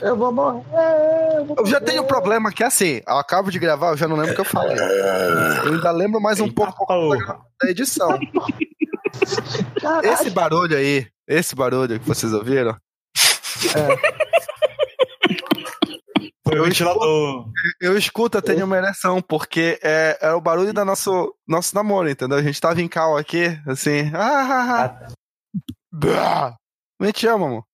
[0.00, 0.64] Eu vou morrer.
[1.36, 1.90] Eu, vou Eu já morrer.
[1.90, 4.34] tenho um problema que é assim, eu acabo de gravar, eu já não lembro o
[4.34, 4.76] que eu falei.
[5.64, 7.38] Eu ainda lembro mais um Eita, pouco porra.
[7.62, 8.18] da edição.
[10.02, 12.76] Esse barulho aí, esse barulho que vocês ouviram,
[16.46, 17.46] Foi o ventilador.
[17.80, 22.08] eu escuto até de uma ereção, porque é, é o barulho do nosso, nosso namoro,
[22.10, 22.36] entendeu?
[22.36, 24.10] A gente tava em cal aqui, assim.
[24.14, 24.44] Ah,
[24.82, 25.08] ah,
[26.04, 26.54] ah.
[27.00, 27.64] Me te amo, amor.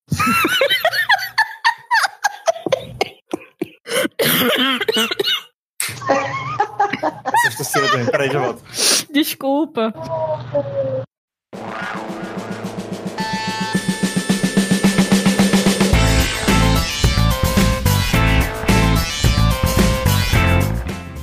[7.43, 8.11] Sexta cedo?
[8.11, 8.63] Peraí, já volto.
[9.11, 9.93] Desculpa.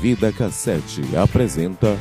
[0.01, 1.99] Vida Cassete apresenta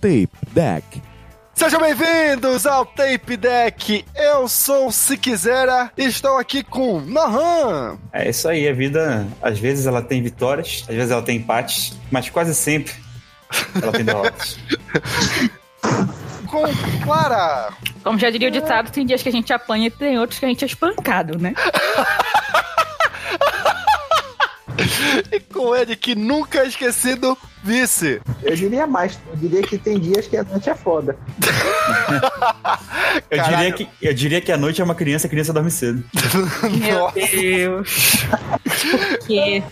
[0.00, 1.09] Tape Deck.
[1.60, 4.02] Sejam bem-vindos ao Tape Deck.
[4.16, 7.98] Eu sou o Se Quisera e estou aqui com Nohan.
[8.14, 11.92] É isso aí, a vida, às vezes ela tem vitórias, às vezes ela tem empates,
[12.10, 12.94] mas quase sempre
[13.74, 14.58] ela tem derrotas.
[16.46, 16.62] Com
[17.04, 17.74] Clara.
[18.02, 20.46] Como já diria o ditado, tem dias que a gente apanha e tem outros que
[20.46, 21.52] a gente é espancado, né?
[25.30, 28.20] E com ele que nunca é esquecido, vice.
[28.42, 29.18] Eu diria mais.
[29.30, 31.16] Eu diria que tem dias que a noite é foda.
[33.30, 36.02] Eu diria, que, eu diria que a noite é uma criança, a criança dorme cedo.
[36.78, 37.10] Meu.
[37.12, 38.24] Deus.
[39.10, 39.62] Por quê?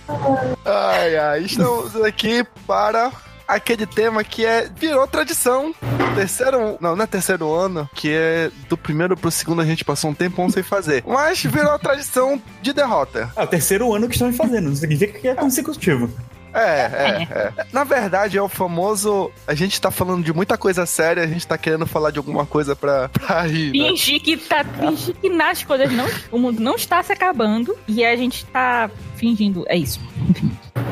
[0.64, 3.10] Ai, ai, estamos aqui para
[3.48, 5.74] aquele tema que é virou tradição.
[6.14, 10.10] Terceiro, não, não é terceiro ano, que é do primeiro pro segundo a gente passou
[10.10, 11.02] um tempão sem fazer.
[11.06, 13.32] Mas virou tradição de derrota.
[13.34, 16.10] É o terceiro ano que estamos fazendo, não significa que é consecutivo.
[16.52, 17.66] É, é, é.
[17.72, 19.30] Na verdade, é o famoso.
[19.46, 22.46] A gente tá falando de muita coisa séria, a gente tá querendo falar de alguma
[22.46, 23.72] coisa pra, pra rir.
[23.72, 23.88] Né?
[23.88, 24.64] Fingir que tá.
[24.64, 26.06] Fingir que nas coisas não.
[26.30, 29.64] O mundo não está se acabando e a gente tá fingindo.
[29.68, 30.00] É isso.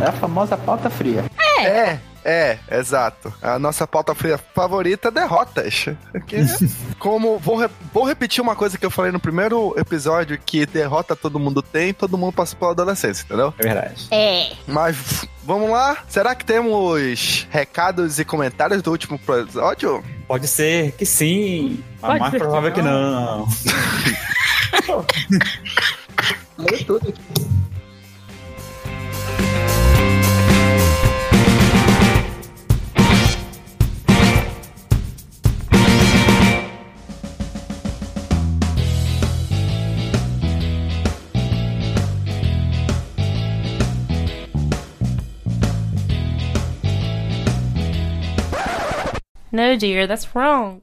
[0.01, 1.25] É a famosa pauta fria.
[1.59, 2.01] É, é,
[2.71, 3.33] exato.
[3.41, 5.87] A nossa pauta fria favorita é derrotas.
[6.11, 6.39] Porque,
[6.99, 7.39] como.
[7.39, 11.39] Vou, re- vou repetir uma coisa que eu falei no primeiro episódio: que derrota todo
[11.39, 13.55] mundo tem, todo mundo passa pela adolescência, entendeu?
[13.59, 14.07] É verdade.
[14.11, 14.53] É.
[14.67, 15.99] Mas vamos lá.
[16.09, 20.03] Será que temos recados e comentários do último episódio?
[20.27, 23.47] Pode ser que sim, mas Pode mais que provável que não.
[26.59, 27.46] Leio tudo aqui.
[49.57, 50.83] No, dear, that's wrong.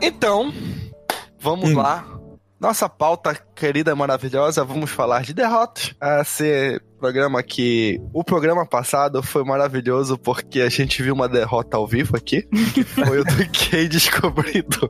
[0.00, 0.52] Então,
[1.38, 1.76] vamos Hum.
[1.76, 2.04] lá.
[2.64, 5.94] Nossa pauta querida e maravilhosa, vamos falar de derrotas.
[6.22, 8.00] Esse programa que.
[8.10, 12.40] O programa passado foi maravilhoso porque a gente viu uma derrota ao vivo aqui.
[12.72, 14.88] Que foi o do Kay descobrindo.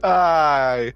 [0.00, 0.94] Ai.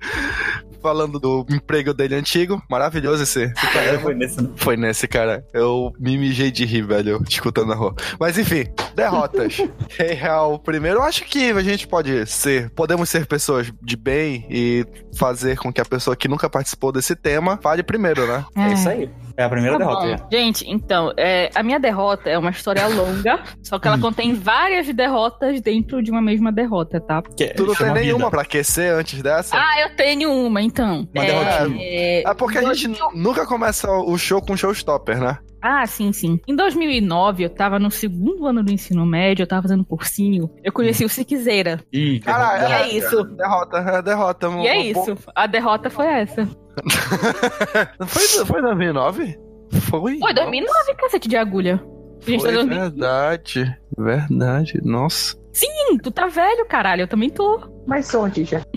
[0.83, 2.63] Falando do emprego dele antigo.
[2.71, 4.01] Maravilhoso esse, esse É, programa.
[4.01, 4.49] foi nesse, né?
[4.57, 5.45] Foi nesse, cara.
[5.53, 7.95] Eu me mijei de rir, velho, escutando na rua.
[8.19, 8.65] Mas enfim,
[8.95, 9.57] derrotas.
[9.99, 10.99] Rei Real primeiro.
[10.99, 14.85] Eu acho que a gente pode ser, podemos ser pessoas de bem e
[15.17, 18.45] fazer com que a pessoa que nunca participou desse tema fale primeiro, né?
[18.57, 19.11] É isso aí.
[19.37, 20.07] É a primeira Tá derrota.
[20.07, 20.17] bom.
[20.19, 20.29] já.
[20.39, 24.87] Gente, então, é, a minha derrota é uma história longa, só que ela contém várias
[24.95, 27.23] derrotas dentro de uma mesma derrota, tá?
[27.23, 28.31] Que Tu não tem nenhuma vida.
[28.31, 29.57] pra aquecer antes dessa?
[29.57, 31.09] Ah, eu tenho uma, então.
[31.15, 31.79] Uma é, derrotinha.
[31.83, 35.39] é, É porque a gente nunca começa o show com showstopper, né?
[35.63, 36.41] Ah, sim, sim.
[36.49, 40.49] Em 2009, eu tava no segundo ano do ensino médio, eu tava fazendo cursinho.
[40.65, 41.79] Eu conheci o Siquezeira.
[41.93, 43.23] Ih, Caralho, E é isso.
[43.25, 44.49] Derrota, é derrota.
[44.49, 45.19] E é isso.
[45.35, 46.49] A derrota foi essa.
[48.07, 49.39] Foi, foi 2009?
[49.83, 50.19] Foi?
[50.19, 51.83] Foi 2009, cacete de agulha.
[52.27, 52.81] A gente tá Foi 2000.
[52.81, 54.81] verdade, verdade.
[54.83, 55.37] Nossa.
[55.53, 57.03] Sim, tu tá velho, caralho.
[57.03, 57.61] Eu também tô.
[57.87, 58.63] Mas som, Tisha.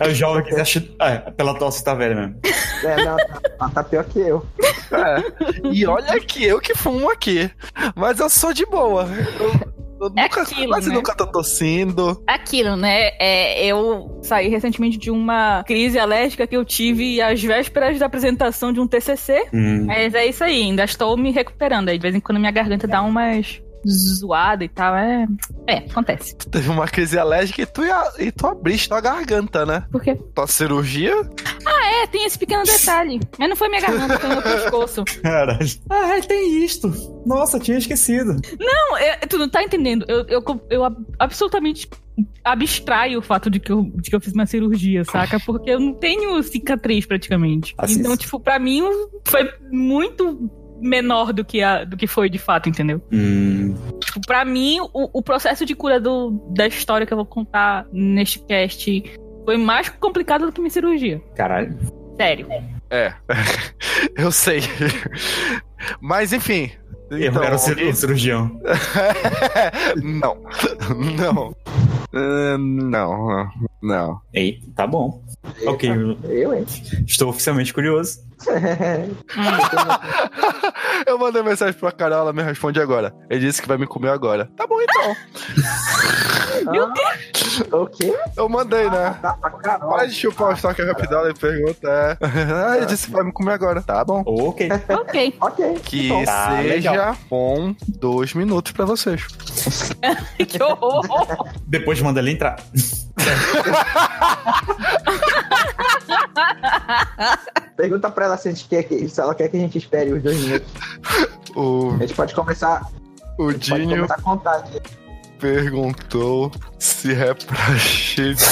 [0.00, 0.84] É o jovem que acha.
[0.98, 2.36] Ah, pela tosse tá velho mesmo.
[2.84, 3.16] É, não,
[3.58, 4.44] tá, tá pior que eu.
[4.90, 5.68] É.
[5.72, 7.48] E olha que eu que fumo aqui.
[7.94, 9.06] Mas eu sou de boa.
[9.38, 9.52] Eu,
[10.00, 10.94] eu É nunca, aquilo, quase né?
[10.96, 12.22] nunca tô tossindo.
[12.26, 13.10] Aquilo, né?
[13.20, 18.72] É, eu saí recentemente de uma crise alérgica que eu tive às vésperas da apresentação
[18.72, 19.46] de um TCC.
[19.52, 19.84] Hum.
[19.86, 21.88] Mas é isso aí, ainda estou me recuperando.
[21.88, 24.94] Aí de vez em quando minha garganta dá umas zoada e tal.
[24.96, 25.26] É,
[25.66, 26.36] é acontece.
[26.36, 29.84] Teve uma crise alérgica e tu, ia, e tu abriste tua garganta, né?
[29.90, 30.14] Por quê?
[30.34, 31.14] Tua cirurgia?
[32.02, 33.20] É, tem esse pequeno detalhe.
[33.38, 35.04] Mas não foi minha garganta, foi meu pescoço.
[35.22, 35.66] Caralho.
[35.88, 36.92] Ah, é, tem isto.
[37.24, 38.36] Nossa, tinha esquecido.
[38.58, 40.04] Não, é- tu não tá entendendo.
[40.08, 41.88] Eu, eu, eu ab- absolutamente
[42.44, 45.40] abstraio o fato de que, eu, de que eu fiz uma cirurgia, saca?
[45.40, 47.74] Porque eu não tenho cicatriz praticamente.
[47.78, 48.82] Assim- então, tipo, pra mim
[49.24, 50.50] foi muito
[50.84, 53.00] menor do que, a, do que foi de fato, entendeu?
[53.12, 57.26] Hum, Tipo, pra mim, o, o processo de cura do, da história que eu vou
[57.26, 59.02] contar neste cast
[59.44, 61.20] foi mais complicado do que minha cirurgia.
[61.34, 61.76] caralho.
[62.16, 62.46] Sério.
[62.90, 63.12] É.
[64.16, 64.60] Eu sei.
[66.00, 66.70] Mas enfim.
[67.10, 67.58] Eu Então, era o
[67.90, 68.60] o cirurgião.
[70.02, 70.36] não.
[71.16, 71.54] Não.
[72.12, 73.48] Eh, Não,
[73.82, 74.20] não.
[74.32, 75.22] Ei, tá bom.
[75.66, 76.64] Ok, eu Eu, hein?
[77.06, 78.20] estou oficialmente curioso.
[81.06, 83.14] Eu mandei mensagem pra Carol, ela me responde agora.
[83.30, 84.50] Ele disse que vai me comer agora.
[84.56, 85.14] Tá bom então.
[86.70, 86.88] Meu
[87.80, 88.16] O quê?
[88.36, 89.18] Eu mandei, né?
[89.20, 89.32] Tá.
[89.34, 91.88] Para de chupar o estoque rapidão e pergunta.
[91.88, 92.16] É.
[92.22, 93.82] Ah, ele disse que vai me comer agora.
[93.82, 94.22] Tá bom.
[94.26, 94.68] Ok.
[94.88, 95.36] Ok.
[95.40, 95.74] Ok.
[95.84, 96.24] Que.
[96.24, 97.16] Tá, seja legal.
[97.28, 99.26] bom dois minutos pra vocês.
[100.46, 101.48] que horror.
[101.66, 102.56] Depois manda ele entrar.
[107.76, 110.12] Pergunta pra ela se, a gente quer que, se ela quer que a gente espere
[110.12, 110.68] os dois minutos.
[111.56, 112.84] O, A gente pode começar.
[113.38, 114.08] o Dinho
[115.38, 118.42] perguntou se é pra gente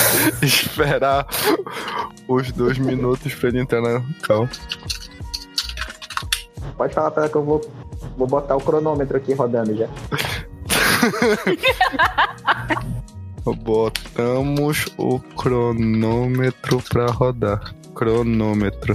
[0.42, 1.26] esperar
[2.28, 4.48] os dois minutos pra ele entrar na cal.
[6.76, 7.60] Pode falar pra ela que eu vou,
[8.16, 9.88] vou botar o cronômetro aqui rodando já.
[13.44, 17.74] Botamos o cronômetro pra rodar.
[17.94, 18.94] Cronômetro.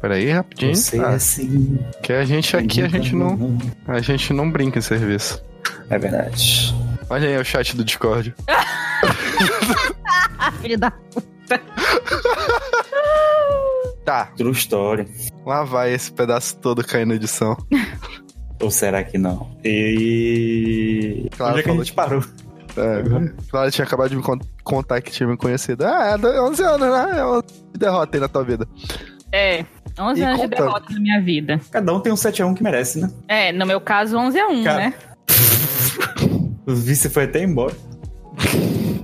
[0.00, 0.74] Peraí, rapidinho.
[0.74, 1.78] Você Ah, assim.
[2.02, 5.42] que a gente aqui, a gente não, a gente não brinca em serviço.
[5.90, 6.74] É verdade.
[7.10, 8.34] Olha aí o chat do Discord.
[10.60, 10.92] Filho da.
[14.04, 15.06] Tá, True story.
[15.46, 17.56] lá vai esse pedaço todo cair na edição.
[18.60, 19.56] Ou será que não?
[19.64, 21.28] E.
[21.36, 22.24] Claro, Onde é que a falou gente parou?
[22.76, 23.02] É,
[23.50, 25.84] Clara tinha acabado de me con- contar que tinha me conhecido.
[25.84, 27.18] Ah, é 11 anos, né?
[27.18, 28.66] É 11 de derrota aí na tua vida.
[29.30, 29.64] É,
[29.98, 30.66] 11 E anos de contando.
[30.66, 31.60] derrota na minha vida.
[31.70, 33.10] Cada um tem um 7x1 que merece, né?
[33.28, 34.78] É, no meu caso, 11 a 1, Cara.
[34.78, 34.94] né?
[36.66, 37.74] O vice foi até embora.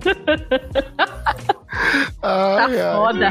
[2.20, 2.96] Tá Ai, ai.
[2.96, 3.30] foda.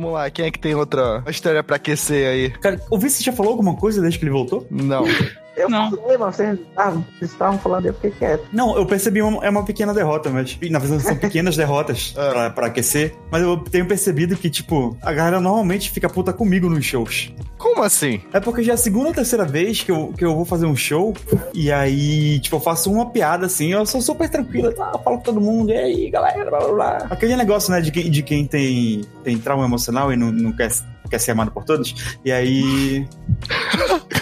[0.00, 2.50] Vamos lá, quem é que tem outra história pra aquecer aí?
[2.52, 4.66] Cara, o vice já falou alguma coisa desde que ele voltou?
[4.70, 5.04] Não.
[5.62, 5.90] Eu Não.
[5.90, 8.44] falei, mas vocês estavam- vocês estavam falando, eu fiquei quieto.
[8.52, 12.50] Não, eu percebi uma, é uma pequena derrota, mas na verdade são pequenas derrotas pra,
[12.50, 13.14] pra aquecer.
[13.30, 17.32] Mas eu tenho percebido que, tipo, a galera normalmente fica puta comigo nos shows.
[17.58, 18.20] Como assim?
[18.32, 20.64] É porque já é a segunda ou terceira vez que eu, que eu vou fazer
[20.66, 21.14] um show
[21.52, 24.90] e aí, tipo, eu faço uma piada assim, eu sou super tranquila, tá?
[24.94, 26.96] Eu falo com todo mundo, e aí, galera, blá blá blá.
[27.10, 30.70] Aquele negócio, né, de quem, de quem tem, tem trauma emocional e não, não quer,
[31.10, 32.16] quer ser amado por todos.
[32.24, 33.06] E aí.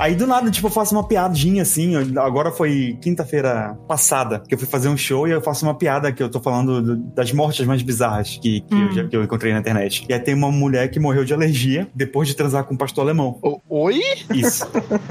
[0.00, 1.94] Aí do nada, tipo, eu faço uma piadinha assim.
[2.18, 6.10] Agora foi quinta-feira passada que eu fui fazer um show e eu faço uma piada
[6.10, 9.22] que eu tô falando do- das mortes mais bizarras que, que, eu, já- que eu
[9.22, 10.06] encontrei na internet.
[10.08, 13.04] E aí tem uma mulher que morreu de alergia depois de transar com um pastor
[13.04, 13.38] alemão.
[13.42, 14.00] O- Oi?
[14.34, 14.66] Isso.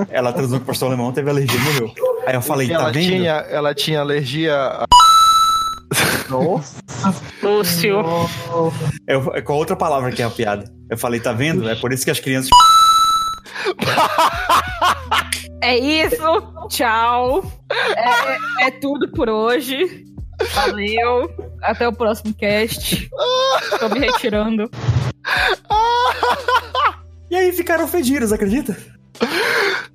[0.10, 1.94] Ela transou com o pastor alemão, teve alergia e morreu.
[2.26, 3.06] Aí eu falei, tá ela, vendo?
[3.12, 4.86] tinha, ela tinha alergia a...
[6.30, 6.78] Nossa.
[7.44, 7.96] Lúcio.
[9.08, 10.66] Eu, com a outra palavra que é a piada.
[10.90, 11.68] Eu falei, tá vendo?
[11.70, 12.50] É por isso que as crianças.
[15.62, 16.18] É isso.
[16.70, 17.44] Tchau.
[17.70, 20.06] É, é tudo por hoje.
[20.54, 21.30] Valeu.
[21.62, 23.10] Até o próximo cast.
[23.80, 24.70] Tô me retirando.
[27.30, 28.76] E aí ficaram ofendidos, acredita?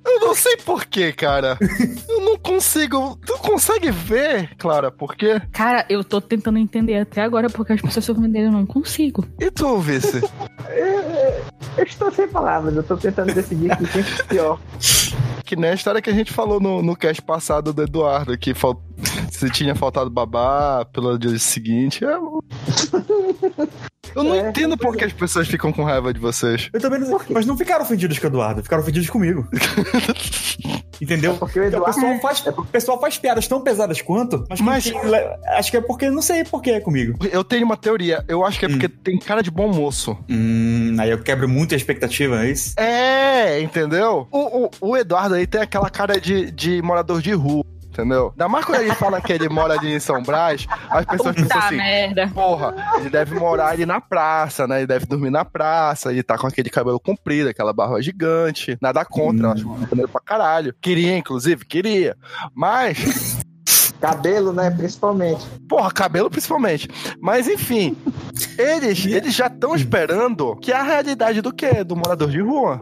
[0.05, 1.57] Eu não sei porquê, cara.
[2.07, 3.17] Eu não consigo...
[3.25, 5.41] Tu consegue ver, Clara, por quê?
[5.51, 8.45] Cara, eu tô tentando entender até agora porque as pessoas se ofenderam.
[8.47, 9.25] Eu não consigo.
[9.39, 10.21] E tu, Vice?
[11.75, 14.59] Eu estou sem palavras, eu tô tentando decidir o que tem que ser pior.
[15.45, 18.53] Que nem a história que a gente falou no, no cast passado do Eduardo, que
[18.53, 18.81] fal...
[19.31, 22.03] se tinha faltado babá pelo dia seguinte.
[22.03, 22.17] É...
[24.15, 26.69] Eu não É, entendo por que as pessoas ficam com raiva de vocês.
[26.73, 27.27] Eu também não sei.
[27.29, 29.47] Mas não ficaram ofendidos com o Eduardo, ficaram ofendidos comigo.
[31.01, 31.35] Entendeu?
[31.35, 31.93] Porque o Porque o Eduardo.
[31.93, 34.93] pessoal faz, o pessoal faz piadas tão pesadas quanto, mas, Mas-
[35.57, 37.17] acho que é porque não sei por que é comigo.
[37.31, 38.23] Eu tenho uma teoria.
[38.27, 40.17] Eu acho que é porque tem cara de bom moço.
[40.29, 42.73] Hum, aí eu quebro muito a expectativa, é isso?
[42.79, 44.27] É, entendeu?
[44.31, 47.63] O, o, o Eduardo aí tem aquela cara de, de morador de rua.
[47.95, 48.31] Entendeu?
[48.31, 51.47] Ainda mais quando ele fala que ele mora ali em São Brás, as pessoas pensam
[51.47, 52.27] Puta assim: merda.
[52.33, 54.79] porra, ele deve morar ali na praça, né?
[54.79, 58.77] Ele deve dormir na praça, ele tá com aquele cabelo comprido, aquela barba gigante.
[58.81, 60.75] Nada contra, eu acho maneiro pra caralho.
[60.81, 62.17] Queria, inclusive, queria.
[62.53, 63.37] Mas,
[64.01, 64.69] Cabelo, né?
[64.69, 65.45] Principalmente.
[65.69, 66.89] porra, cabelo principalmente.
[67.21, 67.95] Mas enfim,
[68.57, 71.83] eles, eles já estão esperando que é a realidade do quê?
[71.83, 72.81] Do morador de rua.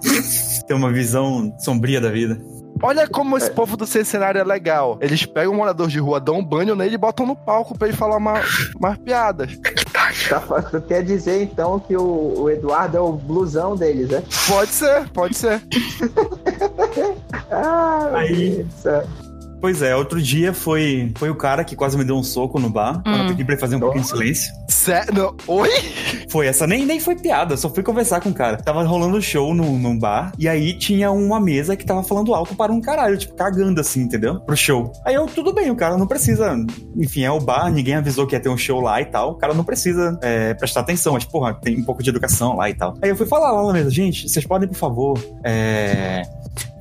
[0.68, 2.42] Tem uma visão sombria da vida.
[2.84, 4.98] Olha como esse povo do cenário é legal.
[5.02, 7.88] Eles pegam um morador de rua, dão um banho nele e botam no palco pra
[7.88, 8.34] ele falar uma,
[8.78, 9.52] umas piadas.
[10.30, 14.22] Tá, fa- tu quer dizer então que o, o Eduardo é o blusão deles, né?
[14.48, 15.62] Pode ser, pode ser.
[17.50, 18.66] Ah, Aí-.
[19.64, 22.70] Pois é, outro dia foi, foi o cara que quase me deu um soco no
[22.70, 23.28] bar, quando eu Hum.
[23.30, 24.52] pedi pra ele fazer um pouquinho de silêncio.
[24.68, 25.34] Sério?
[25.48, 25.70] Oi?
[26.28, 28.58] Foi essa, nem, nem foi piada, só fui conversar com o cara.
[28.58, 32.54] Tava rolando show num, num bar, e aí tinha uma mesa que tava falando alto
[32.56, 34.42] para um caralho, tipo, cagando assim, entendeu?
[34.42, 34.92] Pro show.
[35.06, 36.58] Aí eu, tudo bem, o cara não precisa.
[36.98, 39.32] Enfim, é o bar, ninguém avisou que ia ter um show lá e tal.
[39.32, 42.70] O cara não precisa é, prestar atenção, mas, porra, tem um pouco de educação lá
[42.70, 42.96] e tal.
[43.02, 46.24] Aí eu fui falar lá na mesa, gente, vocês podem, por favor, é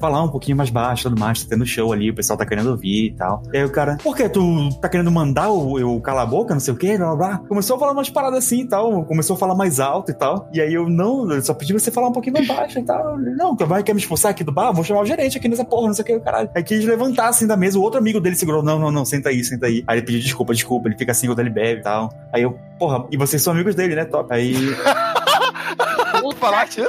[0.03, 2.71] falar um pouquinho mais baixo, tudo mais, tá tendo show ali, o pessoal tá querendo
[2.71, 3.41] ouvir e tal.
[3.53, 6.61] E aí o cara, por que tu tá querendo mandar eu, calar a boca, não
[6.61, 7.39] sei o quê, blá, blá.
[7.49, 10.51] Começou a falar umas paradas assim e tal, começou a falar mais alto e tal.
[10.53, 13.17] E aí eu, não, eu só pedi você falar um pouquinho mais baixo e tal.
[13.17, 14.73] Não, tu vai quer me expulsar aqui do bar?
[14.73, 16.51] Vou chamar o gerente aqui nessa porra, não sei o que, caralho.
[16.53, 19.29] Aí quis levantar assim da mesa, o outro amigo dele segurou, não, não, não, senta
[19.29, 19.85] aí, senta aí.
[19.87, 22.11] Aí ele pediu desculpa, desculpa, ele fica assim quando ele bebe e tal.
[22.33, 24.35] Aí eu, porra, e vocês são amigos dele, né, top?
[24.35, 24.53] Aí...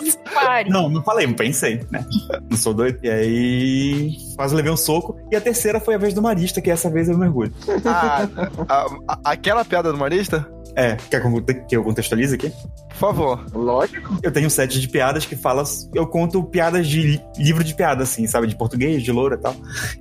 [0.02, 0.18] Disso?
[0.34, 0.70] Pare.
[0.70, 2.06] Não, não falei, pensei, né?
[2.50, 3.00] Não sou doido.
[3.04, 5.18] E aí, quase levei um soco.
[5.32, 7.54] E a terceira foi a vez do Marista, que essa vez eu mergulho.
[7.86, 8.28] Ah,
[8.68, 10.48] a- a- aquela piada do Marista?
[10.76, 11.22] É, quer
[11.68, 12.52] que eu contextualize aqui?
[12.94, 13.46] Por favor.
[13.54, 14.18] Lógico.
[14.24, 15.64] Eu tenho um set de piadas que fala.
[15.94, 18.48] Eu conto piadas de li- livro de piada, assim, sabe?
[18.48, 19.56] De português, de loura e tal.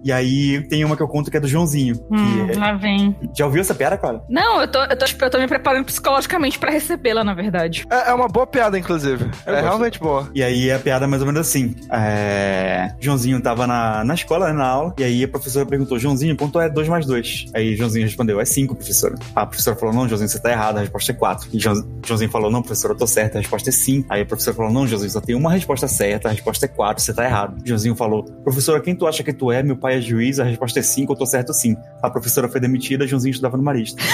[0.04, 1.96] E aí tem uma que eu conto que é do Joãozinho.
[1.96, 3.16] que Hum, é- lá vem.
[3.36, 4.22] Já ouviu essa piada, cara?
[4.28, 7.84] Não, eu tô, eu, tô, eu tô me preparando psicologicamente pra recebê-la, na verdade.
[7.90, 9.24] É, é uma boa piada, inclusive.
[9.46, 9.62] Eu é gosto.
[9.64, 10.28] realmente boa.
[10.34, 11.74] E aí a piada é mais ou menos assim.
[11.90, 12.94] É...
[13.00, 16.60] Joãozinho tava na, na escola, né, na aula, e aí a professora perguntou: Joãozinho, quanto
[16.60, 17.46] é 2 mais 2?
[17.54, 19.14] Aí Joãozinho respondeu: é 5, professora.
[19.34, 21.48] A professora falou: não, Joãozinho, você tá errado, a resposta é 4.
[21.52, 24.06] E João- Joãozinho falou: não, professora, eu tô certo, a resposta é 5.
[24.10, 27.02] Aí a professora falou: não, Joãozinho, só tem uma resposta certa, a resposta é 4,
[27.02, 27.56] você tá errado.
[27.64, 29.62] Joãozinho falou: professora, quem tu acha que tu é?
[29.62, 31.76] Meu pai é juiz, a resposta é 5, eu tô certo sim.
[32.02, 34.02] A professora foi demitida, Joãozinho estudava no Marista.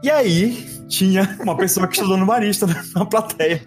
[0.00, 3.62] E aí, tinha uma pessoa que estudou no Marista na- plateia.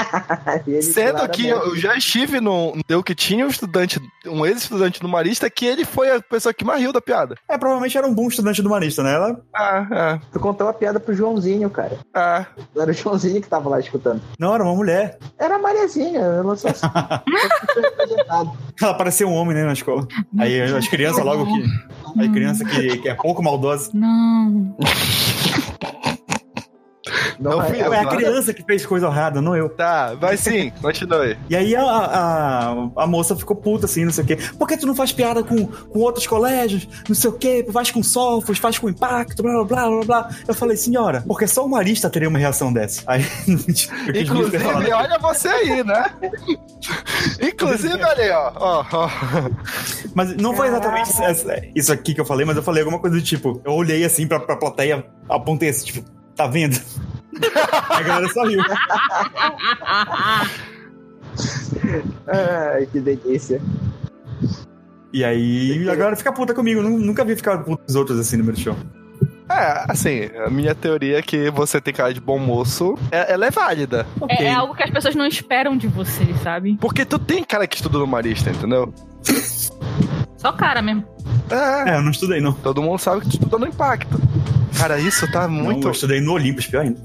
[0.82, 2.76] Sendo que eu, já estive no.
[2.88, 6.64] Deu que tinha um estudante, um ex-estudante do Marista, que ele foi a pessoa que
[6.64, 7.34] mais riu da piada.
[7.48, 9.14] É, provavelmente era um bom estudante do Marista, né?
[9.14, 9.40] Ela.
[9.54, 11.98] Ah, Tu contou a piada pro Joãozinho, cara.
[12.14, 12.46] ah, ah.
[12.74, 14.20] Não era o Joãozinho que tava lá escutando.
[14.38, 15.18] Não, era uma mulher.
[15.38, 16.86] Era a Mariazinha, eu não sei se
[17.80, 18.52] representado.
[18.80, 20.06] Ela parecia um homem, né, na escola.
[20.38, 21.64] Aí as crianças logo que.
[22.18, 23.90] Aí criança que, que é pouco maldosa.
[23.94, 24.76] Não.
[27.40, 29.68] Não fui é, eu, É a criança que fez coisa errada, não eu.
[29.70, 31.38] Tá, vai sim, continue.
[31.48, 34.38] E aí a, a, a moça ficou puta, assim, não sei o quê.
[34.58, 36.86] Por que tu não faz piada com, com outros colégios?
[37.08, 40.30] Não sei o quê, faz com sofos, faz com impacto, blá blá blá blá blá.
[40.46, 43.02] Eu falei, senhora, porque só o Marista teria uma reação dessa.
[43.10, 43.24] Aí
[44.14, 46.10] Inclusive, olha você aí, né?
[47.40, 48.52] Inclusive, olha aí, ó.
[48.56, 49.08] ó, ó.
[50.14, 51.10] Mas não foi exatamente
[51.74, 53.60] isso aqui que eu falei, mas eu falei alguma coisa do tipo.
[53.64, 56.80] Eu olhei assim pra, pra plateia, apontei assim, tipo, tá vendo?
[57.88, 58.60] a galera só riu.
[62.26, 63.60] Ai, que delícia.
[65.12, 66.82] E aí a galera fica puta comigo.
[66.82, 68.76] Nu- Nunca vi ficar puta com os outros assim no meu show.
[69.50, 73.46] É, assim, a minha teoria é que você tem cara de bom moço, é- ela
[73.46, 74.06] é válida.
[74.28, 76.78] É, é algo que as pessoas não esperam de você, sabe?
[76.80, 78.94] Porque tu tem cara que estuda no Marista, entendeu?
[80.36, 81.04] Só cara mesmo.
[81.50, 82.52] É, É, eu não estudei, não.
[82.52, 84.20] todo mundo sabe que tu estuda no Impacto.
[84.76, 85.88] Cara, isso tá Não, muito.
[85.88, 87.00] eu estudei no Olympus, pior ainda.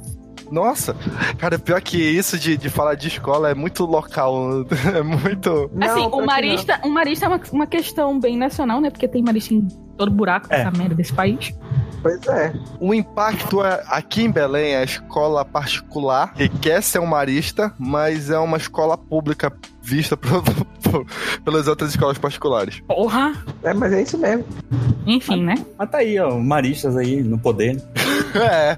[0.52, 0.96] Nossa,
[1.40, 4.66] cara, pior que isso de, de falar de escola é muito local.
[4.96, 5.70] É muito.
[5.74, 8.90] Não, assim, pior o marista, o marista é uma, uma questão bem nacional, né?
[8.90, 9.68] Porque tem marista em
[9.98, 10.64] todo buraco É.
[10.64, 11.54] dessa merda desse país.
[12.02, 12.54] Pois é.
[12.80, 17.74] O impacto é aqui em Belém é a escola particular que quer ser um marista,
[17.80, 21.06] mas é uma escola pública vista por- por-
[21.44, 22.80] pelas outras escolas particulares.
[22.88, 23.34] Porra!
[23.64, 24.46] É, mas é isso mesmo.
[25.08, 25.56] Enfim, né?
[25.80, 27.82] Mas tá aí, ó, maristas aí no poder.
[28.46, 28.78] É.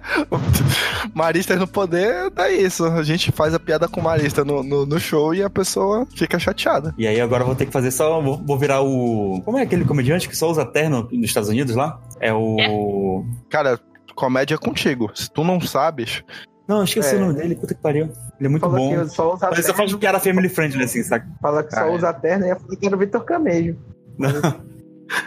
[1.14, 2.86] Maristas no poder é isso.
[2.86, 6.38] A gente faz a piada com Marista no, no, no show e a pessoa fica
[6.40, 6.94] chateada.
[6.98, 8.22] E aí agora eu vou ter que fazer só.
[8.22, 9.42] Vou, vou virar o.
[9.44, 12.00] Como é aquele comediante que só usa terno nos Estados Unidos lá?
[12.20, 13.26] É o.
[13.50, 13.80] Cara,
[14.16, 15.10] comédia é contigo.
[15.16, 16.24] Se tu não sabes.
[16.68, 17.18] Não, eu esqueci É.
[17.18, 18.06] o nome dele, puta que pariu.
[18.40, 18.90] Ele é muito Fala bom.
[19.04, 21.26] que só usa Mas eu terno, faço piada family friendly, assim, saca?
[21.42, 21.96] fala que só Ah, é.
[21.96, 23.78] usa terno e eu falei que era o Vitor Camejo.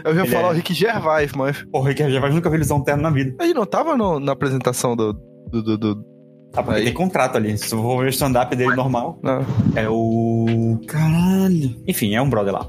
[0.05, 0.51] Eu ia Ele falar é.
[0.51, 1.65] o Rick Gervais, mas.
[1.73, 3.35] O Rick Gervais nunca vi ele usar um terno na vida.
[3.43, 5.13] Ele não tava no- na apresentação do.
[5.13, 6.05] do, do, do-
[6.53, 6.85] Ah, porque Aí.
[6.87, 7.57] tem contrato ali.
[7.57, 9.45] Se eu vou ver o stand-up dele normal, não.
[9.77, 10.79] é o.
[10.87, 11.77] Caralho.
[11.87, 12.67] Enfim, é um brother lá.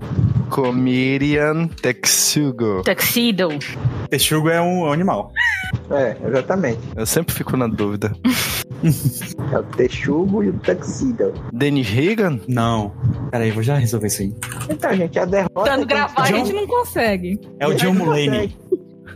[0.49, 2.83] Comedian Texugo.
[2.83, 3.49] Tuxedo.
[4.09, 5.31] Texugo é um animal.
[5.89, 6.79] É, exatamente.
[6.95, 8.13] Eu sempre fico na dúvida.
[9.51, 11.33] É o Texugo e o Tuxedo.
[11.51, 12.39] Dennis Reagan?
[12.47, 12.91] Não.
[13.31, 14.33] Peraí, vou já resolver isso aí.
[14.69, 15.63] Então, gente, a derrota.
[15.63, 17.39] Tentando gravar, a John- gente não consegue.
[17.59, 18.55] É o John Mulaney.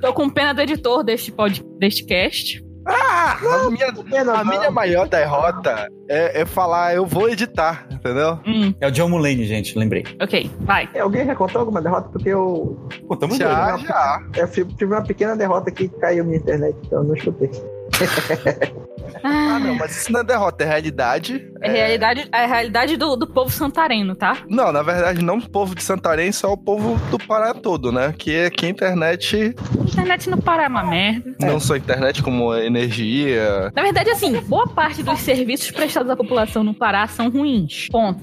[0.01, 2.64] Tô com pena do editor deste, pod, deste cast.
[2.86, 4.51] Ah, a minha, Pena a não.
[4.58, 8.39] minha maior derrota é, é falar, eu vou editar, entendeu?
[8.46, 10.04] Hum, É o John Mulaney, gente, lembrei.
[10.22, 10.88] ok, vai.
[10.94, 12.10] É, Alguém já contou alguma derrota?
[12.10, 12.77] Porque eu,
[13.08, 13.88] Pô, tamo Já, doido.
[13.88, 14.22] já.
[14.38, 17.50] eu tive uma pequena derrota que caiu minha internet, então eu não escutei.
[19.24, 21.52] Ah, não, mas isso não é derrota, é realidade.
[21.62, 24.38] É a realidade, é a realidade do, do povo santareno, tá?
[24.50, 28.14] Não, na verdade, não o povo de Santarém, só o povo do Pará todo, né?
[28.18, 31.36] Que é que a internet, internet no Pará é uma merda.
[31.40, 33.72] não só a internet, como energia.
[33.76, 37.88] Na verdade, assim, boa parte dos serviços prestados à população no Pará são ruins.
[37.90, 38.22] Ponto.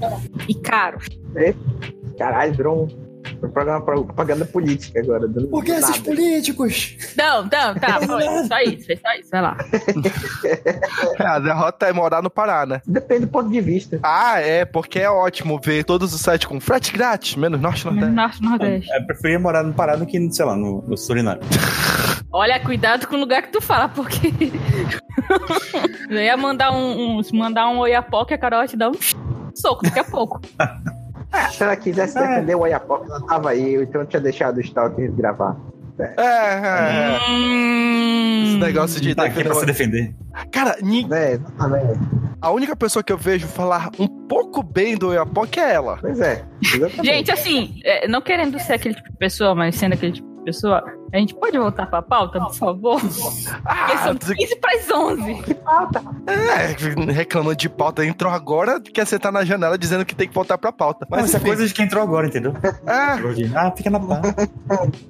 [0.49, 1.07] E caros.
[2.19, 3.02] Caralho, virou um
[3.49, 5.27] programa propaganda política agora.
[5.29, 6.97] Do, Por que esses políticos?
[7.17, 8.01] Não, não, tá.
[8.05, 9.31] Foi só isso, foi só isso.
[9.31, 9.57] Vai lá.
[11.19, 12.81] É, a derrota é morar no Pará, né?
[12.87, 13.99] Depende do ponto de vista.
[14.03, 17.85] Ah, é, porque é ótimo ver todos os sites com frete grátis, menos norte e
[17.87, 18.13] nordeste.
[18.15, 18.91] Norte Nordeste.
[18.93, 21.41] Eu preferia morar no Pará do que, sei lá, no, no Suriname.
[22.35, 24.33] Olha, cuidado com o lugar que tu fala, porque.
[26.09, 28.95] Eu ia mandar um, um- se mandar um oiapoque, a Carol te dar um
[29.55, 30.41] soco daqui a pouco.
[31.51, 35.11] Se ela quisesse defender o Oiapoque, ela tava aí, então eu tinha deixado o Stalker
[35.13, 35.57] gravar.
[35.99, 37.19] É, é, é.
[37.31, 40.13] Hum, Esse negócio de Tá aqui pra se defender.
[40.15, 40.51] defender.
[40.51, 41.39] Cara, ni- É,
[42.41, 45.99] a única pessoa que eu vejo falar um pouco bem do Oiapoque é ela.
[46.01, 47.05] Pois é, exatamente.
[47.05, 50.83] Gente, assim, é, não querendo ser aquele tipo de pessoa, mas sendo aquele tipo pessoa,
[51.13, 53.01] a gente pode voltar pra pauta, por favor?
[53.01, 55.35] Porque Ah, são tu- 15 pras 11.
[55.43, 56.03] que falta.
[56.27, 60.59] é, reclamando de pauta, entrou agora, quer sentar na janela dizendo que tem que voltar
[60.59, 61.07] pra pauta.
[61.11, 62.53] Mas Mas é enfim, coisa de quem entrou agora, entendeu?
[62.87, 64.21] é, Ah, fica na paz.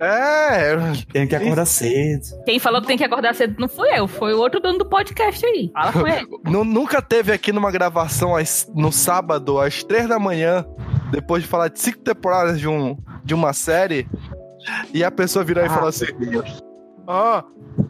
[0.00, 0.74] é,
[1.12, 2.22] Tenho que acordar cedo.
[2.44, 4.86] Quem falou que tem que acordar cedo não fui eu, foi o outro dono do
[4.86, 5.70] podcast aí.
[5.72, 6.26] Fala com ele.
[6.44, 10.64] Nu- Nunca teve aqui numa gravação às- no sábado, às três da manhã,
[11.10, 14.08] depois de falar de cinco temporadas de, um, de uma série,
[14.92, 16.62] e a pessoa virar e falar assim: meu Deus.
[17.06, 17.44] Ah,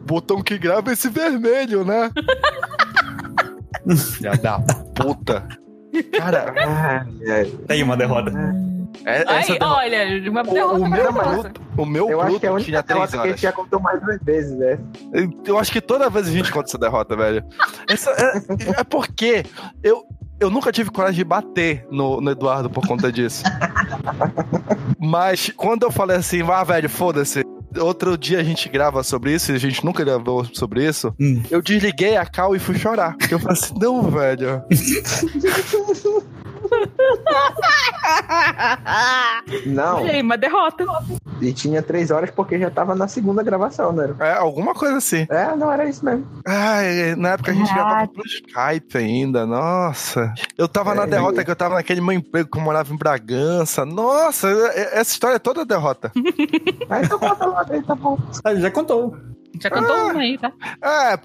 [0.05, 2.11] botão que grava esse vermelho, né?
[4.19, 4.59] Já da
[4.95, 5.47] puta.
[6.17, 7.45] Cara, Ai, ai.
[7.67, 8.31] Tem uma derrota.
[9.05, 11.49] é, essa Aí, derrota- olha, uma o, derrota o meu maravilhosa.
[11.49, 13.31] Pluto, o meu Eu acho que é a Pluto única tinha três derrota que a
[13.31, 14.79] gente já contou mais duas vezes, né?
[15.45, 17.43] Eu acho que toda vez a gente conta essa derrota, velho.
[17.87, 19.43] Essa é, é porque
[19.83, 20.03] eu,
[20.43, 23.43] eu nunca tive coragem de bater no, no Eduardo por conta disso.
[24.99, 27.43] Mas quando eu falei assim, vá, velho, foda-se.
[27.79, 31.13] Outro dia a gente grava sobre isso e a gente nunca gravou sobre isso.
[31.19, 31.41] Hum.
[31.49, 33.15] Eu desliguei a cal e fui chorar.
[33.17, 34.63] Porque eu falei assim, não, velho.
[39.65, 40.85] Não, Olha aí, uma derrota.
[41.41, 44.13] e tinha três horas porque já tava na segunda gravação, né?
[44.19, 45.25] É, alguma coisa assim.
[45.29, 46.25] É, não era isso mesmo.
[46.45, 47.87] Ai, na época a gente Caraca.
[47.89, 50.33] gravava pelo Skype ainda, nossa.
[50.57, 52.97] Eu tava na É, derrota que eu tava naquele meu emprego que eu morava em
[52.97, 53.85] Bragança.
[53.85, 54.47] Nossa,
[54.93, 56.11] essa história é toda derrota.
[56.89, 58.17] Aí então conta logo tá bom.
[58.59, 59.15] Já contou.
[59.61, 60.03] Já cantou Ah.
[60.05, 60.51] uma aí, tá?
[60.81, 61.19] É,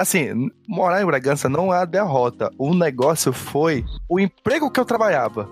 [0.00, 2.50] assim, morar em Bragança não é a derrota.
[2.58, 5.48] O negócio foi o emprego que eu trabalhava.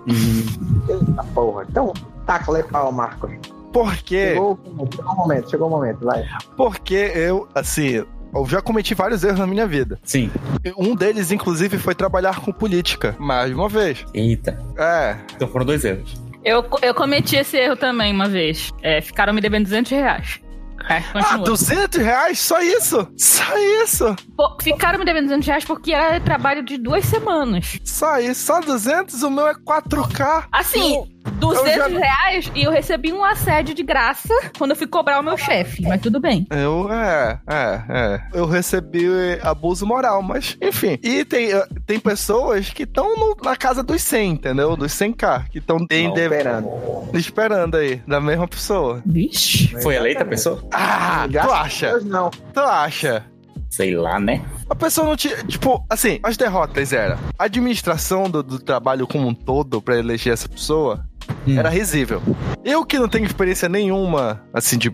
[0.89, 1.65] Eita porra.
[1.69, 1.93] Então,
[2.25, 3.31] taca lá pau, Marcos.
[3.71, 6.23] Porque, Chegou, o momento, chegou o momento, chegou o momento, vai.
[6.55, 9.99] porque eu, assim, eu já cometi vários erros na minha vida.
[10.03, 10.31] Sim.
[10.77, 13.15] Um deles, inclusive, foi trabalhar com política.
[13.19, 14.03] Mais uma vez.
[14.13, 14.57] Eita.
[14.77, 15.17] É.
[15.35, 16.15] Então foram dois erros.
[16.45, 18.71] Eu, eu cometi esse erro também uma vez.
[18.83, 20.39] É, ficaram me devendo 200 reais.
[20.87, 21.45] É, Ah, continua.
[21.45, 22.39] 200 reais?
[22.39, 23.07] Só isso?
[23.17, 24.15] Só isso?
[24.37, 27.79] Pô, ficaram me devendo 200 reais porque era trabalho de duas semanas.
[27.83, 28.45] Só isso?
[28.45, 29.23] Só 200?
[29.23, 30.45] O meu é 4K.
[30.51, 31.03] Assim,
[31.33, 35.19] 200 eu já- reais e eu recebi um assédio de graça quando eu fui cobrar
[35.19, 35.83] o meu chefe.
[35.83, 36.45] Mas tudo bem.
[36.49, 38.21] Eu, é, é, é.
[38.33, 39.05] Eu recebi
[39.41, 40.97] abuso moral, mas, enfim.
[41.03, 44.75] E tem, eh, tem pessoas que estão na casa dos 100, entendeu?
[44.75, 46.69] Dos 100k, que estão Esperando.
[47.13, 49.01] esperando aí, da mesma pessoa.
[49.05, 49.67] Vixe.
[49.81, 50.63] Foi eleita a pessoa?
[50.71, 51.87] Ah, tu acha?
[51.91, 52.29] Deus, não.
[52.29, 53.25] Tu acha?
[53.69, 54.41] Sei lá, né?
[54.69, 55.35] A pessoa não tinha.
[55.43, 57.17] Tipo, assim, as derrotas era.
[57.37, 61.03] A administração do, do trabalho como um todo pra eleger essa pessoa
[61.47, 61.57] Hum.
[61.57, 62.21] era risível.
[62.63, 64.93] Eu que não tenho experiência nenhuma, assim, de.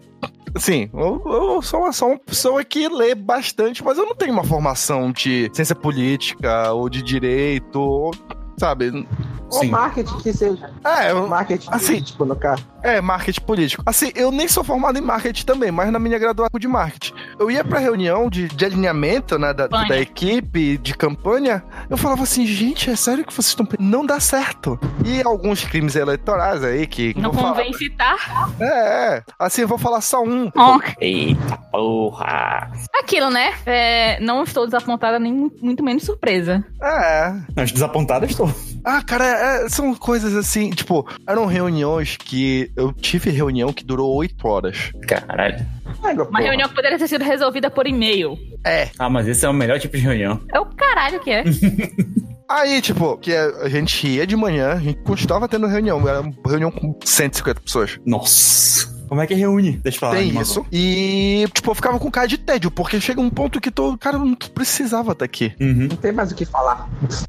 [0.53, 4.33] Assim, eu, eu sou uma, só uma pessoa que lê bastante, mas eu não tenho
[4.33, 8.11] uma formação de ciência política ou de direito, ou,
[8.57, 9.07] sabe?
[9.51, 9.69] Ou Sim.
[9.69, 10.69] marketing que seja.
[10.85, 11.87] É, eu, Marketing Assim.
[11.87, 12.65] político, no caso.
[12.81, 13.83] É, marketing político.
[13.85, 17.13] Assim, eu nem sou formado em marketing também, mas na minha graduação de marketing.
[17.37, 22.23] Eu ia pra reunião de, de alinhamento, né, da, da equipe, de campanha, eu falava
[22.23, 23.67] assim, gente, é sério que vocês estão...
[23.77, 24.79] Não dá certo.
[25.05, 27.13] E alguns crimes eleitorais aí que...
[27.19, 28.49] Não vou falar- convém citar.
[28.59, 29.23] É, é.
[29.37, 30.49] assim, eu vou falar só um.
[30.55, 30.95] Ok.
[31.01, 32.71] Eita porra.
[33.01, 33.53] Aquilo, né?
[33.65, 36.63] É, não estou desapontada, nem muito menos surpresa.
[36.81, 37.33] É.
[37.55, 38.81] As desapontadas estou.
[38.83, 39.25] Ah, cara,
[39.63, 42.71] é- são coisas assim, tipo, eram reuniões que...
[42.75, 44.91] Eu tive reunião que durou oito horas.
[45.07, 45.65] Caralho.
[45.99, 46.41] Uma porra.
[46.41, 48.37] reunião que poderia ter sido resolvida por e-mail.
[48.65, 48.89] É.
[48.97, 50.39] Ah, mas esse é o melhor tipo de reunião.
[50.51, 51.43] É o caralho que é.
[52.49, 56.05] Aí, tipo, que a gente ia de manhã, a gente continuava tendo reunião.
[56.07, 57.97] Era uma reunião com 150 pessoas.
[58.05, 58.90] Nossa.
[59.11, 59.73] Como é que reúne?
[59.73, 60.15] Deixa eu falar.
[60.15, 60.65] Tem isso.
[60.71, 64.17] E, tipo, eu ficava com cara de tédio, porque chega um ponto que tu, cara,
[64.17, 65.53] não precisava estar aqui.
[65.59, 65.89] Uhum.
[65.89, 66.87] Não tem mais o que falar.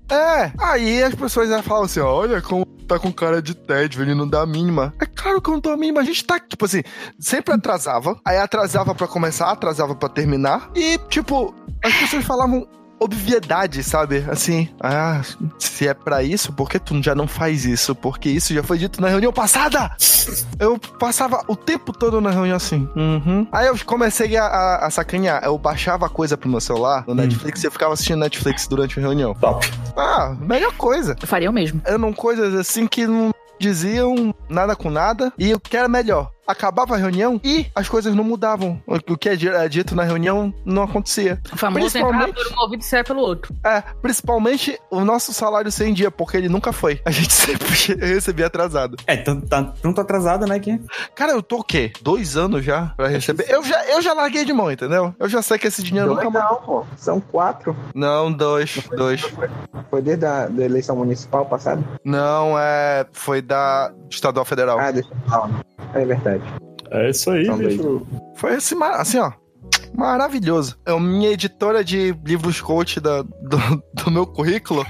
[0.08, 0.52] É.
[0.60, 4.28] Aí as pessoas já falavam assim: olha, como tá com cara de tédio, ele não
[4.28, 4.94] dá a mínima.
[5.00, 6.00] É claro que eu não dou a mínima.
[6.00, 6.84] A gente tá, tipo assim,
[7.18, 8.16] sempre atrasava.
[8.24, 10.70] Aí atrasava pra começar, atrasava pra terminar.
[10.76, 11.52] E, tipo,
[11.84, 12.64] as pessoas falavam.
[13.02, 14.24] Obviedade, sabe?
[14.28, 15.20] Assim, ah,
[15.58, 17.94] se é pra isso, por que tu já não faz isso?
[17.94, 19.90] Porque isso já foi dito na reunião passada!
[20.58, 22.88] Eu passava o tempo todo na reunião assim.
[22.94, 23.46] Uhum.
[23.50, 25.42] Aí eu comecei a, a, a sacanear.
[25.44, 29.02] Eu baixava coisa pro meu celular, no Netflix, e eu ficava assistindo Netflix durante a
[29.02, 29.34] reunião.
[29.34, 29.68] Top.
[29.96, 31.16] Ah, melhor coisa.
[31.20, 31.82] Eu faria o mesmo.
[31.84, 35.32] Eram coisas assim que não diziam nada com nada.
[35.38, 36.30] E o que era melhor?
[36.46, 38.80] Acabava a reunião e as coisas não mudavam.
[38.86, 41.40] O que é é dito na reunião não acontecia.
[41.52, 43.54] O famoso entrar Principalmente- por um ouvido e sair pelo outro.
[43.64, 47.00] É, principalmente o nosso salário sem dia, porque ele nunca foi.
[47.04, 48.96] A gente sempre recebia atrasado.
[49.06, 50.58] É, tanto, tá, tanto atrasado, né?
[50.58, 50.80] Que...
[51.14, 51.92] Cara, eu tô o quê?
[52.02, 53.46] Dois anos já pra receber?
[53.48, 55.14] Eu já, eu já larguei de mão, entendeu?
[55.18, 56.50] Eu já sei que esse dinheiro Dois nunca mais.
[56.50, 56.84] não, pô.
[56.96, 57.76] São quatro.
[57.94, 58.80] Não, dois.
[58.96, 59.22] Dois.
[59.90, 61.82] Foi desde a da eleição municipal passada?
[62.04, 63.06] Não, é.
[63.12, 64.78] Foi da Estadual Federal.
[64.78, 65.50] Ah, deixa eu falar.
[65.94, 66.31] É verdade.
[66.90, 68.06] É isso aí, São bicho.
[68.36, 69.32] Foi ma- assim, ó.
[69.94, 70.78] Maravilhoso.
[70.86, 74.84] É a minha editora de livros coach da, do, do meu currículo.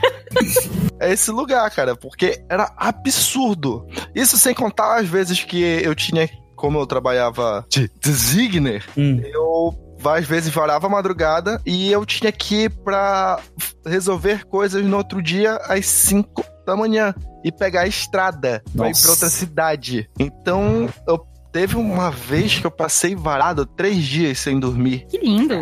[1.01, 3.87] é esse lugar, cara, porque era absurdo.
[4.15, 9.21] Isso sem contar as vezes que eu tinha, como eu trabalhava de designer, Hum.
[9.25, 13.39] eu várias vezes varava a madrugada e eu tinha que ir pra
[13.87, 18.91] resolver coisas no outro dia às 5 da manhã e pegar a estrada pra ir
[18.91, 19.03] Nossa.
[19.03, 20.09] pra outra cidade.
[20.19, 21.19] Então, eu
[21.53, 25.07] teve uma vez que eu passei varado três dias sem dormir.
[25.09, 25.55] Que lindo.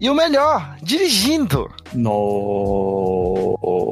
[0.00, 1.68] E o melhor, dirigindo.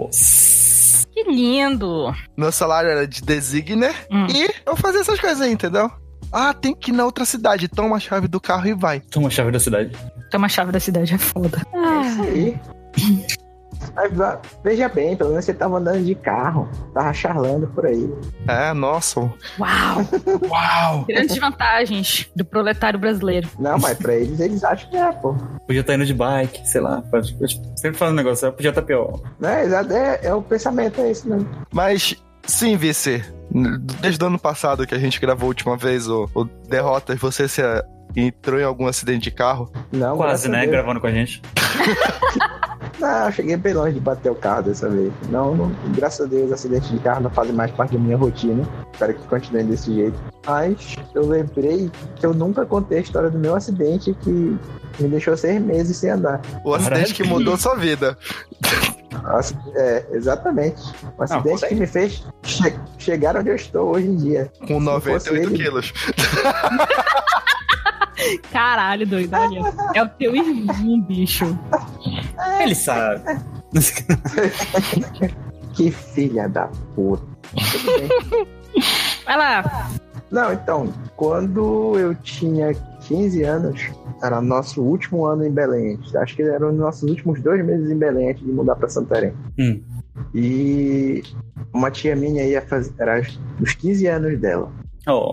[0.08, 1.06] Nossa.
[1.12, 2.14] Que lindo.
[2.36, 4.26] Meu salário era de designer Hum.
[4.34, 5.90] e eu fazia essas coisas aí, entendeu?
[6.32, 9.00] Ah, tem que ir na outra cidade, toma a chave do carro e vai.
[9.00, 9.96] Toma a chave da cidade.
[10.30, 11.62] Toma a chave da cidade, é foda.
[11.72, 12.60] É isso aí.
[13.94, 14.12] Mas,
[14.62, 16.68] veja bem, pelo menos você tava andando de carro.
[16.94, 18.12] Tava charlando por aí.
[18.46, 19.20] É, nossa.
[19.20, 19.32] Uau.
[20.48, 21.04] Uau!
[21.08, 23.48] Grandes vantagens do proletário brasileiro.
[23.58, 25.34] Não, mas pra eles, eles acham que é, pô.
[25.66, 27.02] Podia estar indo de bike, sei lá.
[27.76, 29.20] Sempre falando um negócio, podia estar pior.
[29.38, 29.64] Né?
[29.64, 31.48] Exato, É, é o pensamento, é isso mesmo.
[31.72, 32.14] Mas,
[32.46, 33.24] sim, Vice,
[34.00, 37.48] desde o ano passado que a gente gravou a última vez o, o Derrotas, você
[37.48, 37.62] se
[38.16, 39.70] entrou em algum acidente de carro?
[39.92, 40.60] Não, Quase, né?
[40.60, 40.70] Deus.
[40.72, 41.40] Gravando com a gente.
[42.98, 45.12] Não, eu cheguei bem longe de bater o carro dessa vez.
[45.30, 48.66] Não, não- graças a Deus, acidente de carro não fazem mais parte da minha rotina.
[48.92, 50.18] Espero que continue desse jeito.
[50.46, 54.30] Mas eu lembrei que eu nunca contei a história do meu acidente que
[54.98, 56.40] me deixou seis meses sem andar.
[56.64, 58.16] O acidente que mudou sua vida.
[59.74, 60.80] É, exatamente.
[61.18, 64.50] Um acidente que me fez che- chegar onde eu estou hoje em dia.
[64.60, 65.92] Com Se não 98 fosse ele- quilos.
[68.52, 69.60] Caralho, doido, olha.
[69.94, 71.44] É o teu irmão, bicho.
[72.60, 73.22] Ele sabe.
[75.74, 77.22] Que filha da puta.
[79.24, 79.88] Vai lá.
[80.28, 82.74] Não, então, quando eu tinha
[83.06, 83.90] 15 anos,
[84.22, 85.98] era nosso último ano em Belém.
[86.16, 89.32] Acho que eram os nossos últimos dois meses em Belém antes de mudar pra Santarém.
[89.56, 89.80] Hum.
[90.34, 91.22] E
[91.72, 92.92] uma tia minha ia fazer.
[92.98, 93.22] Era
[93.60, 94.72] os 15 anos dela.
[95.06, 95.32] Oh.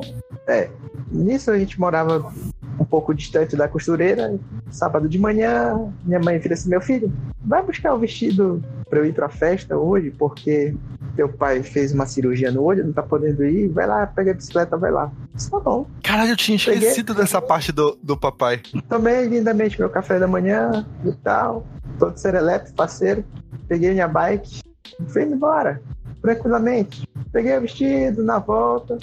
[1.12, 2.32] Nisso a gente morava
[2.80, 4.38] um pouco distante da costureira.
[4.70, 7.12] Sábado de manhã, minha mãe vira assim: Meu filho,
[7.44, 10.76] vai buscar o vestido pra eu ir pra festa hoje, porque
[11.16, 14.34] teu pai fez uma cirurgia no olho, não tá podendo ir, vai lá, pega a
[14.34, 15.12] bicicleta, vai lá.
[15.34, 15.88] Isso tá bom.
[16.04, 16.76] Caralho, eu tinha Peguei.
[16.76, 18.62] esquecido dessa parte do, do papai.
[18.90, 21.66] Tomei lindamente meu café da manhã e tal,
[21.98, 23.24] todo serelepe, parceiro.
[23.68, 24.62] Peguei minha bike,
[25.08, 25.82] fui embora,
[26.22, 27.08] tranquilamente.
[27.32, 28.98] Peguei o vestido na volta,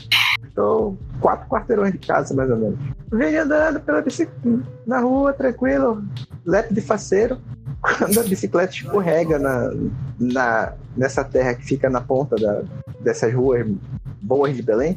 [0.49, 2.79] estou quatro quarteirões de casa, mais ou menos.
[3.13, 6.03] Vim andando pela bicicleta, na rua, tranquilo,
[6.45, 7.39] lepe de faceiro.
[7.99, 9.71] Quando a bicicleta escorrega na,
[10.19, 12.63] na, nessa terra que fica na ponta da,
[13.01, 13.67] dessas ruas
[14.21, 14.97] boas de Belém,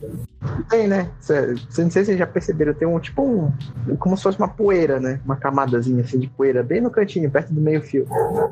[0.70, 1.10] tem, né?
[1.20, 3.52] Cê, cê- não sei se vocês já perceberam, tem um tipo um.
[3.98, 5.20] Como se fosse uma poeira, né?
[5.26, 8.06] Uma camadazinha assim de poeira, bem no cantinho, perto do meio-fio.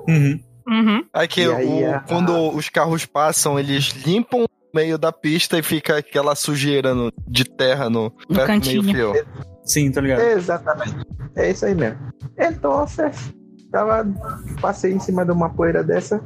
[0.08, 0.40] Uhum.
[0.68, 1.06] Uhum.
[1.14, 5.64] Aí que aí, o- a- quando os carros passam, eles limpam meio da pista e
[5.64, 8.84] fica aquela sujeira no- de terra no, perto do cantinho.
[8.84, 9.26] meio-fio.
[9.64, 10.22] Sim, tô ligado.
[10.22, 10.96] Exatamente.
[11.36, 12.00] É isso aí mesmo.
[12.38, 12.86] Então,
[13.72, 14.06] tava,
[14.60, 16.22] passei em cima de uma poeira dessa.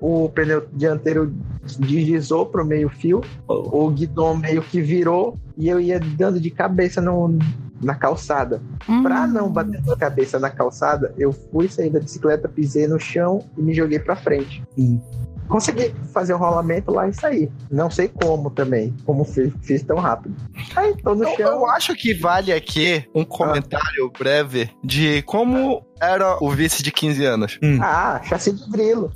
[0.00, 1.34] O pneu dianteiro
[1.78, 3.20] deslizou pro meio-fio.
[3.48, 7.38] O guidão meio que virou e eu ia dando de cabeça no,
[7.82, 8.62] na calçada.
[8.88, 9.02] Hum.
[9.02, 13.44] Pra não bater de cabeça na calçada, eu fui sair da bicicleta, pisei no chão
[13.58, 14.62] e me joguei pra frente.
[14.78, 15.00] Hum.
[15.50, 17.50] Consegui fazer um rolamento lá e sair.
[17.70, 20.34] Não sei como também, como fiz, fiz tão rápido.
[20.76, 21.46] Aí tô no Eu, chão.
[21.52, 27.24] eu acho que vale aqui um comentário breve de como era o vice de 15
[27.26, 27.58] anos.
[27.82, 29.12] Ah, chassi de grilo.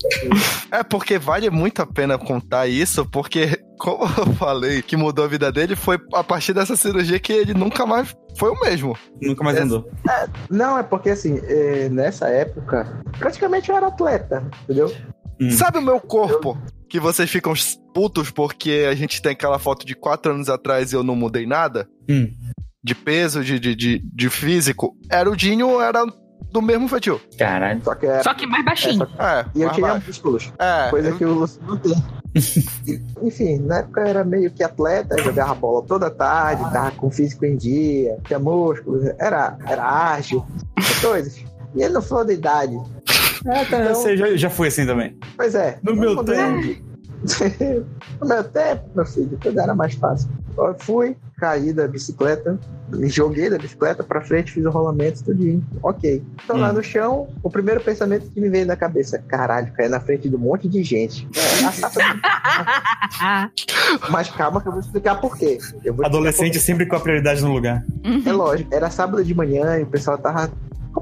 [0.70, 5.28] É porque vale muito a pena contar isso, porque, como eu falei, que mudou a
[5.28, 8.98] vida dele, foi a partir dessa cirurgia que ele nunca mais foi o mesmo.
[9.22, 9.62] Nunca mais É.
[9.62, 9.88] andou.
[10.50, 14.92] Não, é porque assim, eh, nessa época, praticamente eu era atleta, entendeu?
[15.40, 15.50] Hum.
[15.50, 16.56] Sabe o meu corpo?
[16.88, 17.52] Que vocês ficam
[17.92, 21.46] putos porque a gente tem aquela foto de quatro anos atrás e eu não mudei
[21.46, 21.88] nada?
[22.08, 22.28] Hum.
[22.82, 24.96] De peso, de, de, de, de físico.
[25.10, 26.04] Era o Dinho, era
[26.52, 27.20] do mesmo feitio.
[27.38, 27.80] Caralho.
[27.82, 28.22] Só que era.
[28.22, 29.02] Só que mais baixinho.
[29.18, 31.94] É, E eu tinha músculos, É, coisa eu- que o Lúcio não tem.
[33.22, 37.44] Enfim, na época eu era meio que atleta, jogava bola toda tarde, tava com físico
[37.44, 40.44] em dia, tinha músculos, era, era ágil,
[40.76, 41.44] essas coisas.
[41.74, 42.76] E ele não falou da idade.
[43.46, 45.16] É, tá, Então- você já, já foi assim também.
[45.36, 45.78] Pois é.
[45.82, 46.82] No eu meu mudei.
[48.20, 50.28] no meu tempo, meu filho, tudo era mais fácil.
[50.56, 52.56] Eu fui, caí da bicicleta,
[52.90, 55.64] me joguei da bicicleta pra frente, fiz o rolamento, tudinho.
[55.82, 56.22] Ok.
[56.46, 56.74] Tô lá Hum.
[56.74, 60.36] no chão, o primeiro pensamento que me veio na cabeça, caralho, caí na frente de
[60.36, 61.26] um monte de gente.
[61.36, 61.64] É,
[64.10, 65.58] Mas calma que eu vou explicar por quê.
[65.84, 67.82] Eu vou explicar Adolescente sempre com a prioridade no lugar.
[68.04, 68.22] uhum.
[68.24, 70.50] é lógico, era sábado de manhã e o pessoal tava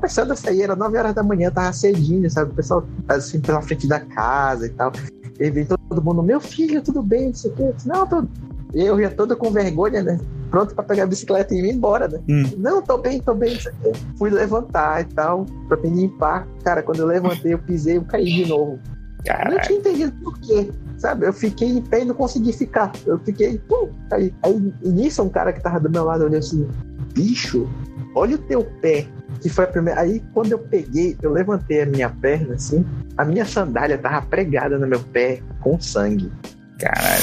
[0.02, 2.50] começando a sair, era 9 horas da manhã, tava cedinho, sabe?
[2.50, 4.90] O pessoal assim pela frente da casa e tal.
[5.38, 7.74] E vem todo mundo, meu filho, tudo bem, não sei o quê.
[7.86, 8.28] Não, tudo.
[8.74, 10.18] E eu já todo com vergonha, né?
[10.50, 12.18] Pronto pra pegar a bicicleta e ir embora, né?
[12.28, 12.42] Hum.
[12.58, 13.92] Não, tô bem, tô bem, não sei o quê.
[14.18, 16.48] Fui levantar e tal, pra me limpar.
[16.64, 18.80] Cara, quando eu levantei, eu pisei, eu caí de novo.
[19.18, 19.54] Eu Caralho.
[19.54, 20.68] não tinha entendido por quê.
[20.98, 22.90] Sabe, eu fiquei em pé e não consegui ficar.
[23.06, 24.34] Eu fiquei, pum, caí.
[24.42, 26.66] Aí, nisso, um cara que tava do meu lado olhou assim:
[27.14, 27.68] bicho,
[28.16, 29.06] olha o teu pé.
[29.40, 30.00] Que foi a primeira.
[30.00, 32.84] Aí, quando eu peguei, eu levantei a minha perna assim,
[33.16, 36.30] a minha sandália tava pregada no meu pé com sangue.
[36.78, 37.22] Caralho.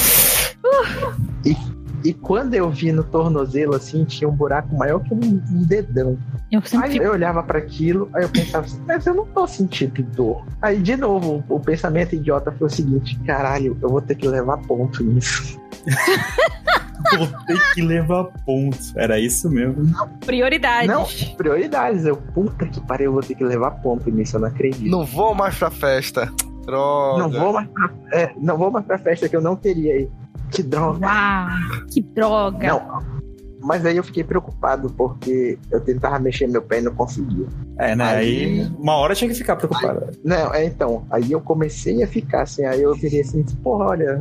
[2.04, 6.18] E quando eu vi no tornozelo assim, tinha um buraco maior que um, um dedão.
[6.50, 9.46] eu sempre Aí eu olhava para aquilo, aí eu pensava assim, mas eu não tô
[9.46, 10.46] sentindo dor.
[10.62, 14.56] Aí, de novo, o pensamento idiota foi o seguinte: caralho, eu vou ter que levar
[14.58, 15.60] ponto nisso.
[17.18, 18.94] Vou ter que levar pontos.
[18.96, 19.84] Era isso mesmo.
[20.24, 20.88] Prioridades.
[20.88, 21.04] Não,
[21.36, 22.04] prioridades.
[22.04, 24.90] Eu, puta que pariu, eu vou ter que levar ponto nisso, eu não acredito.
[24.90, 26.30] Não vou mais pra festa.
[26.64, 27.22] Droga.
[27.22, 30.10] Não vou mais pra, é, não vou mais pra festa que eu não queria ir.
[30.50, 31.06] Que droga.
[31.06, 32.68] Uau, que droga.
[32.68, 33.20] Não.
[33.62, 37.46] Mas aí eu fiquei preocupado porque eu tentava mexer meu pé e não conseguia.
[37.78, 38.04] É, né?
[38.04, 40.06] Aí- Aí, uma hora tinha que ficar preocupado.
[40.24, 41.04] Não, é então.
[41.10, 42.64] Aí eu comecei a ficar assim.
[42.64, 44.18] Aí eu virei assim: porra, olha,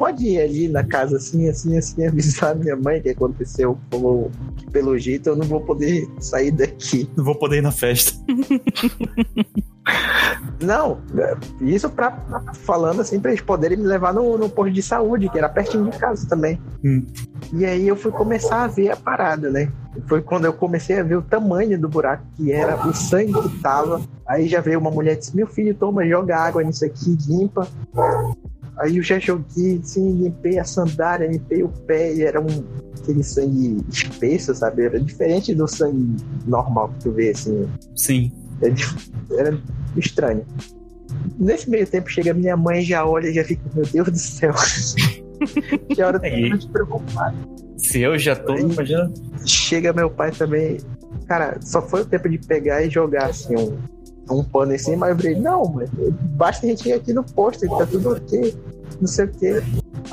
[0.00, 3.78] pode ir ali na casa assim, assim, assim, avisar minha mãe que aconteceu.
[3.90, 7.06] Falou que pelo jeito eu não vou poder sair daqui.
[7.14, 8.18] Não vou poder ir na festa.
[10.62, 12.12] Não, é, isso pra,
[12.62, 15.90] falando assim, pra eles poderem me levar no, no posto de saúde, que era pertinho
[15.90, 16.58] de casa também.
[16.82, 17.04] Hum.
[17.52, 19.70] E aí eu fui começar a ver a parada, né?
[20.06, 23.58] Foi quando eu comecei a ver o tamanho do buraco que era, o sangue que
[23.60, 24.00] tava.
[24.26, 27.66] Aí já veio uma mulher e disse: Meu filho, toma, joga água nisso aqui, limpa.
[28.80, 32.46] Aí eu já joguei, assim, limpei a sandália, limpei o pé e era um
[33.02, 34.84] aquele sangue espesso, sabe?
[34.84, 36.16] Era diferente do sangue
[36.46, 37.68] normal que tu vê, assim.
[37.94, 38.32] Sim.
[38.62, 39.58] É dif- Era
[39.96, 40.44] estranho.
[41.38, 44.54] Nesse meio tempo chega minha mãe, já olha e já fica, meu Deus do céu.
[45.94, 47.34] que hora eu te preocupar.
[47.76, 49.10] Se eu já tô, Aí- imagina.
[49.44, 50.78] Chega meu pai também.
[51.26, 53.76] Cara, só foi o tempo de pegar e jogar assim um,
[54.30, 55.06] um pano em cima.
[55.06, 55.80] Aí eu falei, não,
[56.36, 58.56] basta a gente ir aqui no posto, tá tudo ok.
[59.00, 59.62] não sei o quê.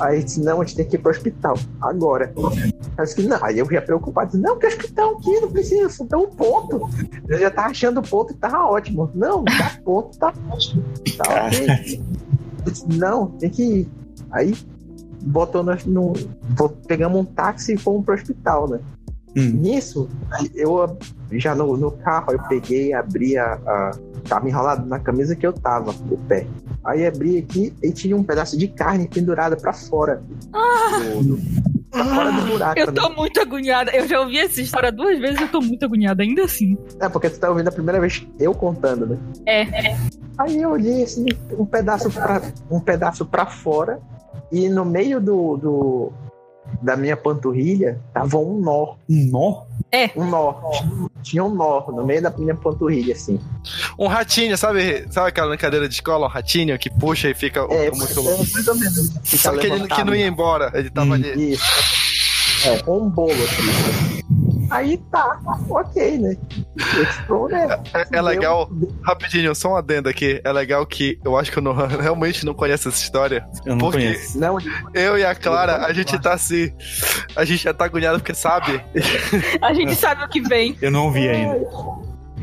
[0.00, 2.32] Aí disse, não, a gente tem que ir pro hospital, agora.
[2.96, 6.18] Aí, disse, não, aí eu já preocupado, disse, não, que hospital aqui, não precisa, dá
[6.18, 6.88] um ponto.
[7.26, 9.10] Eu já tava achando o ponto e tava ótimo.
[9.14, 10.84] Não, dá ponto, tá ótimo.
[11.16, 12.00] Tá ok.
[12.64, 13.88] Eu disse, não, tem que ir.
[14.30, 14.54] Aí
[15.22, 16.12] botou nós no.
[16.86, 18.80] Pegamos um táxi e fomos pro hospital, né?
[19.36, 19.50] Hum.
[19.50, 20.08] Nisso,
[20.54, 20.96] eu
[21.32, 23.90] já no, no carro eu peguei, abri a, a.
[24.28, 26.46] Tava enrolado na camisa que eu tava, o pé.
[26.84, 30.22] Aí abri aqui e tinha um pedaço de carne pendurada pra fora.
[31.22, 31.38] Do,
[31.90, 32.78] pra fora do buraco.
[32.78, 32.92] Eu né?
[32.92, 33.90] tô muito agoniada.
[33.90, 36.76] Eu já ouvi essa história duas vezes e eu tô muito agoniada ainda assim.
[37.00, 39.18] É, porque tu tá ouvindo a primeira vez eu contando, né?
[39.46, 39.96] É.
[40.38, 41.26] Aí eu olhei assim,
[41.58, 44.00] um pedaço pra, um pedaço pra fora
[44.52, 46.12] e no meio do, do
[46.82, 49.67] da minha panturrilha tava um nó, Um nó?
[50.16, 50.54] Um nó.
[51.22, 53.40] Tinha um nó no meio da minha panturrilha assim.
[53.98, 55.06] Um ratinho, sabe?
[55.10, 58.46] Sabe aquela brincadeira de escola, um ratinho que puxa e fica É, muito é louco.
[58.52, 59.12] mais ou menos.
[59.24, 61.12] Fica Só que ele que não ia embora, ele tava Hum.
[61.14, 61.52] ali.
[61.52, 61.64] Isso.
[62.68, 64.22] É, com um bolo assim.
[64.70, 66.36] Aí tá, ok, né?
[66.76, 67.82] Explode, né?
[68.12, 68.68] É, é legal,
[69.02, 70.40] rapidinho, só um adendo aqui.
[70.44, 73.46] É legal que eu acho que eu não, realmente não conheço essa história.
[73.64, 74.38] Eu não Porque- conheço.
[74.38, 74.58] Não,
[74.94, 76.72] Eu e a Clara, a gente tá assim.
[77.34, 78.82] A gente já tá agoniado porque sabe.
[79.62, 80.76] A gente sabe o que vem.
[80.82, 81.60] Eu não ouvi ainda.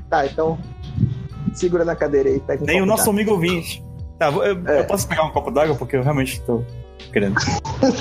[0.10, 0.58] tá, então
[1.54, 3.84] segura na cadeira aí, pega um Nem o nosso amigo ouvinte.
[4.20, 4.80] Tá, eu, É.
[4.82, 6.64] eu posso pegar um copo d'água porque eu realmente tô
[7.12, 7.40] querendo.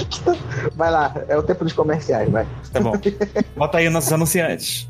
[0.74, 2.46] Vai lá, é o tempo dos comerciais, vai.
[2.72, 2.92] Tá bom.
[3.56, 4.88] Bota aí os nossos anunciantes.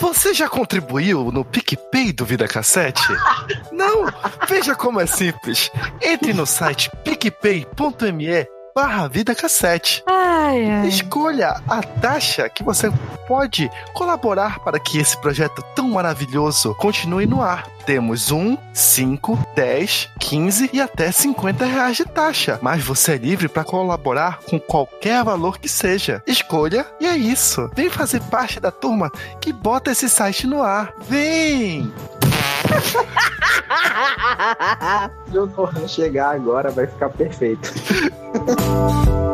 [0.00, 3.02] Você já contribuiu no PicPay do Vida Cassete?
[3.72, 4.06] Não?
[4.48, 5.70] Veja como é simples.
[6.00, 10.02] Entre no site picpay.me barra Vida Cassete.
[10.06, 10.88] Ai, ai.
[10.88, 12.92] Escolha a taxa que você
[13.30, 17.68] pode colaborar para que esse projeto tão maravilhoso continue no ar.
[17.86, 22.58] Temos um, 5, 10, 15 e até 50 reais de taxa.
[22.60, 26.20] Mas você é livre para colaborar com qualquer valor que seja.
[26.26, 27.70] Escolha e é isso.
[27.72, 30.92] Vem fazer parte da turma que bota esse site no ar.
[31.08, 31.94] Vem!
[35.30, 37.70] Se o Nohan chegar agora, vai ficar perfeito.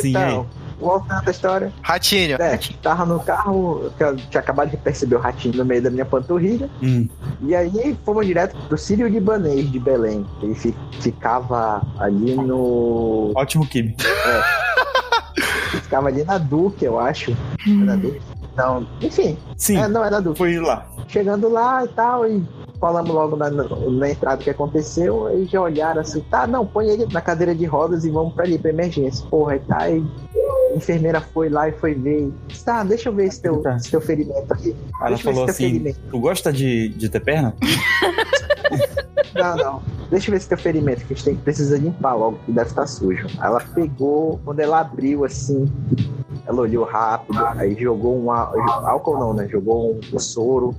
[0.00, 0.46] Sim, então,
[0.80, 1.72] voltando à história.
[1.82, 2.36] Ratinho.
[2.40, 5.90] É, tava no carro, que eu tinha acabado de perceber o ratinho no meio da
[5.90, 6.68] minha panturrilha.
[6.82, 6.88] aí.
[6.88, 7.08] Hum.
[7.42, 10.26] E aí fomos direto pro Sírio Libanês de Belém.
[10.42, 13.32] Ele fi- ficava ali no.
[13.34, 13.96] Ótimo Kibe.
[15.82, 17.36] Ficava ali na Duque, eu acho.
[17.82, 18.20] Era Duque?
[18.56, 19.36] Não, enfim.
[19.56, 20.38] Sim, É, não, era Duque.
[20.38, 20.86] foi lá.
[21.08, 22.42] Chegando lá e tal, e
[22.80, 26.88] falamos logo na, na entrada o que aconteceu, aí já olharam assim, tá, não, põe
[26.88, 29.26] ele na cadeira de rodas e vamos pra ali, pra emergência.
[29.28, 30.04] Porra, e tá, aí
[30.72, 32.28] a enfermeira foi lá e foi ver.
[32.48, 33.76] e, Tá, deixa eu ver esse teu, Tá.
[33.76, 34.74] esse teu ferimento aqui.
[35.00, 35.98] Ela Deixa falou assim: ferimento.
[36.10, 37.54] Tu gosta de, de ter perna?
[39.34, 39.82] Não, não.
[40.10, 42.68] Deixa eu ver esse teu ferimento, que a gente tem, precisa limpar logo, que deve
[42.70, 43.26] estar sujo.
[43.38, 45.70] Aí ela pegou, quando ela abriu assim,
[46.46, 49.48] ela olhou rápido, aí jogou um álcool não, né?
[49.48, 50.74] Jogou um, soro,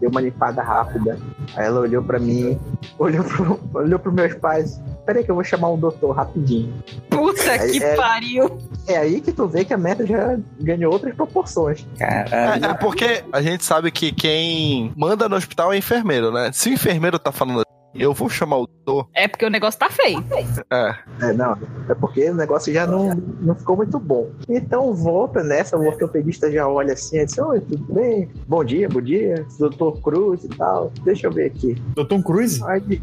[0.00, 1.18] deu uma limpada rápida.
[1.56, 2.58] Aí ela olhou pra mim,
[2.98, 4.80] olhou pro, olhou pros meus pais.
[5.04, 6.72] Peraí que eu vou chamar um doutor rapidinho.
[7.08, 8.58] Puta que É- pariu.
[8.86, 11.86] É aí que tu vê que a meta já ganhou outras proporções.
[11.98, 12.64] Caralho.
[12.64, 16.50] É, é porque a gente sabe que quem manda no hospital é enfermeiro, né?
[16.52, 19.08] Se o enfermeiro tá falando assim, eu vou chamar o doutor.
[19.14, 20.24] É porque o negócio tá feio.
[20.70, 20.94] É.
[21.20, 21.56] É, não,
[21.88, 24.30] é porque o negócio já não, não ficou muito bom.
[24.48, 28.30] Então volta nessa, o ortopedista já olha assim, e diz, oi, tudo bem?
[28.46, 30.92] Bom dia, bom dia, doutor Cruz e tal.
[31.02, 31.74] Deixa eu ver aqui.
[31.94, 32.62] Doutor Cruz?
[32.62, 33.02] Aí,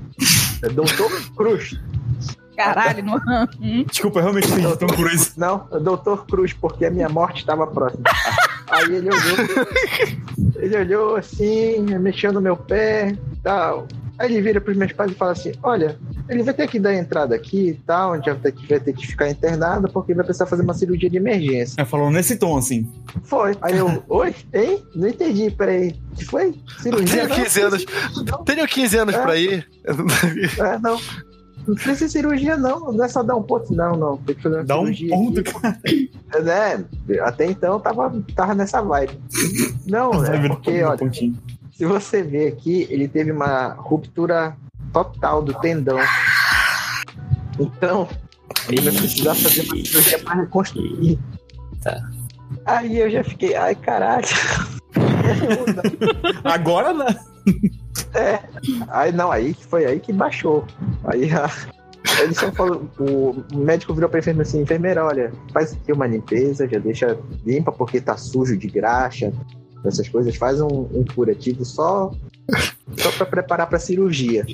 [0.64, 1.80] é doutor Cruz.
[2.56, 3.18] Caralho, não.
[3.62, 3.86] Hum.
[3.88, 5.38] Desculpa, eu realmente entendi Doutor Cruz.
[5.38, 8.04] Não, é doutor Cruz, porque a minha morte estava próxima.
[8.70, 13.88] Aí ele olhou, ele olhou assim, mexeu no meu pé e tal.
[14.20, 16.94] Aí ele vira pros meus pais e fala assim: Olha, ele vai ter que dar
[16.94, 20.24] entrada aqui e tal, onde vai ter que, vai ter que ficar internado porque vai
[20.26, 21.76] precisar fazer uma cirurgia de emergência.
[21.78, 22.90] Ela falou nesse tom, assim.
[23.24, 23.56] Foi.
[23.62, 24.34] Aí eu, oi?
[24.54, 24.84] Hein?
[24.96, 25.96] Não entendi, peraí.
[26.16, 26.56] Que foi?
[26.80, 27.28] Cirurgia?
[27.28, 27.86] Tenho Não, 15 anos.
[28.32, 29.22] Não, Tenho 15 anos É.
[29.22, 29.68] pra ir.
[29.86, 31.00] é, não.
[31.68, 32.94] Não precisa de cirurgia, não.
[32.94, 34.18] Não é só dar um ponto, não, não.
[34.18, 35.52] Tem que fazer uma Dá um cirurgia ponto, aqui.
[35.54, 35.80] cara.
[36.34, 36.86] É, né?
[37.22, 39.20] Até então eu tava, tava nessa vibe.
[39.86, 41.38] Não, é porque, um olha, pontinho.
[41.78, 44.58] Se você ver aqui, ele teve uma ruptura
[44.92, 46.00] total do tendão.
[47.60, 48.10] Então,
[48.68, 51.20] ele vai precisar fazer uma cirurgia para reconstruir.
[51.84, 52.10] Tá.
[52.66, 54.26] Aí eu já fiquei, ai caralho.
[56.44, 57.06] Agora não.
[58.88, 60.66] Aí não, aí foi aí que baixou.
[61.04, 61.48] Aí a,
[62.24, 66.68] Ele só falou, o médico virou pra enfermeira assim, enfermeira, olha, faz aqui uma limpeza,
[66.68, 69.32] já deixa limpa porque tá sujo de graxa,
[69.88, 72.12] essas coisas, faz um, um curativo só,
[72.98, 74.46] só pra preparar pra cirurgia.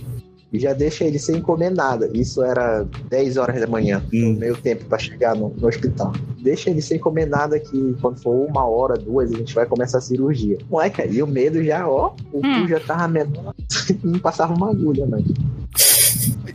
[0.52, 2.08] E já deixa ele sem comer nada.
[2.14, 4.34] Isso era 10 horas da manhã, Hum.
[4.34, 6.14] no meio tempo pra chegar no, no hospital.
[6.40, 9.98] Deixa ele sem comer nada que quando for uma hora, duas, a gente vai começar
[9.98, 10.60] a cirurgia.
[10.70, 12.62] Moleque, aí o medo já, ó, o Hum.
[12.62, 13.56] cu já tava menor,
[14.04, 15.24] não passava uma agulha, mas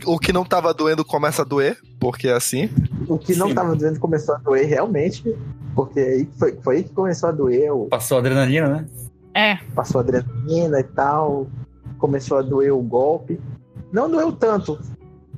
[0.05, 2.69] O que não tava doendo começa a doer, porque é assim.
[3.05, 3.53] O que não Sim.
[3.55, 5.35] tava doendo começou a doer realmente,
[5.79, 8.85] porque aí foi, foi aí que começou a doer, o- Passou adrenalina, né?
[9.33, 9.55] É.
[9.73, 11.47] passou a adrenalina e tal,
[11.97, 13.39] começou a doer o golpe.
[13.89, 14.77] Não doeu tanto,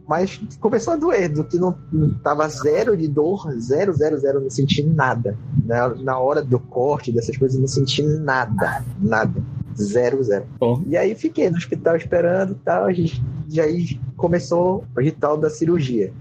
[0.07, 4.39] mas começou a doer, do que não, não tava zero de dor, zero, zero, zero,
[4.41, 5.37] não senti nada.
[5.63, 9.43] Na, na hora do corte, dessas coisas, não senti nada, nada.
[9.79, 10.45] Zero, zero.
[10.59, 10.81] Bom.
[10.87, 15.37] E aí fiquei no hospital esperando e tal, a gente, e aí começou o ritual
[15.37, 16.11] da cirurgia.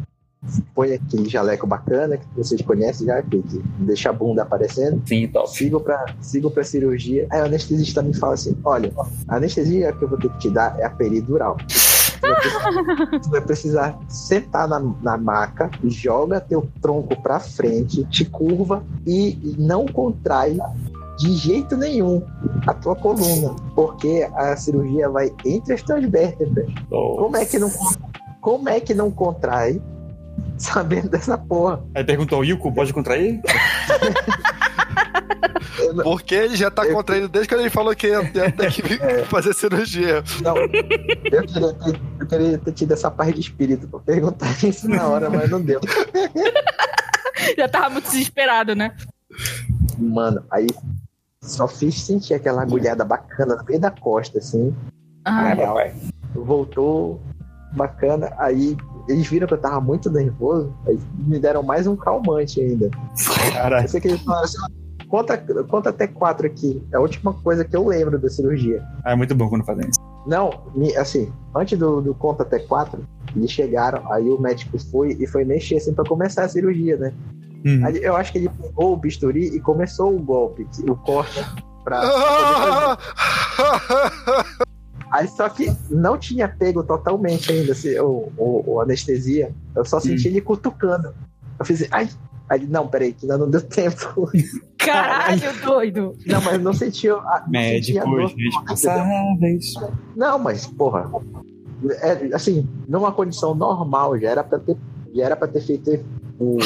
[0.74, 3.42] Põe aquele jaleco bacana que vocês conhecem já, que
[3.78, 5.02] deixa a bunda aparecendo.
[5.06, 5.50] Sim, top.
[5.50, 7.26] Sigo pra, sigo pra cirurgia.
[7.30, 8.90] Aí o anestesista me fala assim: olha,
[9.28, 11.56] a anestesia que eu vou ter que te dar é a peridural.
[12.20, 18.04] Tu vai precisar- Tu vai precisar sentar na, na maca, joga teu tronco pra frente,
[18.04, 20.58] te curva e não contrai
[21.18, 22.22] de jeito nenhum
[22.66, 26.66] a tua coluna, porque a cirurgia vai entre as tuas vértebras.
[26.90, 27.70] Como é que não,
[28.42, 29.80] como é que não contrai
[30.64, 31.82] sabendo dessa porra?
[31.94, 33.40] Aí perguntou, Yuko, pode contrair?
[36.02, 39.02] Porque ele já tá Eu- contraindo desde quando ele falou que ia, ia ter que
[39.02, 39.24] É.
[39.24, 40.22] fazer cirurgia.
[40.42, 44.88] Não, eu queria, ter, eu queria ter tido essa paz de espírito pra perguntar isso
[44.88, 45.80] na hora, mas não deu.
[47.56, 48.94] Já tava muito desesperado, né?
[49.98, 50.66] Mano, aí
[51.42, 54.74] só fiz sentir aquela agulhada bacana no meio da costa, assim.
[55.24, 55.76] Ah, Real.
[56.34, 57.20] Voltou
[57.72, 58.32] bacana.
[58.38, 58.76] Aí
[59.10, 62.90] eles viram que eu tava muito nervoso, aí me deram mais um calmante ainda.
[63.52, 63.84] Caralho.
[63.84, 65.36] Eu sei que eles falaram assim: "Ó, conta,
[65.68, 66.82] conta até quatro aqui.
[66.92, 68.82] É a última coisa que eu lembro da cirurgia.
[69.04, 70.00] Ah, é muito bom quando fazem isso.
[70.26, 70.50] Não,
[70.98, 73.02] assim, antes do, do conta até quatro,
[73.34, 77.12] eles chegaram, aí o médico foi e foi mexer assim pra começar a cirurgia, né?
[77.64, 77.84] Hum.
[77.84, 81.44] Aí eu acho que ele pegou o bisturi e começou o golpe, o corte
[81.84, 82.00] pra.
[83.56, 84.58] pra.
[85.10, 89.52] Aí só que não tinha pego totalmente ainda assim, o, o, o anestesia.
[89.74, 91.12] Eu só senti ele cutucando.
[91.58, 92.08] Eu fiz, ai,
[92.48, 94.30] aí, não, peraí, que ainda não deu tempo.
[94.78, 96.16] caralho, doido.
[96.26, 98.16] Não, mas não senti a, não senti a dor.
[98.16, 99.74] Médicos responsáveis.
[100.16, 101.10] Não, mas, porra,
[102.02, 104.76] é, assim, numa condição normal, já era pra ter,
[105.14, 106.04] já era pra ter feito
[106.38, 106.58] o.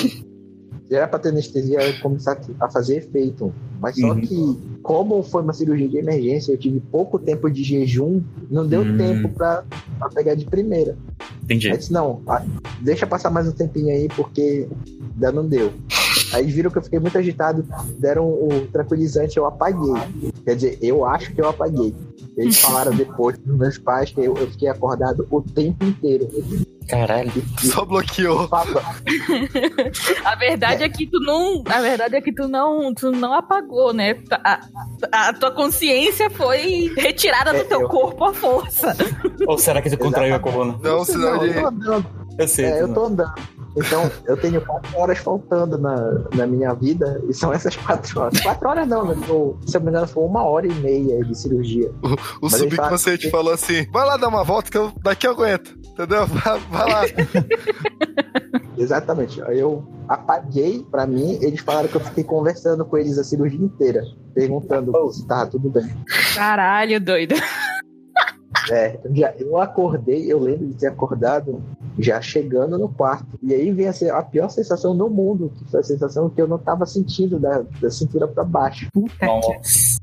[0.91, 3.53] Era pra ter anestesia começar a fazer efeito.
[3.80, 4.20] Mas só Uhum.
[4.20, 8.82] que, como foi uma cirurgia de emergência, eu tive pouco tempo de jejum, não deu
[8.82, 8.97] Hum.
[8.97, 9.64] tempo pra
[10.14, 10.97] pegar de primeira.
[11.43, 11.68] Entendi.
[11.70, 12.22] Aí disse, não,
[12.80, 14.68] deixa passar mais um tempinho aí, porque
[15.14, 15.72] ainda não deu.
[16.32, 17.64] Aí viram que eu fiquei muito agitado,
[17.99, 19.93] deram o tranquilizante, eu apaguei.
[20.45, 21.95] Quer dizer, eu acho que eu apaguei.
[22.37, 26.28] Eles falaram depois dos meus pais que eu, eu fiquei acordado o tempo inteiro.
[26.89, 27.32] Caralho.
[27.59, 28.49] Só bloqueou.
[30.24, 31.62] A verdade é que tu não.
[31.66, 34.16] A verdade é que tu não, tu não apagou, né?
[34.45, 34.61] A,
[35.12, 38.97] a tua consciência foi retirada do É, teu eu- corpo à força.
[39.47, 40.78] Ou será que você contraiu a coluna?
[40.82, 41.57] Não, senão não, ele.
[41.59, 42.07] eu tô andando.
[42.39, 42.64] Eu sei.
[42.66, 43.35] É, tu eu tô andando.
[43.76, 45.96] Então, eu tenho quatro horas faltando na,
[46.34, 48.40] na minha vida, e são essas quatro horas.
[48.40, 49.14] Quatro horas não, né?
[49.14, 51.90] Se eu não me engano, foi uma hora e meia de cirurgia.
[52.40, 55.76] O ele subconsciente falou assim: vai lá dar uma volta que eu, daqui eu aguento.
[55.86, 56.26] Entendeu?
[56.26, 57.02] Vai, vai lá.
[58.76, 59.42] Exatamente.
[59.42, 63.64] Aí eu apaguei pra mim, eles falaram que eu fiquei conversando com eles a cirurgia
[63.64, 64.02] inteira,
[64.34, 65.88] perguntando se tava tudo bem.
[66.34, 67.34] Caralho, doido.
[68.70, 68.98] É,
[69.38, 71.62] eu acordei, eu lembro de ter acordado
[71.99, 73.38] já chegando no quarto.
[73.42, 76.49] E aí vem a, a pior sensação do mundo, que foi a sensação que eu
[76.49, 78.88] não tava sentindo da, da cintura pra baixo.
[78.92, 79.99] Puta Nossa.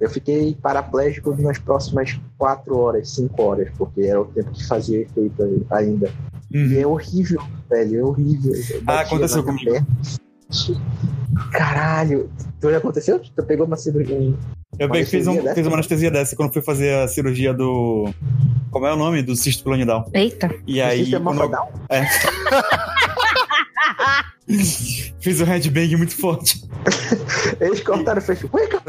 [0.00, 5.00] Eu fiquei paraplégico nas próximas quatro horas, cinco horas, porque era o tempo que fazia
[5.02, 6.10] efeito ainda.
[6.50, 6.80] E Uhum.
[6.80, 7.40] é horrível,
[7.70, 8.52] velho, é horrível.
[8.86, 9.70] Ah, aconteceu comigo.
[9.70, 9.86] perna.
[11.52, 12.30] Caralho,
[12.60, 13.18] tu já aconteceu?
[13.20, 14.34] Tu pegou uma cirurgia?
[14.78, 18.10] Eu Uma bem, fiz, um, fiz uma anestesia dessa quando fui fazer a cirurgia do.
[18.72, 19.22] Como é o nome?
[19.22, 20.10] Do cisto pilonidal.
[20.14, 20.50] Eita.
[20.66, 21.14] E aí.
[21.14, 21.42] É quando?
[21.88, 22.04] É.
[25.20, 26.62] Fiz um headbang muito forte.
[27.60, 28.48] Eles cortaram o fecho.
[28.52, 28.82] Ué, cara,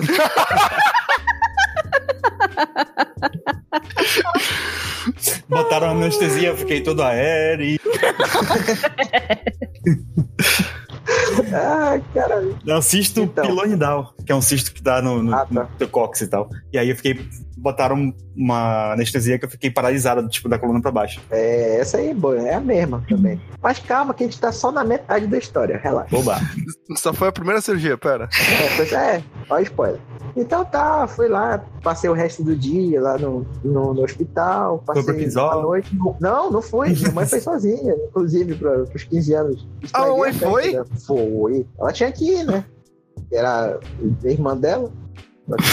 [5.49, 7.79] Botaram anestesia, eu fiquei todo aéreo.
[11.53, 12.57] Ah, caralho.
[12.65, 13.45] É um cisto Então.
[13.45, 15.47] pilonidal, que é um cisto que dá no, no, Ah, tá.
[15.51, 16.49] no teu cóccix e tal.
[16.71, 17.19] E aí eu fiquei
[17.63, 21.21] botaram uma anestesia que eu fiquei paralisada, tipo, da coluna pra baixo.
[21.31, 23.41] É, essa aí, boa, é a mesma também.
[23.61, 26.13] Mas calma, que a gente tá só na metade da história, relaxa.
[26.13, 26.37] Oba.
[26.97, 28.25] Só foi a primeira cirurgia, pera.
[28.25, 29.99] É, pois é, ó, spoiler.
[30.35, 35.03] Então tá, fui lá, passei o resto do dia lá no, no, no hospital, passei
[35.03, 35.59] pro episódio?
[35.59, 35.99] a noite.
[36.19, 36.89] Não, não fui.
[36.89, 39.67] Minha mãe foi sozinha, inclusive, pra, pros 15 anos.
[39.93, 40.83] Ah, a foi?
[41.05, 41.65] Foi.
[41.79, 42.65] Ela tinha que ir, né?
[43.31, 43.79] Era
[44.23, 44.91] a irmã dela.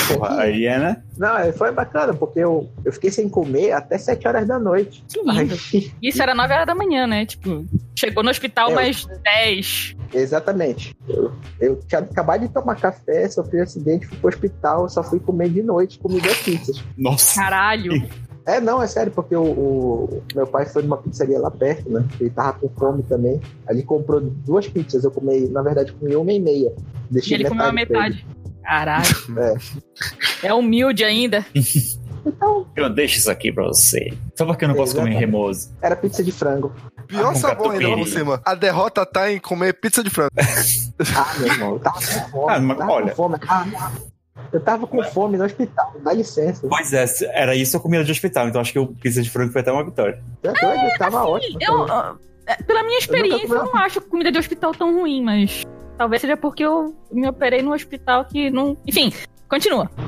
[0.08, 1.02] Porra, aí é, né?
[1.16, 5.04] Não, foi bacana, porque eu, eu fiquei sem comer até 7 horas da noite.
[5.08, 5.54] Que lindo.
[5.72, 7.24] Aí, Isso era 9 horas da manhã, né?
[7.24, 7.64] Tipo,
[7.96, 9.96] chegou no hospital É, mais 10.
[10.12, 10.94] exatamente.
[11.08, 15.20] Eu, eu tinha acabado de tomar café, sofri um acidente, fui pro hospital, só fui
[15.20, 16.82] comer de noite, comi duas pizzas.
[16.98, 17.40] Nossa.
[17.40, 17.92] Caralho.
[18.46, 22.04] É, não, é sério, porque o, o- meu pai foi numa pizzaria lá perto, né?
[22.18, 23.40] Ele tava com fome também.
[23.68, 26.72] Aí ele comprou duas pizzas, eu comi, na verdade, comi uma e meia.
[27.10, 28.26] E Deixei ele comeu a metade.
[28.62, 29.04] Caralho.
[30.42, 30.48] É.
[30.48, 31.44] É humilde ainda.
[32.24, 34.12] Então, Eu deixo isso aqui pra você.
[34.36, 35.30] Só porque eu não posso comer Exatamente.
[35.32, 35.70] remoso.
[35.80, 36.70] era pizza de frango.
[37.06, 38.40] Pior Ah, sabor ainda por cima.
[38.44, 40.30] A derrota tá em comer pizza de frango.
[41.16, 42.46] Ah, meu irmão, eu tava com fome.
[42.54, 43.08] Ah, mas tava olha.
[43.10, 43.36] com fome.
[43.48, 43.66] Ah,
[44.52, 46.66] eu tava com fome no hospital, dá licença.
[46.68, 49.52] Pois é, era isso a comida de hospital, então acho que o pizza de frango
[49.52, 50.22] foi até uma vitória.
[50.42, 50.84] É doido?
[50.92, 51.58] Eu tava ótimo.
[51.60, 55.62] Eu, ah, é, pela minha experiência, eu não acho comida de hospital tão ruim, mas
[56.00, 58.74] talvez seja porque eu me operei num hospital que não.
[58.86, 59.12] Enfim,
[59.46, 59.90] continua.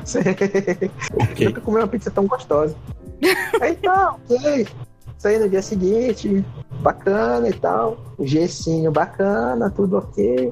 [1.13, 1.45] Ok.
[1.45, 2.75] Nunca comi uma pizza tão gostosa.
[3.61, 4.67] Aí tá, ok.
[5.19, 6.43] Saí no dia seguinte,
[6.81, 7.99] bacana e tal.
[8.17, 10.51] O gessinho bacana, tudo ok.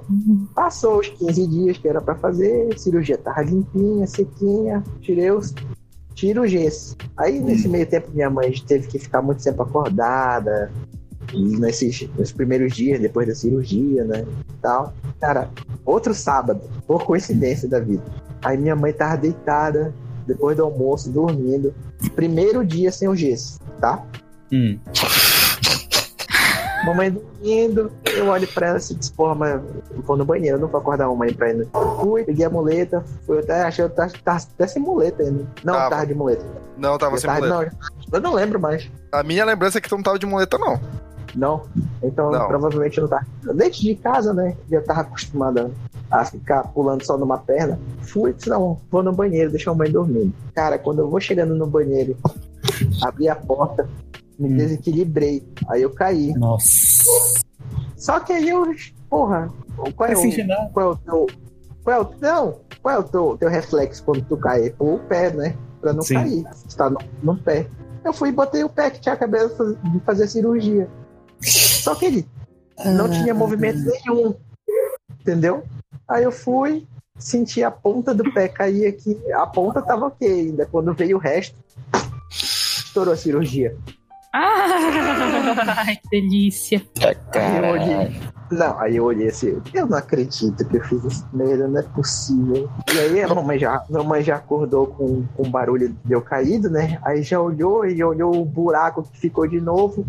[0.54, 5.56] Passou os 15 dias que era pra fazer, cirurgia tava limpinha, sequinha, tirei os.
[6.14, 6.96] Tira o gesso.
[7.18, 10.72] Aí nesse meio tempo minha mãe teve que ficar muito tempo acordada.
[11.34, 14.26] Nesses, nos primeiros dias, depois da cirurgia, né?
[14.62, 14.94] Tal.
[15.20, 15.50] Cara,
[15.86, 18.04] outro sábado, por coincidência da vida.
[18.44, 19.94] Aí minha mãe tava deitada,
[20.28, 21.74] depois do almoço, dormindo.
[22.16, 24.04] Primeiro dia sem o gesso, tá?
[24.52, 24.78] Hum.
[26.86, 29.54] Mamãe dormindo, eu olho pra ela e disse, porra, mas
[29.92, 31.54] eu vou no banheiro, eu não vou acordar a mamãe pra ir.
[31.58, 35.22] no-" Fui, peguei a muleta, fui até, achei que eu tava, tava até sem muleta
[35.22, 35.46] ainda.
[35.64, 35.90] Não, Tava.
[35.92, 36.44] tava de muleta.
[36.78, 37.78] Não, tava Eu sem tava- muleta.
[38.12, 38.90] não, eu não lembro mais.
[39.12, 40.80] A minha lembrança é que tu não tava de muleta, não.
[41.36, 41.64] Não.
[42.04, 42.48] Então Não.
[42.48, 43.26] provavelmente não tá.
[43.56, 44.56] Dentro de casa, né?
[44.70, 45.72] Já tava acostumada
[46.10, 47.80] a ficar pulando só numa perna.
[48.02, 50.34] Fui, disse, não, vou no banheiro, deixa a mãe dormindo.
[50.54, 52.18] Cara, quando eu vou chegando no banheiro,
[53.02, 53.88] abri a porta,
[54.38, 54.58] me Hum.
[54.58, 55.44] desequilibrei.
[55.70, 56.34] Aí eu caí.
[56.34, 57.04] Nossa.
[57.96, 58.66] Só que aí eu,
[59.10, 59.50] porra,
[59.96, 60.22] qual é Não
[60.68, 61.28] o, qual é o teu.
[61.84, 64.70] Qual é o, não, qual é o teu, teu reflexo quando tu cai?
[64.72, 65.56] Pô, o pé, né?
[65.80, 66.16] Pra não Sim.
[66.16, 66.44] cair.
[66.54, 67.68] Você tá no, no pé.
[68.04, 70.90] Eu fui e botei o pé que tinha acabado de fazer- de fazer a cirurgia.
[71.42, 72.28] Só que ele
[72.86, 74.36] não tinha movimento nenhum.
[75.20, 75.64] Entendeu?
[76.08, 76.88] Aí eu fui,
[77.18, 79.18] senti a ponta do pé cair aqui.
[79.34, 80.66] A ponta tava ok ainda.
[80.66, 81.56] Quando veio o resto,
[82.30, 83.76] estourou a cirurgia.
[84.34, 86.82] Ai, que delícia.
[87.02, 88.22] Aí eu olhei.
[88.52, 91.84] Não, aí eu olhei assim, eu não acredito que eu fiz essa merda, não é
[91.84, 92.70] possível.
[92.94, 96.22] E aí a mamãe já, a mamãe já acordou com, com o barulho de eu
[96.22, 97.00] caído, né?
[97.04, 100.06] Aí já olhou e olhou o buraco que ficou de novo.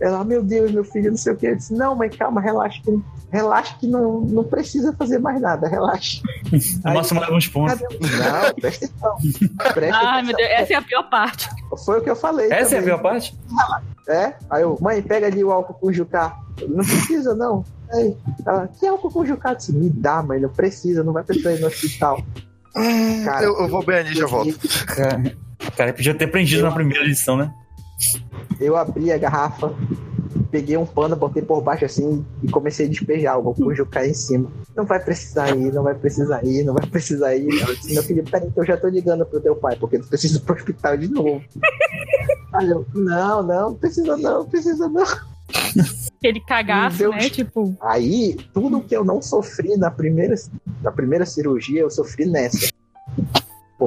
[0.00, 1.46] Ela, meu Deus, meu filho, não sei o que.
[1.46, 2.98] Eu disse, não, mãe, calma, relaxa que,
[3.32, 6.20] relaxa que não, não precisa fazer mais nada, relaxa.
[6.84, 7.80] Máximo leva uns pontos.
[7.80, 9.16] Não, presta atenção.
[9.72, 10.36] Presta Ai, meu atenção.
[10.36, 11.48] Deus, essa é a pior parte.
[11.84, 12.46] Foi o que eu falei.
[12.46, 12.84] Essa é a também.
[12.84, 13.34] pior parte?
[14.08, 14.34] É?
[14.50, 16.38] Aí eu, mãe, pega ali o álcool com Jucá.
[16.68, 17.64] Não precisa, não.
[17.92, 19.50] Aí, ela, que álcool com Jucá?
[19.52, 22.22] Eu disse, me dá, mãe, não precisa, não vai precisar ir no hospital.
[23.24, 24.58] Cara, eu, eu vou bem ali e já volto.
[24.86, 25.22] Cara,
[25.76, 27.50] cara, podia ter aprendido na primeira lição, né?
[28.60, 29.74] Eu abri a garrafa,
[30.50, 34.14] peguei um pano, botei por baixo assim e comecei a despejar álcool com Jucá em
[34.14, 34.50] cima.
[34.74, 37.48] Não vai precisar ir, não vai precisar ir, não vai precisar ir.
[37.84, 40.40] Meu filho, peraí que eu já tô ligando pro teu pai, porque tu precisa ir
[40.40, 41.42] pro hospital de novo.
[42.54, 45.04] Aí eu, não, não, precisa não, precisa não.
[46.18, 47.18] Aquele cagaço, né?
[47.18, 47.30] Deus.
[47.30, 50.34] Tipo, Aí, tudo que eu não sofri na primeira,
[50.82, 52.72] na primeira cirurgia, eu sofri nessa.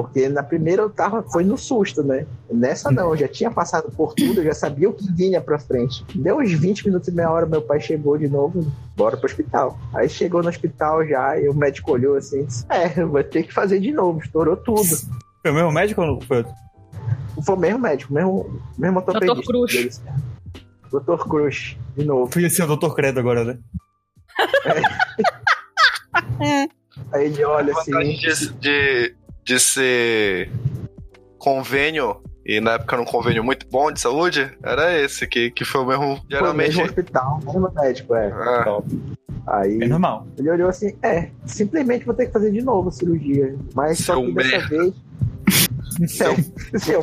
[0.02, 2.26] Porque na primeira eu tava, foi no susto, né?
[2.50, 5.58] Nessa não, eu já tinha passado por tudo, eu já sabia o que vinha pra
[5.58, 6.02] frente.
[6.14, 9.78] Deu uns 20 minutos e meia hora, meu pai chegou de novo, bora pro hospital.
[9.92, 13.52] Aí chegou no hospital já, e o médico olhou assim, disse, é, vai ter que
[13.52, 14.88] fazer de novo, estourou tudo.
[15.42, 16.52] Foi o mesmo médico ou foi outro?
[17.44, 19.42] Foi o mesmo médico, mesmo, mesmo ortopedista.
[19.42, 19.74] Cruz.
[19.74, 20.02] Ele disse,
[20.90, 21.28] Dr.
[21.28, 22.30] Cruz, de novo.
[22.30, 22.94] Podia ser o Dr.
[22.94, 23.58] Credo agora, né?
[27.12, 29.14] Aí ele olha assim, de, de,
[29.50, 30.48] de ser
[31.38, 35.64] convênio, e na época era um convênio muito bom de saúde, era esse, que, que
[35.64, 36.68] foi o mesmo, foi o geralmente.
[36.68, 38.30] mesmo hospital, mesmo médico, é.
[38.32, 38.86] Ah, Top.
[39.48, 40.24] Aí É normal.
[40.38, 43.56] ele olhou assim, é, simplesmente vou ter que fazer de novo a cirurgia.
[43.74, 44.68] Mas só Seu que dessa merda.
[44.68, 44.94] vez.
[46.06, 46.36] Seu-
[46.78, 47.02] Seu.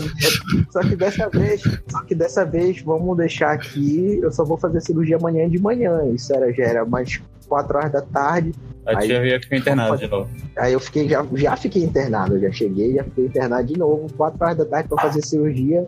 [0.72, 4.80] Só que dessa vez, só que dessa vez, vamos deixar aqui, eu só vou fazer
[4.82, 6.06] cirurgia amanhã de manhã.
[6.14, 7.20] Isso era, já era mais
[7.50, 8.54] 4 horas da tarde.
[8.88, 10.30] A Aí- tia ia ficar internada de novo.
[10.58, 14.08] Aí eu fiquei, já, já fiquei internado, eu já cheguei, já fiquei internado de novo,
[14.16, 15.86] 4 horas da tarde pra fazer cirurgia,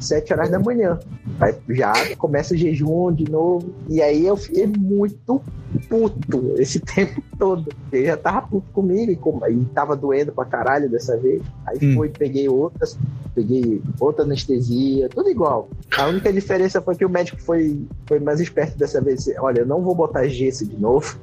[0.00, 0.98] 7 horas da manhã.
[1.40, 3.68] Aí já começa o jejum de novo.
[3.88, 5.40] E aí eu fiquei muito
[5.88, 7.68] puto esse tempo todo.
[7.92, 11.42] Ele já tava puto comigo e, com- e tava doendo pra caralho dessa vez.
[11.66, 11.94] Aí Hum.
[11.94, 12.98] fui, peguei outras,
[13.34, 15.68] peguei outra anestesia, tudo igual.
[15.98, 19.28] A única diferença foi que o médico foi, foi mais esperto dessa vez.
[19.38, 21.18] Olha, eu não vou botar gesso de novo.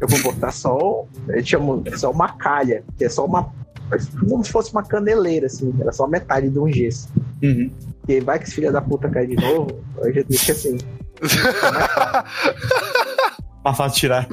[0.00, 3.50] Eu vou botar só, eles chamam só uma calha, que é só uma.
[4.20, 7.08] Como se fosse uma caneleira, assim, era só metade de um gesso.
[7.42, 7.70] Uhum.
[8.00, 10.78] Porque vai que esse filho da puta cai de novo, eu já deixa assim.
[13.64, 14.28] Mais fácil de tirar.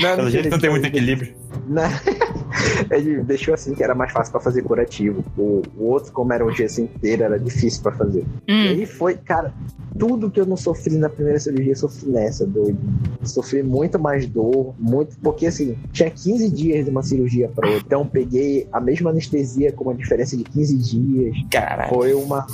[0.00, 1.34] Não, Pelo jeito não tem muito equilíbrio.
[1.68, 1.82] Não.
[2.90, 5.24] Ele deixou assim que era mais fácil pra fazer curativo.
[5.36, 8.24] O, o outro, como era um gesso inteiro, era difícil pra fazer.
[8.46, 8.68] E Hum.
[8.68, 9.52] aí foi, cara,
[9.98, 12.78] tudo que eu não sofri na primeira cirurgia, eu sofri nessa, doido.
[13.22, 15.16] Sofri muito mais dor, muito.
[15.20, 17.82] Porque assim, tinha 15 dias de uma cirurgia pra outra.
[17.86, 21.36] Então peguei a mesma anestesia com uma diferença de 15 dias.
[21.50, 21.90] Caralho.
[21.90, 22.46] Foi uma.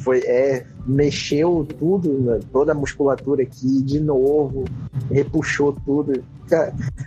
[0.00, 4.64] Foi, é, mexeu tudo, né, toda a musculatura aqui de novo,
[5.10, 6.22] repuxou tudo.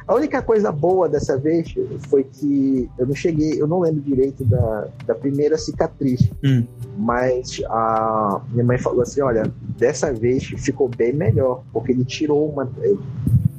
[0.08, 1.74] A única coisa boa dessa vez
[2.10, 6.64] foi que eu não cheguei, eu não lembro direito da, da primeira cicatriz, Hum.
[6.98, 9.44] mas a minha mãe falou assim: olha,
[9.78, 12.72] dessa vez ficou bem melhor, porque ele tirou uma.
[12.82, 13.00] eu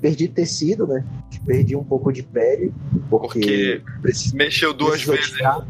[0.00, 1.04] perdi tecido, né?
[1.44, 2.72] Perdi um pouco de pele,
[3.10, 5.30] porque, Porque precis- mexeu duas vezes.
[5.32, 5.66] tirar.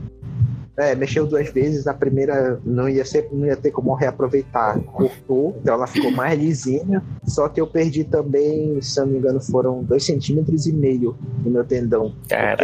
[0.79, 1.87] É, mexeu duas vezes.
[1.89, 4.79] A primeira não ia, ser, não ia ter como reaproveitar.
[4.85, 7.03] Cortou, então ela ficou mais lisinha.
[7.25, 11.17] Só que eu perdi também, se eu não me engano, foram dois centímetros e meio
[11.45, 12.15] no meu tendão.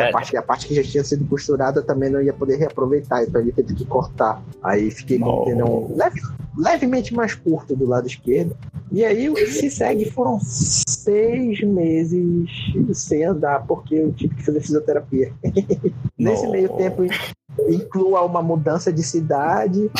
[0.09, 3.41] A parte, a parte que já tinha sido costurada também não ia poder reaproveitar, então
[3.41, 4.41] ele teve que cortar.
[4.63, 6.21] Aí fiquei com o tendão leve-
[6.57, 8.57] levemente mais curto do lado esquerdo.
[8.93, 12.49] E aí o que se segue foram seis meses
[12.93, 15.33] sem andar, porque eu tive que fazer fisioterapia.
[16.17, 17.03] Nesse meio tempo
[17.69, 19.91] inclua uma mudança de cidade.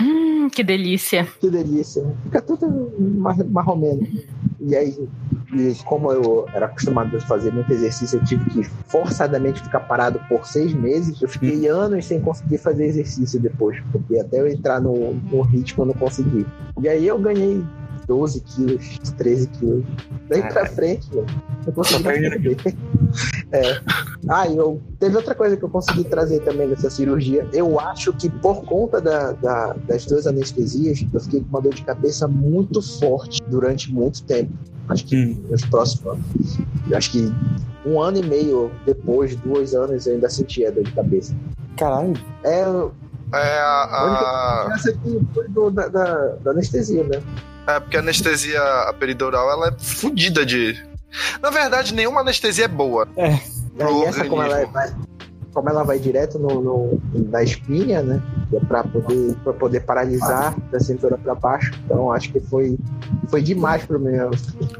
[0.00, 1.26] Hum, que delícia.
[1.40, 2.04] Que delícia.
[2.24, 4.06] Fica tudo mar- marromeno.
[4.60, 5.08] E aí,
[5.52, 10.20] e como eu era acostumado a fazer muito exercício, eu tive que forçadamente ficar parado
[10.28, 11.20] por seis meses.
[11.20, 15.82] Eu fiquei anos sem conseguir fazer exercício depois, porque até eu entrar no, no ritmo
[15.82, 16.46] eu não consegui.
[16.80, 17.62] E aí eu ganhei
[18.06, 19.84] 12 quilos, 13 quilos.
[20.28, 20.74] Daí pra Caralho.
[20.74, 21.26] frente, eu
[21.66, 22.56] não consegui perder.
[23.52, 23.80] É.
[24.28, 27.48] Ah, eu teve outra coisa que eu consegui trazer também dessa cirurgia.
[27.52, 31.72] Eu acho que por conta da, da- das duas anestesias, eu fiquei com uma dor
[31.72, 34.52] de cabeça muito forte durante muito tempo.
[34.88, 35.42] Acho que Hum.
[35.48, 36.18] nos próximos.
[36.90, 37.32] eu Acho que
[37.86, 41.32] um ano e meio depois, dois anos, eu ainda sentia dor de cabeça.
[41.78, 42.14] Caralho.
[42.44, 42.60] É,
[43.32, 47.22] É a, a- essa aqui foi do- da, da- da anestesia, né?
[47.66, 48.60] É porque a anestesia
[48.98, 50.76] peridural ela é fodida de.
[51.42, 53.08] Na verdade, nenhuma anestesia é boa.
[53.16, 53.38] É.
[53.76, 54.72] Pro e essa, como ela, organismo.
[54.72, 54.94] vai,
[55.52, 58.22] como ela vai direto no, no- na espinha, né?
[58.50, 61.72] Que é pra poder, pra poder paralisar da cintura pra baixo.
[61.84, 62.76] Então acho que foi,
[63.30, 64.30] foi demais pro meu.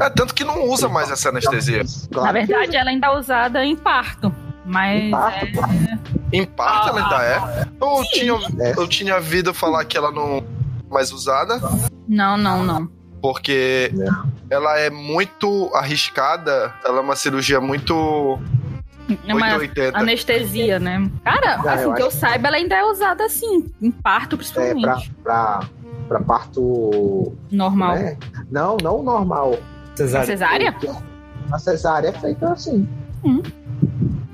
[0.00, 1.82] É, tanto que não usa mais essa anestesia.
[2.12, 4.34] Claro Na verdade, ela ainda é usada em parto.
[4.64, 5.60] Mas em parto, é, pô.
[6.32, 7.66] Em parte ela ainda é.
[7.80, 8.72] Eu tinha, É.
[8.76, 10.42] eu tinha ouvido falar que ela não é
[10.96, 11.60] mais usada,
[12.08, 12.88] não, não, não.
[13.20, 13.92] porque
[14.48, 16.72] ela é muito arriscada.
[16.84, 18.38] Ela é uma cirurgia muito.
[19.26, 19.98] É uma 880.
[19.98, 21.08] anestesia, né?
[21.22, 25.12] Cara, assim eu que eu saiba, ela ainda é usada assim, em parto É, principalmente.
[25.22, 25.68] pra, pra,
[26.08, 27.32] pra parto.
[27.52, 27.94] Normal.
[27.96, 28.16] né?
[28.50, 29.54] Não, não normal.
[29.92, 30.26] A Cesárea.
[30.26, 30.74] cesárea?
[31.52, 32.88] A cesárea é feita assim.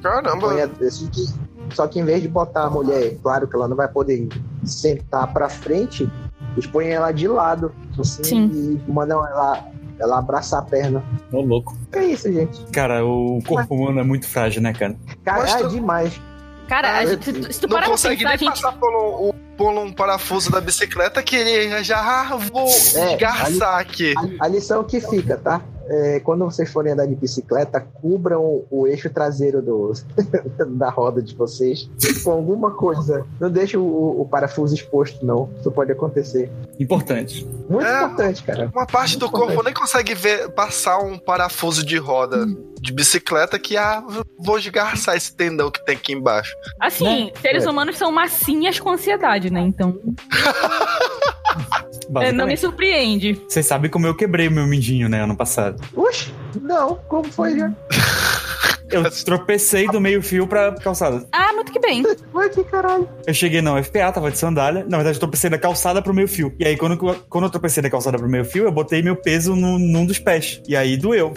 [0.03, 0.39] Caramba.
[0.49, 1.43] Põe a- esse que-
[1.75, 4.29] Só que em vez de botar a mulher, claro que ela não vai poder
[4.65, 6.11] sentar pra frente,
[6.53, 8.81] eles põem ela de lado, assim, Sim.
[8.87, 9.65] e mandam ela,
[9.99, 11.03] ela abraçar a perna.
[11.33, 11.77] Ô, louco.
[11.93, 12.65] É isso, gente.
[12.73, 14.97] Cara, o corpo humano é muito frágil, né, cara?
[15.25, 16.21] Cara, é tu- demais.
[16.69, 18.63] Cara, a gente- eu- se, tu Não parar pra consegue pensar, a nem gente.
[18.63, 23.79] passar por um, por um parafuso da bicicleta que ele já ah, vou É, esgarçar
[23.79, 24.15] aqui.
[24.41, 25.61] A, a lição que fica, tá?
[25.93, 29.93] É, quando vocês forem andar de bicicleta, cubram o, eixo traseiro do,
[30.79, 31.91] da roda de vocês
[32.25, 33.27] com alguma coisa.
[33.39, 33.83] Não deixe o,
[34.21, 35.51] o parafuso exposto, não.
[35.61, 36.51] Isso pode acontecer.
[36.81, 37.47] Importante.
[37.69, 38.05] Muito É.
[38.05, 38.71] importante, cara.
[38.75, 42.47] Uma parte do corpo nem consegue ver passar um parafuso de roda
[42.83, 44.03] de bicicleta que ah,
[44.39, 46.53] vou esgarçar esse tendão que tem aqui embaixo.
[46.81, 47.71] Assim, seres É.
[47.71, 49.61] humanos são massinhas com ansiedade, né?
[49.61, 49.97] Então,
[52.21, 53.41] é, não me surpreende.
[53.49, 55.81] Vocês sabem como eu quebrei o meu mindinho, né, ano passado.
[55.95, 57.73] Oxe, não, como foi já?
[58.91, 61.27] Eu tropecei do meio fio pra calçada.
[61.33, 62.03] Ah, muito que bem.
[62.35, 63.09] Ué, que caralho.
[63.27, 64.85] Eu cheguei na UFPA, tava de sandália.
[64.87, 66.55] Na verdade, eu tropecei da calçada pro meio fio.
[66.59, 69.57] E aí, quando, quando eu tropecei da calçada pro meio fio, eu botei meu peso
[69.57, 70.61] no, num dos pés.
[70.69, 71.33] E aí doeu.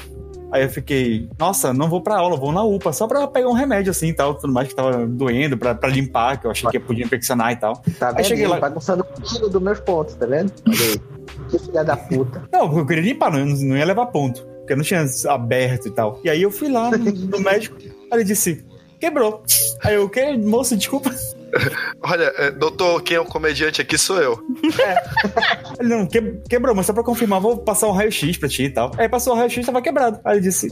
[0.51, 3.53] Aí eu fiquei, nossa, não vou pra aula, vou na UPA, só pra pegar um
[3.53, 6.69] remédio assim e tal, tudo mais que tava doendo, pra, pra limpar, que eu achei
[6.69, 7.81] que podia infeccionar e tal.
[7.99, 8.25] Tá vendo?
[8.25, 10.51] cheguei lá- bagunçando comigo dos meus pontos, tá vendo?
[10.67, 11.01] Olha aí.
[11.49, 12.43] Que filha da puta.
[12.51, 14.43] Não, eu queria limpar, não, não ia levar ponto.
[14.59, 16.19] Porque eu não tinha aberto e tal.
[16.23, 18.65] E aí eu fui lá no, no médico, aí ele disse,
[18.99, 19.43] quebrou.
[19.83, 20.35] Aí eu, o quê?
[20.37, 21.11] Moço, desculpa.
[22.03, 24.39] Olha, é, doutor, quem é o comediante aqui sou eu.
[25.79, 28.69] Ele, não, que- quebrou, mas só pra confirmar, vou passar um raio-x pra ti e
[28.69, 28.91] tal.
[28.97, 30.19] Aí passou o raio-x, tava quebrado.
[30.25, 30.71] Aí ele disse,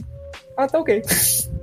[0.56, 1.02] ah, tá ok.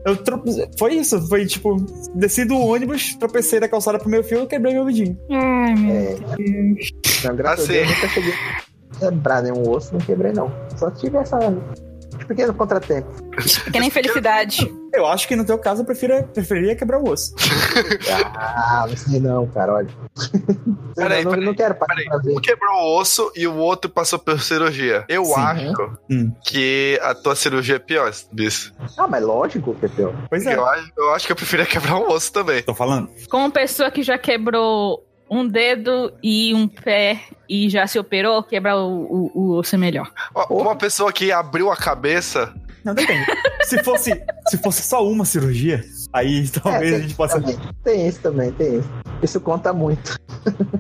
[0.04, 0.50] Eu trope...
[0.80, 1.76] Foi isso, foi tipo,
[2.16, 5.16] desci do ônibus, tropecei da calçada pro meu fio e quebrei meu vidinho.
[5.30, 6.16] Ai, meu É.
[7.28, 7.78] Não, graças Assim.
[7.78, 10.52] a Deus, eu nunca cheguei a quebrar nenhum osso, não quebrei, não.
[10.76, 11.38] Só tive essa
[12.26, 13.10] pequeno contratempo.
[13.66, 14.72] Pequena infelicidade.
[14.94, 17.34] Eu acho que no teu caso eu prefiro, preferiria quebrar o osso.
[18.10, 19.88] Ah, não sei não, cara, olha.
[20.96, 22.06] Peraí, não, não, peraí, não quero parar peraí.
[22.10, 22.38] pra ver.
[22.38, 25.06] Um quebrou o osso e o outro passou por cirurgia.
[25.08, 25.34] Eu Sim.
[25.38, 26.32] acho Hum.
[26.44, 28.74] que a tua cirurgia é pior, bicho.
[28.98, 30.14] Ah, mas lógico, Pepeu.
[30.30, 32.62] Pois é, Eu, acho, eu acho que eu preferia quebrar um osso também.
[32.62, 33.10] tô falando.
[33.30, 38.78] Como pessoa que já quebrou um dedo e um pé e já se operou, quebrar
[38.78, 40.12] o, o, o osso é melhor.
[40.50, 42.54] Uma pessoa que abriu a cabeça.
[42.84, 43.26] Não, depende.
[43.64, 44.12] se, fosse,
[44.50, 47.40] se fosse só uma cirurgia, aí talvez É, a gente possa.
[47.40, 47.58] Também.
[47.84, 48.90] Tem isso também, tem isso.
[49.22, 50.18] Isso conta muito.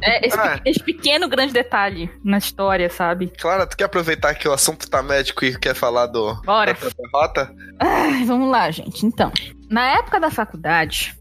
[0.01, 0.57] É esse, Ah.
[0.57, 3.27] pe- esse pequeno grande detalhe na história, sabe?
[3.39, 6.73] Clara, tu quer aproveitar que o assunto tá médico e quer falar do, Bora.
[6.73, 7.53] da derrota?
[7.79, 9.05] Ai, vamos lá, gente.
[9.05, 9.31] Então,
[9.69, 11.15] na época da faculdade,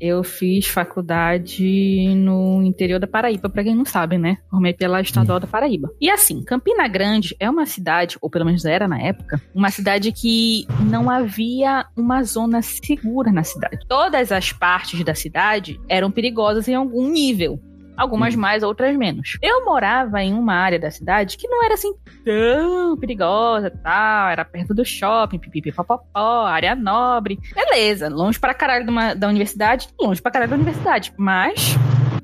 [0.00, 4.38] eu fiz faculdade no interior da Paraíba, pra quem não sabe, né?
[4.50, 5.90] Formei pela Estadual da Paraíba.
[6.00, 10.12] E assim, Campina Grande é uma cidade, ou pelo menos era na época, uma cidade
[10.12, 13.86] que não havia uma zona segura na cidade.
[13.88, 17.60] Todas as partes da cidade eram perigosas em algum nível.
[17.96, 19.38] Algumas mais, outras menos.
[19.42, 21.92] Eu morava em uma área da cidade que não era assim
[22.24, 27.38] tão perigosa tal, era perto do shopping, pipipi papapó, área nobre.
[27.54, 31.12] Beleza, longe pra caralho de uma- da universidade, longe pra caralho da universidade.
[31.16, 31.74] Mas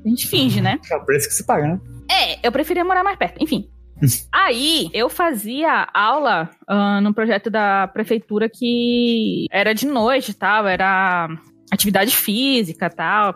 [0.05, 0.79] a gente finge, né?
[0.91, 1.81] É o preço que se paga, né?
[2.11, 3.69] É, eu preferia morar mais perto, enfim.
[4.33, 10.67] Aí, eu fazia aula ah, no projeto da prefeitura que era de noite e tal,
[10.67, 11.29] era
[11.71, 13.35] atividade física e tal,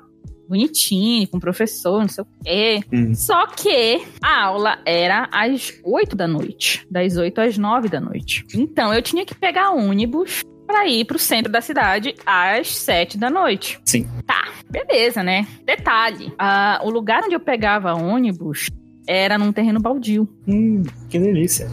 [0.48, 2.80] bonitinho, com professor, não sei o quê.
[2.92, 3.14] Hum.
[3.14, 8.44] Só que a aula era às 8 da noite, das 8 às 9 da noite.
[8.54, 13.30] Então, eu tinha que pegar ônibus pra ir pro centro da cidade às 7 da
[13.30, 13.78] noite.
[13.84, 14.06] Sim.
[14.26, 15.46] Tá, beleza, né?
[15.64, 16.32] Detalhe,
[16.82, 18.68] o lugar onde eu pegava ônibus
[19.06, 20.28] era num terreno baldio.
[20.48, 21.70] Hum, que delícia.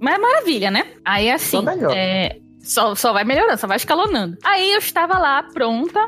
[0.00, 0.84] Mas é maravilha, né?
[1.02, 1.92] Aí assim, Só melhor.
[1.96, 4.36] é, só, só vai melhorando, só vai escalonando.
[4.44, 5.98] Aí eu estava lá pronta,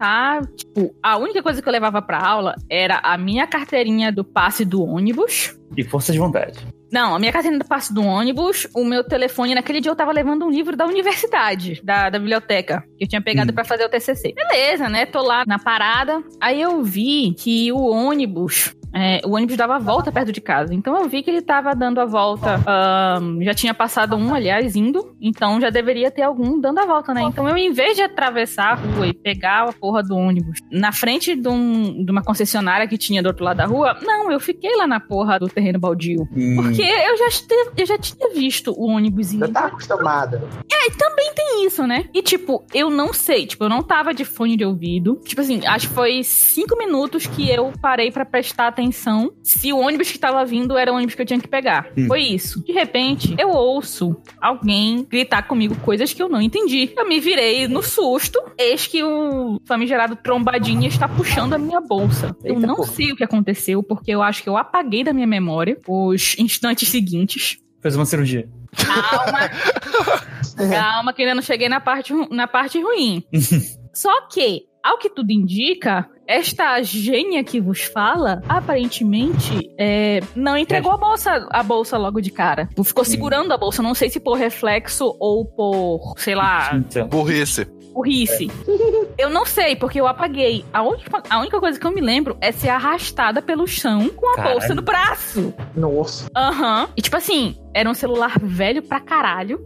[0.00, 0.40] tá?
[0.56, 4.64] Tipo, a única coisa que eu levava pra aula era a minha carteirinha do passe
[4.64, 5.54] do ônibus.
[5.76, 6.58] E força de vontade.
[6.90, 9.54] Não, a minha carteirinha do passe do ônibus, o meu telefone.
[9.54, 13.20] Naquele dia eu tava levando um livro da universidade, da, da biblioteca, que eu tinha
[13.22, 13.54] pegado Hum.
[13.54, 14.32] pra fazer o TCC.
[14.34, 15.04] Beleza, né?
[15.04, 16.22] Tô lá na parada.
[16.40, 18.74] Aí eu vi que o ônibus.
[18.94, 20.74] É, o ônibus dava a volta perto de casa.
[20.74, 22.60] Então eu vi que ele tava dando a volta.
[22.66, 25.14] ahn, já tinha passado um, aliás, indo.
[25.20, 27.22] Então já deveria ter algum dando a volta, né?
[27.22, 30.92] Então eu, em vez de atravessar a rua e pegar a porra do ônibus na
[30.92, 34.40] frente de, um- de uma concessionária que tinha do outro lado da rua, não, eu
[34.40, 36.28] fiquei lá na porra do terreno baldio.
[36.36, 37.28] Hum, Porque eu já,
[37.76, 39.44] eu já tinha visto o ônibus indo.
[39.44, 40.42] Eu tava acostumada.
[41.34, 42.06] Tem isso, né?
[42.12, 43.46] E, tipo, eu não sei.
[43.46, 45.20] Tipo, eu não tava de fone de ouvido.
[45.24, 48.79] Tipo assim, acho que foi cinco minutos que eu parei pra prestar atenção
[49.42, 51.90] se o ônibus que tava vindo era o ônibus que eu tinha que pegar.
[51.96, 52.06] Hum.
[52.06, 52.64] Foi isso.
[52.64, 56.92] De repente, eu ouço alguém gritar comigo coisas que eu não entendi.
[56.96, 58.40] Eu me virei no susto.
[58.56, 62.36] Eis que o famigerado trombadinha está puxando a minha bolsa.
[62.44, 62.88] Eu Eita, não porra.
[62.88, 66.88] sei o que aconteceu, porque eu acho que eu apaguei da minha memória os instantes
[66.88, 67.58] seguintes.
[67.80, 68.48] Fez uma cirurgia.
[68.76, 69.50] Calma.
[70.70, 73.24] Calma, que ainda não cheguei na parte, na parte ruim.
[73.94, 80.92] Só que, ao que tudo indica, esta gênia que vos fala, aparentemente, é, não entregou
[80.92, 82.68] a bolsa, a bolsa logo de cara.
[82.84, 87.66] Ficou segurando a bolsa, não sei se por reflexo ou por, sei lá, Então, Burrice.
[87.92, 88.48] burrice.
[89.18, 90.64] Eu não sei, porque eu apaguei.
[90.72, 94.28] A única, a única coisa que eu me lembro é ser arrastada pelo chão com
[94.30, 94.54] a Caralho.
[94.58, 95.52] bolsa no braço.
[95.74, 96.28] Nossa.
[96.36, 96.88] Aham.
[96.96, 99.60] E tipo assim, era um celular velho pra caralho,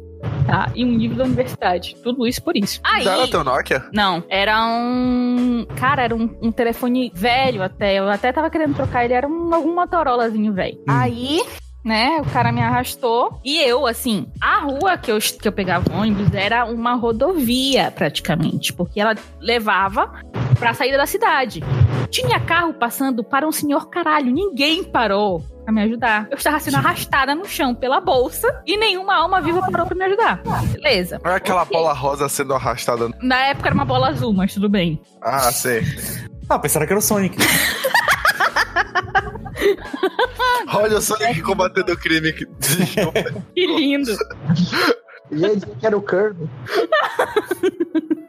[0.46, 0.70] tá?
[0.74, 1.96] E um livro da universidade.
[2.02, 2.80] Tudo isso por isso.
[2.82, 3.04] Aí.
[3.04, 3.84] Não era teu Nokia?
[3.92, 5.66] Não, era um.
[5.76, 7.98] Cara, era um, um telefone velho até.
[7.98, 10.78] Eu até tava querendo trocar ele, era um, algum Motorolazinho velho.
[10.88, 11.42] Aí.
[11.84, 12.20] Né?
[12.20, 13.38] O cara me arrastou.
[13.44, 18.72] E eu, assim, a rua que eu, que eu pegava ônibus era uma rodovia, praticamente.
[18.72, 20.10] Porque ela levava
[20.58, 21.62] pra saída da cidade.
[22.10, 24.32] Tinha carro passando para um senhor caralho.
[24.32, 26.28] Ninguém parou pra me ajudar.
[26.30, 30.04] Eu estava sendo arrastada no chão pela bolsa e nenhuma alma viva parou pra me
[30.04, 30.40] ajudar.
[30.72, 31.20] Beleza.
[31.24, 31.76] Olha aquela Ok.
[31.76, 33.08] bola rosa sendo arrastada.
[33.22, 35.00] Na época era uma bola azul, mas tudo bem.
[35.20, 35.82] Ah, sei.
[36.48, 37.36] Ah, pensaram que era o Sonic.
[40.74, 42.32] Olha o Sonic combatendo o crime.
[42.32, 42.46] que-
[43.54, 44.12] Que lindo.
[45.30, 46.48] E aí, que era o Kirby.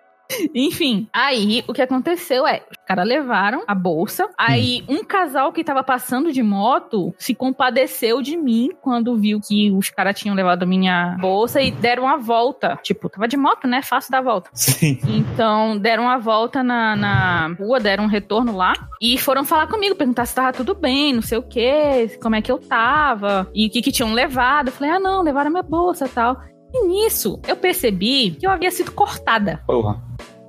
[0.53, 5.63] Enfim, aí o que aconteceu é, os caras levaram a bolsa, aí um casal que
[5.63, 10.63] tava passando de moto se compadeceu de mim quando viu que os caras tinham levado
[10.63, 12.77] a minha bolsa e deram a volta.
[12.83, 13.81] Tipo, tava de moto, né?
[13.81, 14.49] Fácil dar a volta.
[14.53, 14.99] Sim.
[15.07, 19.95] Então, deram a volta na, na rua, deram um retorno lá e foram falar comigo,
[19.95, 23.67] perguntar se tava tudo bem, não sei o que, como é que eu tava e
[23.67, 24.67] o que que tinham levado.
[24.67, 26.37] Eu falei, ah, não, levaram minha bolsa e tal.
[26.73, 30.01] E nisso, eu percebi que eu havia sido cortada Porra.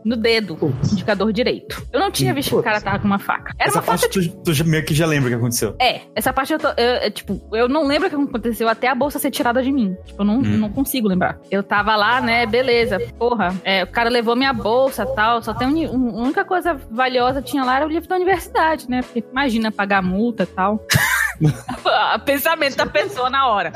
[0.07, 0.57] No dedo,
[0.92, 1.84] indicador direito.
[1.92, 3.52] Eu não tinha visto que o cara tava com uma faca.
[3.59, 5.74] Era Essa uma faca parte tu, tu já- meio que já lembra o que aconteceu.
[5.80, 6.68] é, essa parte eu tô.
[6.68, 9.72] eu- é, tipo, eu não lembro o que aconteceu até a bolsa ser tirada de
[9.72, 9.96] mim.
[10.07, 10.42] Tipo, eu não, Hum.
[10.59, 11.38] não consigo lembrar.
[11.50, 12.98] Eu tava lá, né, beleza.
[13.18, 15.42] Porra, é, o cara levou minha bolsa e tal.
[15.42, 18.14] Só tem um, um- a única coisa valiosa que tinha lá era o livro da
[18.14, 19.02] universidade, né?
[19.02, 20.80] Porque imagina pagar multa e tal.
[22.24, 23.72] pensamento da pessoa na hora.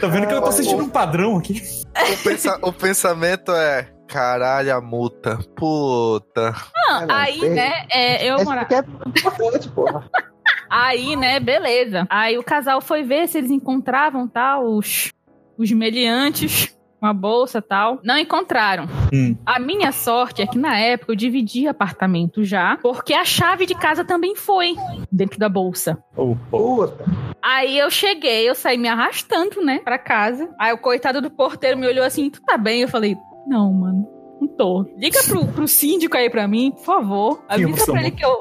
[0.00, 1.62] Tá vendo que eu tô sentindo um padrão aqui?
[1.94, 3.88] O, pensa- o pensamento é.
[4.08, 5.38] Caralho, a multa.
[5.56, 6.54] Puta.
[6.88, 8.68] Ah, não, Aí, tem- né, é, eu morava.
[8.74, 8.78] é
[9.18, 10.08] importante, porra.
[10.70, 12.06] Aí, né, beleza.
[12.10, 15.12] Aí o casal foi ver se eles encontravam, tal, os,
[15.56, 18.00] os meliantes, uma bolsa tal.
[18.02, 18.86] Não encontraram.
[19.12, 19.36] Hum.
[19.46, 23.74] A minha sorte é que na época eu dividi apartamento já, porque a chave de
[23.74, 24.74] casa também foi
[25.12, 25.98] dentro da bolsa.
[26.16, 26.34] Oh.
[26.50, 27.04] Puta.
[27.42, 30.48] Aí eu cheguei, eu saí me arrastando, né, pra casa.
[30.58, 32.80] Aí o coitado do porteiro me olhou assim, tu tá bem?
[32.82, 33.14] Eu falei,
[33.46, 34.08] não, mano.
[34.40, 34.82] Não tô.
[34.96, 37.38] Liga pro, pro síndico aí pra mim, por favor.
[37.46, 38.34] Que Avisa pra ele que eu.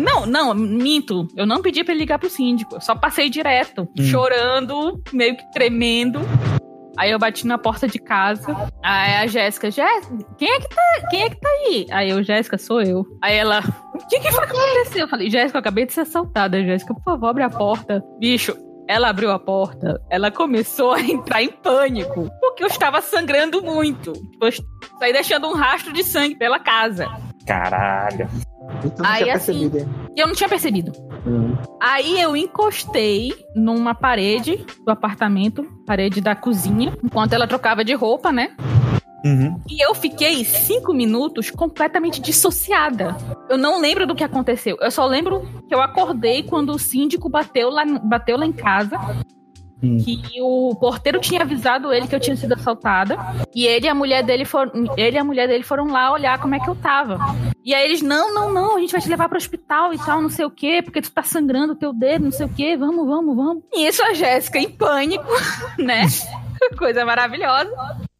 [0.00, 1.26] Não, não, minto.
[1.36, 2.76] Eu não pedi pra ele ligar pro síndico.
[2.76, 4.02] Eu só passei direto, Hum.
[4.04, 6.20] chorando, meio que tremendo.
[6.96, 8.54] Aí eu bati na porta de casa.
[8.82, 11.86] Aí a Jéssica, Jéssica, quem é que tá, quem é que tá aí?
[11.90, 13.04] Aí eu, Jéssica, sou eu.
[13.22, 13.60] Aí ela,
[13.94, 15.00] o que que foi que aconteceu?
[15.02, 16.62] Eu falei, Jéssica, eu acabei de ser assaltada.
[16.62, 18.02] Jéssica, por favor, abre a porta.
[18.18, 18.54] Bicho,
[18.90, 24.12] ela abriu a porta, ela começou a entrar em pânico, porque eu estava sangrando muito.
[24.12, 24.52] Tipo, Eu
[24.98, 27.06] saí deixando um rastro de sangue pela casa.
[27.46, 28.28] Caralho.
[28.84, 29.70] E tu não Aí, tinha assim,
[30.16, 30.90] eu não tinha percebido.
[31.24, 31.56] Hum.
[31.80, 38.32] Aí eu encostei numa parede do apartamento, parede da cozinha, enquanto ela trocava de roupa,
[38.32, 38.56] né?
[39.24, 39.60] Uhum.
[39.68, 43.16] E eu fiquei cinco minutos completamente dissociada.
[43.48, 44.76] Eu não lembro do que aconteceu.
[44.80, 48.98] Eu só lembro que eu acordei quando o síndico bateu lá, bateu lá em casa.
[49.82, 49.96] Hum.
[49.98, 53.16] Que o porteiro tinha avisado ele que eu tinha sido assaltada.
[53.54, 54.72] E ele e a mulher dele foram.
[54.96, 57.18] Ele e a mulher dele foram lá olhar como é que eu tava.
[57.64, 60.22] E aí eles, não, não, não, a gente vai te levar pro hospital e tal,
[60.22, 62.76] não sei o quê, porque tu tá sangrando o teu dedo, não sei o quê,
[62.76, 63.62] vamos, vamos, vamos.
[63.72, 65.24] E isso a Jéssica em pânico,
[65.78, 66.06] né?
[66.76, 67.70] Coisa maravilhosa.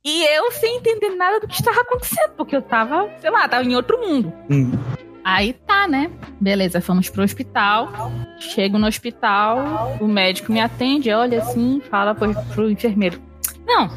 [0.04, 3.64] E eu sem entender nada do que estava acontecendo, porque eu tava, sei lá, tava
[3.64, 4.32] em outro mundo.
[4.50, 4.72] Hum.
[5.22, 6.10] Aí tá, né?
[6.40, 7.90] Beleza, fomos pro hospital.
[8.38, 13.20] Chego no hospital, o médico me atende, olha assim, fala pro, pro enfermeiro.
[13.66, 13.88] Não,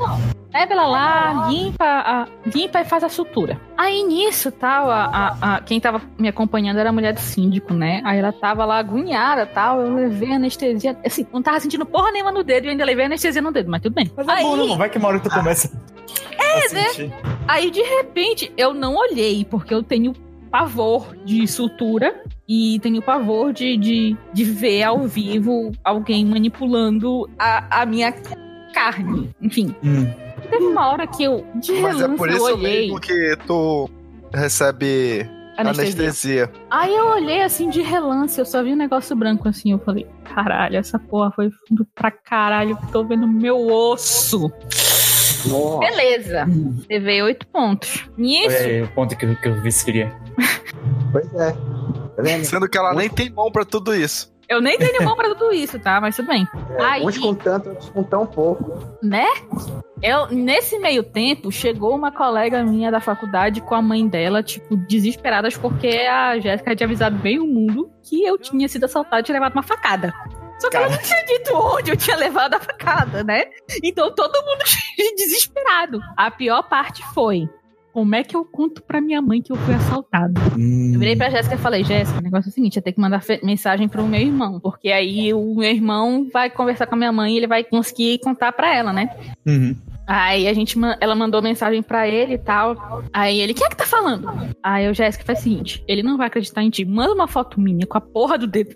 [0.54, 3.60] leva ela lá, limpa, a- limpa e faz a sutura.
[3.78, 7.74] Aí nisso, tal, a, a- a- quem tava me acompanhando era a mulher do síndico,
[7.74, 8.01] né?
[8.04, 12.32] Aí ela tava lá agoniada, tal, eu levei anestesia, assim, não tava sentindo porra nenhuma
[12.32, 14.12] no dedo, e eu ainda levei anestesia no dedo, mas tudo bem.
[14.16, 14.78] Mas é Aí- bom, né, mano?
[14.78, 15.72] Vai que uma hora tu começa.
[16.38, 17.12] É, né?
[17.47, 20.14] Aí, de repente, eu não olhei, porque eu tenho
[20.51, 27.82] pavor de sutura e tenho pavor de, de, de ver ao vivo alguém manipulando a,
[27.82, 28.14] a minha
[28.74, 29.32] carne.
[29.41, 30.06] Enfim, Hum.
[30.49, 33.36] teve uma hora que eu, de Mas é relance, por eu isso olhei mesmo que
[33.47, 33.89] tu
[34.32, 35.28] recebe
[35.58, 36.04] anestesia.
[36.04, 36.51] anestesia.
[36.70, 39.72] Aí eu olhei assim de relance, eu só vi um negócio branco assim.
[39.72, 44.51] Eu falei, caralho, essa porra foi fundo pra caralho, tô vendo meu osso.
[45.50, 45.80] Nossa.
[45.80, 46.46] Beleza,
[46.89, 48.08] levei oito pontos.
[48.18, 50.12] Nisso, Olha aí o ponto que, eu- que eu vi se queria.
[51.12, 51.52] Pois é.
[51.52, 52.44] Tá vendo?
[52.44, 54.34] Sendo que ela nem tem mão pra tudo isso.
[54.50, 56.02] eu nem tenho mão pra tudo isso, tá?
[56.02, 56.48] Mas tudo bem.
[56.80, 58.98] Aí, Uns com tanto, outros com tão pouco.
[59.02, 59.26] né?
[60.02, 64.76] Eu, nesse meio tempo, chegou uma colega minha da faculdade com a mãe dela, tipo,
[64.76, 69.24] desesperadas porque a Jéssica tinha avisado bem o mundo que eu tinha sido assaltada e
[69.24, 70.12] tinha levado uma facada.
[70.64, 73.43] Só que ela não tinha dito onde eu tinha levado a facada, né?
[73.84, 74.64] Então todo mundo
[75.18, 75.99] desesperado.
[76.16, 77.49] A pior parte foi
[77.91, 80.39] como é que eu conto pra minha mãe que eu fui assaltado?
[80.93, 83.01] Eu virei pra Jéssica e falei, Jéssica, o negócio é o seguinte, eu tenho que
[83.01, 87.11] mandar mensagem pro meu irmão, porque aí o meu irmão vai conversar com a minha
[87.11, 89.09] mãe e ele vai conseguir contar pra ela, né?
[89.45, 89.76] Uhum.
[90.06, 93.04] Aí a gente, ela mandou mensagem pra ele e tal.
[93.14, 94.30] Aí ele, quem é que tá falando?
[94.62, 96.84] Aí eu, Jéssica, faz o seguinte: ele não vai acreditar em ti.
[96.86, 98.76] Manda uma foto minha com a porra do dedo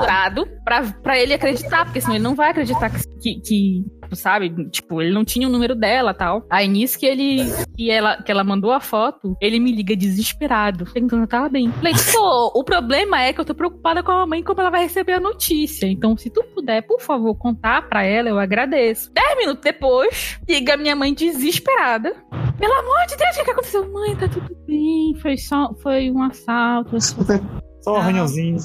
[0.00, 3.84] furado pra, pra ele acreditar, porque senão ele não vai acreditar que, que,
[4.16, 6.44] sabe, tipo, ele não tinha o número dela tal.
[6.50, 7.44] Aí nisso que ele,
[7.76, 11.70] que ela, que ela mandou a foto, ele me liga desesperado, perguntando tava bem.
[11.72, 14.82] Falei, pô, o problema é que eu tô preocupada com a mãe como ela vai
[14.82, 15.86] receber a notícia.
[15.86, 19.10] Então, se tu puder, por favor, contar pra ela, eu agradeço.
[19.12, 22.14] Dez minutos depois, liga minha mãe desesperada.
[22.58, 23.92] Pelo amor de Deus, o que, que aconteceu?
[23.92, 25.14] Mãe, tá tudo bem.
[25.22, 26.96] Foi só, foi um assalto.
[27.00, 27.98] Só um Ah.
[28.00, 28.56] arranhãozinho.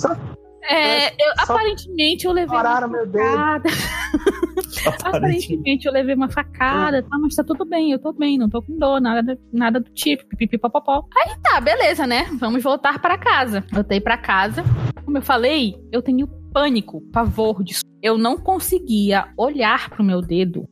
[0.63, 3.63] É, eu- Só- aparentemente eu levei Pararam meu dedo.
[5.03, 5.85] Aparentemente.
[5.85, 8.77] Eu levei uma facada, tá, mas tá tudo bem, eu tô bem, não tô com
[8.77, 11.05] dor, nada, nada do tipo, pipipi popopó.
[11.15, 12.27] Aí tá, beleza, né?
[12.39, 13.63] Vamos voltar pra casa.
[13.71, 14.63] Voltei pra casa.
[15.03, 17.83] Como eu falei, eu tenho pânico, pavor disso.
[18.01, 20.67] Eu não conseguia olhar pro meu dedo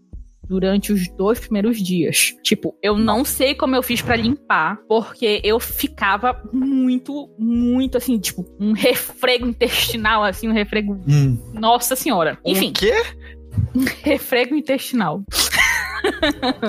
[0.51, 2.33] durante os dois primeiros dias.
[2.43, 8.19] Tipo, eu não sei como eu fiz pra limpar, porque eu ficava muito, muito assim,
[8.19, 10.99] tipo, um refrego intestinal, assim, um refrego.
[11.07, 11.37] Hum.
[11.53, 12.37] Nossa senhora.
[12.45, 12.91] Enfim, O quê?
[14.03, 15.21] refrego intestinal.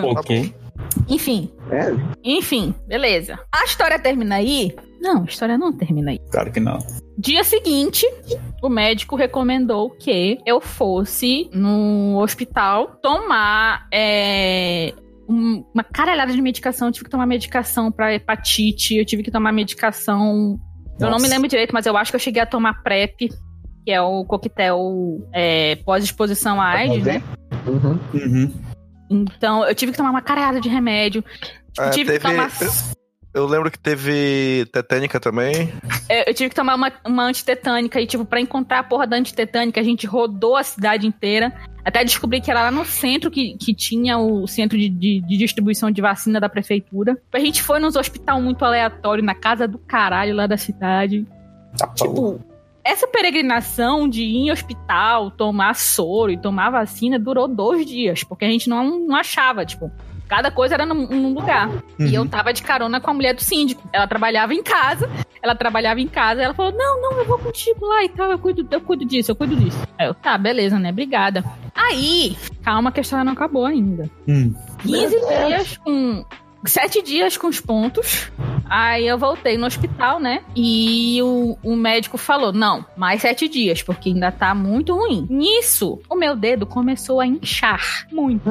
[0.03, 0.55] Ok.
[1.09, 1.91] Enfim, É,
[2.23, 3.39] enfim, beleza.
[3.51, 4.75] A história termina aí?
[5.01, 6.19] Não, a história não termina aí.
[6.31, 6.79] Claro que não.
[7.17, 8.07] Dia seguinte,
[8.63, 14.93] o médico recomendou que eu fosse no hospital tomar é,
[15.29, 16.89] um- uma caralhada de medicação.
[16.89, 20.59] Eu tive que tomar medicação pra hepatite, eu tive que tomar medicação.
[21.01, 21.29] Eu não me Nossa.
[21.29, 23.29] lembro direito, mas eu acho que eu cheguei a tomar PrEP,
[23.85, 27.23] que é o coquetel é, pós-exposição à AIDS, né?
[27.67, 27.99] Uhum.
[28.15, 28.53] Uhum.
[29.11, 31.23] Então, eu tive que tomar uma caralhada de remédio.
[31.23, 32.51] Tipo, Ah, tive que teve- tomar.
[33.35, 35.73] Eu lembro que teve tetânica também.
[36.07, 39.17] É, Eu tive que tomar uma, uma antitetânica e, tipo, pra encontrar a porra da
[39.17, 41.51] antitetânica, a gente rodou a cidade inteira.
[41.83, 45.37] Até descobri que era lá no centro que, que tinha o centro de, de- de
[45.39, 47.17] distribuição de vacina da prefeitura.
[47.33, 51.27] A gente foi nos hospital muito aleatório, na casa do caralho lá da cidade.
[51.79, 51.89] Tá.
[51.89, 52.39] Tipo,
[52.85, 58.45] essa peregrinação de ir em hospital, tomar soro e tomar vacina durou dois dias, porque
[58.45, 59.91] a gente não, não achava, tipo.
[60.29, 61.69] Cada coisa era num, num lugar.
[61.99, 62.29] E eu Uhum.
[62.29, 63.87] tava de carona com a mulher do síndico.
[63.93, 65.07] Ela trabalhava em casa.
[65.43, 66.41] Ela trabalhava em casa.
[66.41, 68.31] Ela falou: Não, não, eu vou contigo lá e tal.
[68.31, 69.77] Eu cuido, eu cuido disso, eu cuido disso.
[69.99, 70.89] Aí eu, tá, beleza, né?
[70.89, 71.45] Obrigada.
[71.75, 74.09] Aí, calma que a história não acabou ainda.
[74.27, 74.55] Hum.
[74.81, 76.25] 15 dias com.
[76.65, 78.31] Sete dias com os pontos.
[78.69, 80.43] Aí eu voltei no hospital, né?
[80.55, 85.27] E o, o médico falou: não, mais sete dias, porque ainda tá muito ruim.
[85.29, 88.51] Nisso, o meu dedo começou a inchar muito.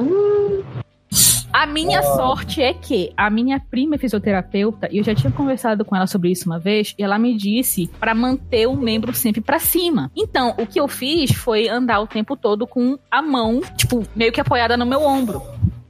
[1.53, 5.84] A minha sorte é que a minha prima é fisioterapeuta, e eu já tinha conversado
[5.84, 9.41] com ela sobre isso uma vez, e ela me disse pra manter o membro sempre
[9.41, 10.09] pra cima.
[10.16, 14.32] Então, o que eu fiz foi andar o tempo todo com a mão, tipo, meio
[14.32, 15.41] que apoiada no meu ombro.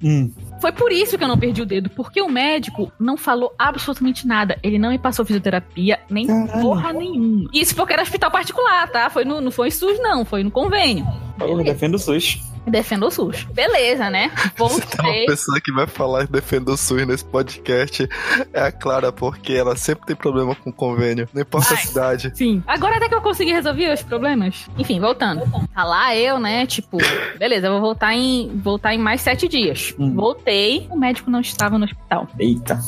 [0.03, 0.32] Hum.
[0.62, 4.28] Foi por isso que eu não perdi o dedo, porque o médico não falou absolutamente
[4.28, 4.59] nada.
[4.62, 6.62] Ele não me passou fisioterapia, nem Caralho.
[6.62, 7.49] porra nenhuma.
[7.51, 9.09] Isso porque era hospital particular, tá?
[9.09, 11.03] Foi no, não foi SUS, não, foi no convênio.
[11.39, 12.51] Eu defendo o SUS.
[12.68, 13.43] Defendo o SUS.
[13.53, 14.32] Beleza, né?
[14.55, 15.26] Você tá uma Voltei.
[15.26, 18.07] pessoa que vai falar e defender o SUS nesse podcast
[18.53, 21.28] é a Clara, porque ela sempre tem problema com convênio.
[21.34, 22.32] Não importa a cidade.
[22.36, 22.64] Sim.
[22.68, 24.68] Agora até que eu consegui resolver os problemas.
[24.78, 25.43] Enfim, voltando.
[25.74, 26.66] Tá lá eu, né?
[26.66, 26.97] Tipo,
[27.38, 29.93] beleza, eu vou voltar em, voltar em mais sete dias.
[29.97, 30.14] Hum.
[30.16, 32.28] Voltei, o médico não estava no hospital.
[32.39, 32.80] Eita.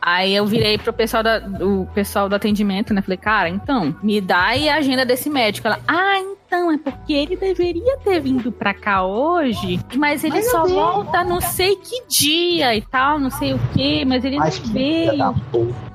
[0.00, 3.00] Aí eu virei pro pessoal, da, do pessoal do atendimento, né?
[3.02, 5.68] Falei, cara, então, me dá aí a agenda desse médico.
[5.68, 10.50] Ela, ah, então, é porque ele deveria ter vindo pra cá hoje, mas ele Mas
[10.50, 10.72] só eu vi.
[10.74, 14.72] volta não sei que dia e tal, não sei o que, mas ele Mas não
[14.72, 15.34] veio.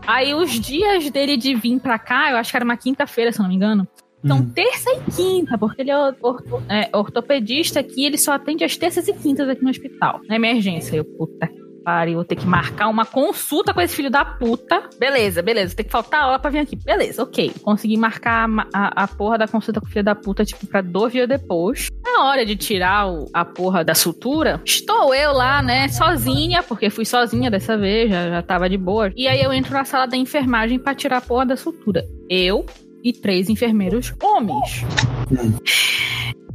[0.05, 3.39] Aí os dias dele de vir pra cá, eu acho que era uma quinta-feira, se
[3.39, 3.87] eu não me engano.
[4.23, 4.49] Então, Hum.
[4.53, 9.07] terça e quinta, porque ele é, orto- é, ortopedista aqui, ele só atende às terças
[9.07, 10.95] e quintas aqui no hospital, na emergência.
[10.97, 14.89] Eu, puta que pariu, vou ter que marcar uma consulta com esse filho da puta.
[14.99, 16.75] Beleza, beleza, tem que faltar aula pra vir aqui.
[16.75, 17.49] Beleza, ok.
[17.63, 20.81] Consegui marcar a, a, a porra da consulta com o filho da puta, tipo, pra
[20.81, 21.87] dois dias depois.
[22.03, 26.89] Na hora de tirar o- a porra da sutura, estou eu lá, né, sozinha, porque
[26.89, 29.09] fui sozinha dessa vez, já, já tava de boa.
[29.15, 32.03] E aí eu entro na sala da enfermagem pra tirar a porra da sutura.
[32.29, 32.65] Eu
[33.01, 34.83] e três enfermeiros homens.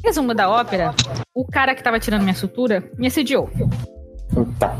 [0.04, 0.94] Resumo da ópera:
[1.34, 3.48] o cara que tava tirando minha sutura me assediou.
[4.58, 4.76] Tá.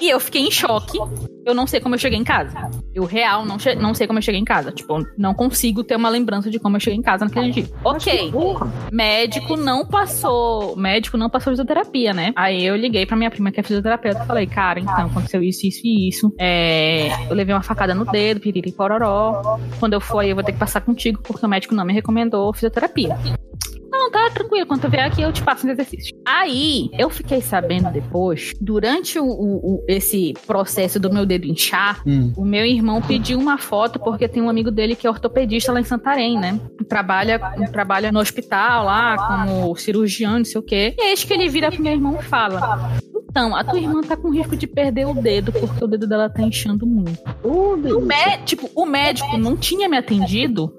[0.00, 0.98] E eu fiquei em choque.
[1.44, 2.70] Eu não sei como eu cheguei em casa.
[2.92, 4.72] Eu, real, não, não sei como eu cheguei em casa.
[4.72, 7.66] Tipo, não consigo ter uma lembrança de como eu cheguei em casa naquele dia.
[7.84, 8.32] Ok.
[8.90, 10.74] Médico não passou.
[10.76, 12.32] Médico não passou fisioterapia, né?
[12.34, 15.66] Aí eu liguei pra minha prima, que é fisioterapeuta, e falei, cara, então, aconteceu isso,
[15.66, 16.34] isso e isso.
[16.38, 19.58] É, eu levei uma facada no dedo, piriri pororó.
[19.78, 22.52] Quando eu for, eu vou ter que passar contigo, porque o médico não me recomendou
[22.52, 23.16] fisioterapia.
[23.90, 24.66] Não, tá tranquilo.
[24.66, 26.10] Quando tu vier aqui, eu te passo os exercícios.
[26.26, 32.02] Aí, eu fiquei sabendo depois, durante o, o- o- esse processo do meu dedo inchar,
[32.06, 32.32] Hum.
[32.36, 35.80] o meu irmão pediu uma foto porque tem um amigo dele que é ortopedista lá
[35.80, 36.60] em Santarém, né?
[36.88, 37.38] Trabalha,
[37.72, 39.16] trabalha no hospital lá
[39.46, 40.94] como cirurgião, não sei o quê.
[40.98, 42.98] E é isso que ele vira pro meu irmão e fala:
[43.30, 46.28] Então, a tua irmã tá com risco de perder o dedo porque o dedo dela
[46.28, 47.18] tá inchando muito.
[47.42, 50.70] Ô, O, mé- tipo, o médico não tinha me atendido.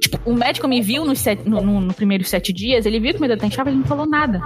[0.00, 3.12] Tipo, o médico me viu nos sete- no, no, no primeiros sete dias, ele viu
[3.12, 4.40] que meu dedo tá inchado ele não falou nada.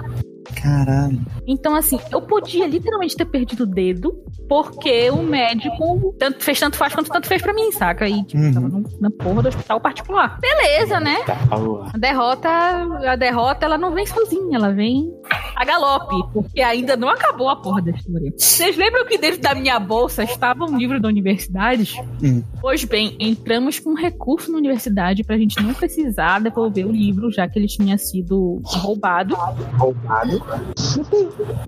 [0.65, 1.21] Caralho.
[1.47, 4.15] Então, assim, eu podia literalmente ter perdido o dedo,
[4.49, 8.09] porque o médico tanto, fez tanto faz quanto tanto fez pra mim, saca?
[8.09, 8.53] E, tipo, Uhum.
[8.55, 10.39] tava no- na porra do hospital particular.
[10.41, 11.17] Beleza, né?
[11.51, 11.91] Porra.
[11.95, 15.13] A derrota, a derrota, ela não vem sozinha, ela vem
[15.55, 18.33] a galope, porque ainda não acabou a porra da história.
[18.37, 22.01] Vocês lembram que dentro da minha bolsa estava um livro da universidade?
[22.23, 22.43] Hum.
[22.61, 27.31] Pois bem, entramos com um recurso na universidade pra gente não precisar devolver o livro,
[27.31, 29.35] já que ele tinha sido roubado.
[29.79, 30.43] Roubado.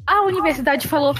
[0.07, 1.15] A universidade falou: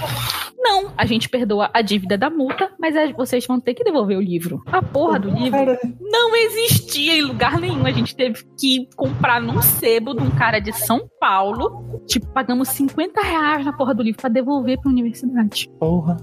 [0.57, 4.21] não, a gente perdoa a dívida da multa, mas vocês vão ter que devolver o
[4.21, 4.63] livro.
[4.67, 7.87] A porra do livro não existia em lugar nenhum.
[7.87, 12.01] A gente teve que comprar num sebo de um cara de São Paulo.
[12.07, 15.69] Tipo, pagamos 50 reais na porra do livro pra devolver pra universidade.
[15.79, 16.17] porra.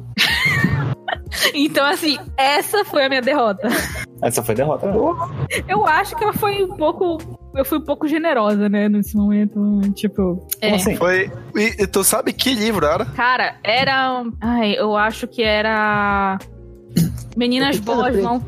[1.54, 3.68] Então, assim, essa foi a minha derrota.
[4.22, 4.88] Essa foi derrota.
[4.88, 4.94] né?
[5.68, 7.18] Eu acho que ela foi um pouco.
[7.56, 9.60] Eu fui um pouco generosa, né, nesse momento.
[9.94, 10.48] Tipo.
[10.62, 10.68] É.
[10.68, 10.96] Como assim?
[10.96, 11.32] Foi.
[11.56, 13.06] E, e tu sabe que livro era?
[13.06, 14.24] Cara, era.
[14.39, 16.38] Ai, eu acho que era.
[17.36, 18.41] Meninas Boas vão.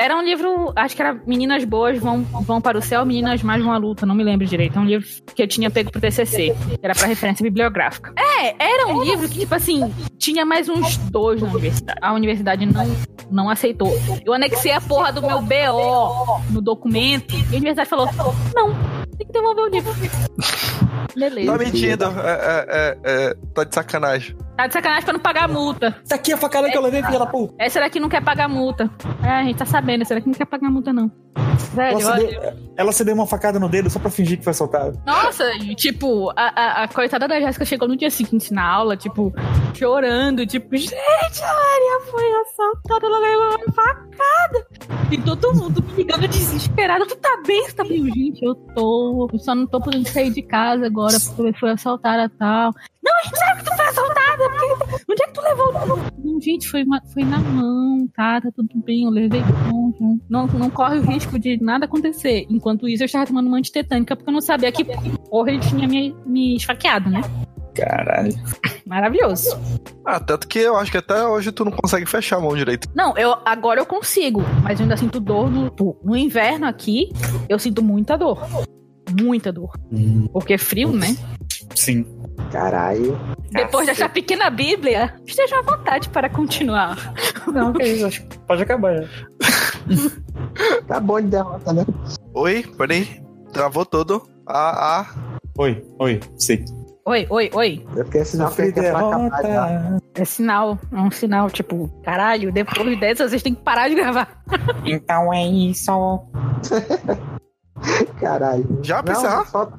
[0.00, 3.62] Era um livro, acho que era Meninas Boas vão, vão para o céu, Meninas Mais
[3.62, 4.78] vão à luta, não me lembro direito.
[4.78, 8.10] É um livro que eu tinha pego pro TCC, era pra referência bibliográfica.
[8.18, 11.98] É, era um livro que, tipo assim, tinha mais uns dois na universidade.
[12.00, 12.96] A universidade não,
[13.30, 13.92] não aceitou.
[14.24, 18.08] Eu anexei a porra do meu BO no documento e a universidade falou:
[18.54, 18.72] não,
[19.18, 19.92] tem que devolver o livro.
[21.14, 21.52] Beleza.
[21.52, 22.04] Tá mentindo.
[22.04, 24.34] É, é, é, é, tá de sacanagem.
[24.60, 25.96] Tá de sacanagem pra não pagar a multa.
[26.04, 27.54] Isso aqui é a facada que eu levei, filha da puta.
[27.58, 28.90] Essa daqui não quer pagar multa.
[29.24, 31.10] É, a gente tá sabendo, essa daqui não quer pagar multa, não.
[31.72, 32.26] Velho, Ela se, olha.
[32.40, 35.00] deu, ela se deu uma facada no dedo só pra fingir que foi soltado.
[35.06, 35.44] Nossa,
[35.76, 39.32] tipo, a, a, a coitada da Jéssica chegou no dia seguinte na aula, tipo,
[39.74, 44.66] chorando, tipo, gente, a Maria foi assaltada, ela levou uma facada.
[45.10, 47.06] E todo mundo me ligando desesperado.
[47.06, 47.64] Tu tá bem?
[47.64, 48.04] Você tá bem?
[48.12, 49.28] Gente, eu tô.
[49.32, 52.72] Eu só não tô podendo sair de casa agora porque foi assaltada tal.
[53.02, 54.20] Não, a gente sabe que tu foi assaltada.
[54.48, 55.04] Porque...
[55.10, 55.72] Onde é que tu levou?
[56.24, 58.40] Não, gente, foi, uma- foi na mão, tá?
[58.40, 60.20] Tá tudo bem, eu levei pronto.
[60.28, 62.46] Não, não corre o risco de nada acontecer.
[62.48, 64.84] Enquanto isso, eu estava tomando uma antitetânica porque eu não sabia que
[65.28, 67.20] porra ele tinha me, me esfaqueado, né?
[67.74, 68.32] Caralho.
[68.86, 69.58] Maravilhoso.
[70.04, 72.88] Ah, tanto que eu acho que até hoje tu não consegue fechar a mão direito.
[72.94, 77.10] Não, eu agora eu consigo, mas eu ainda sinto dor no, no inverno aqui.
[77.48, 78.46] Eu sinto muita dor.
[79.20, 79.72] Muita dor.
[80.32, 81.16] Porque é frio, né?
[81.74, 82.04] Sim.
[82.50, 83.18] Caralho.
[83.50, 87.14] Depois dessa pequena Bíblia, esteja à vontade para continuar.
[87.46, 88.06] Não, que isso.
[88.06, 89.08] Acho que pode acabar já.
[90.86, 91.84] Tá bom de derrota, né?
[92.34, 93.22] Oi, peraí.
[93.52, 94.28] Travou todo.
[94.46, 95.38] Ah, ah.
[95.58, 96.64] Oi, oi, sim.
[97.06, 97.86] Oi, oi, oi.
[97.96, 99.98] Eu fiquei sinal que Sofri é pra acabar já.
[100.14, 104.42] É sinal, é um sinal, tipo, caralho, depois dessa vocês têm que parar de gravar.
[104.84, 105.90] Então é isso.
[108.20, 108.78] Caralho.
[108.82, 109.46] Já encerrar?
[109.46, 109.70] só-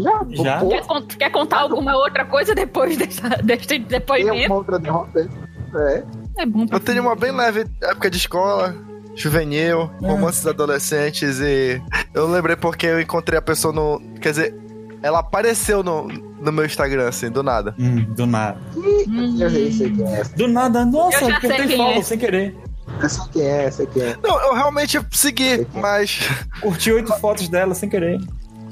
[0.00, 0.24] Já?
[0.30, 0.60] Já?
[0.66, 0.82] Quer,
[1.18, 4.46] quer contar alguma outra coisa depois dessa, deste tem depoimento?
[4.46, 5.28] uma outra derrota?
[5.74, 6.02] É.
[6.38, 8.74] É bom pra Eu tenho uma bem leve época de escola,
[9.14, 11.80] juvenil, romances adolescentes e
[12.12, 14.00] eu lembrei porque eu encontrei a pessoa no.
[14.20, 14.54] Quer dizer,
[15.02, 17.74] ela apareceu no, no meu Instagram, assim, do nada.
[17.78, 18.58] Hum, do nada.
[18.76, 19.36] Hum.
[19.38, 20.24] Eu sei, sei quem é.
[20.36, 22.02] Do nada, nossa, Eu já sei quem follow é.
[22.02, 22.56] sem querer.
[23.02, 24.16] Eu sei quem é, sei quem é.
[24.22, 26.20] Não, eu realmente segui, mas
[26.60, 28.20] Curti oito fotos dela sem querer.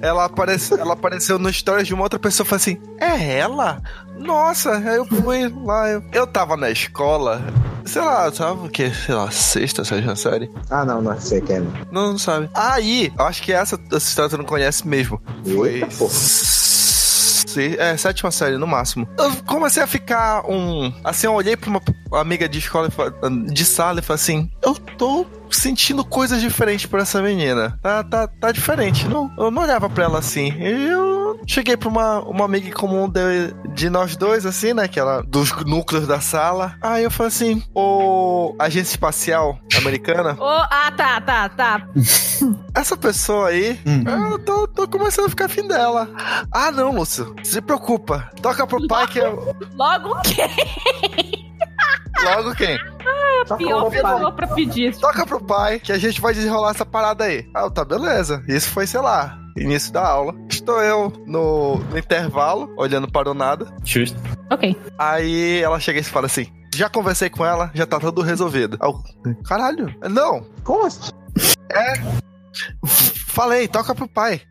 [0.01, 3.83] Ela, aparece, ela apareceu no stories de uma outra pessoa e falou assim: É ela?
[4.19, 5.89] Nossa, aí eu fui lá.
[5.89, 7.43] Eu, eu tava na escola,
[7.85, 8.91] sei lá, tava o quê?
[8.91, 10.51] Sei lá, sexta, sétima série.
[10.69, 11.61] Ah, não, não sei quem é.
[11.61, 11.73] não.
[11.91, 12.51] Não, não sabe.
[12.55, 15.21] Aí, eu acho que essa, essa história tu não conhece mesmo.
[15.45, 15.83] Foi.
[17.79, 19.09] É, sétima série, no máximo.
[19.19, 20.93] Eu comecei a ficar um.
[21.03, 21.81] Assim, eu olhei pra uma
[22.21, 22.89] amiga de escola,
[23.53, 27.79] de sala, e falei assim: Eu tô sentindo coisas diferentes por essa menina.
[27.83, 29.07] Tá, tá, tá diferente.
[29.09, 30.55] Não, eu não olhava pra ela assim.
[30.61, 34.87] Eu cheguei pra uma, uma amiga comum de, de nós dois, assim, né?
[34.89, 36.77] Que ela, dos núcleos da sala.
[36.81, 41.89] Aí eu falei assim, ô agência espacial americana, Ô, ah, tá, tá, tá.
[42.75, 44.05] essa pessoa aí, Hum.
[44.33, 46.09] eu tô, tô começando a ficar afim dela.
[46.53, 48.31] Ah, não, Lúcio, se preocupa.
[48.43, 49.55] Toca pro pai que eu...
[49.75, 50.47] Logo o quê?
[52.23, 52.79] Logo quem?
[53.47, 55.01] Só Pior falou pra- pessoa pra pedir isso.
[55.01, 57.49] Toca pro pai que a gente vai desenrolar essa parada aí.
[57.55, 58.43] Ah, tá, beleza.
[58.47, 60.35] Isso foi, sei lá, início da aula.
[60.49, 63.67] Estou eu no, no intervalo, olhando para o nada.
[63.85, 64.19] Justo.
[64.51, 64.77] Ok.
[64.99, 68.77] Aí ela chega e fala assim: Já conversei com ela, já tá tudo resolvido.
[68.83, 69.03] Eu,
[69.45, 70.45] Caralho, não.
[70.63, 71.11] Como assim?
[73.27, 74.43] Falei, toca pro pai.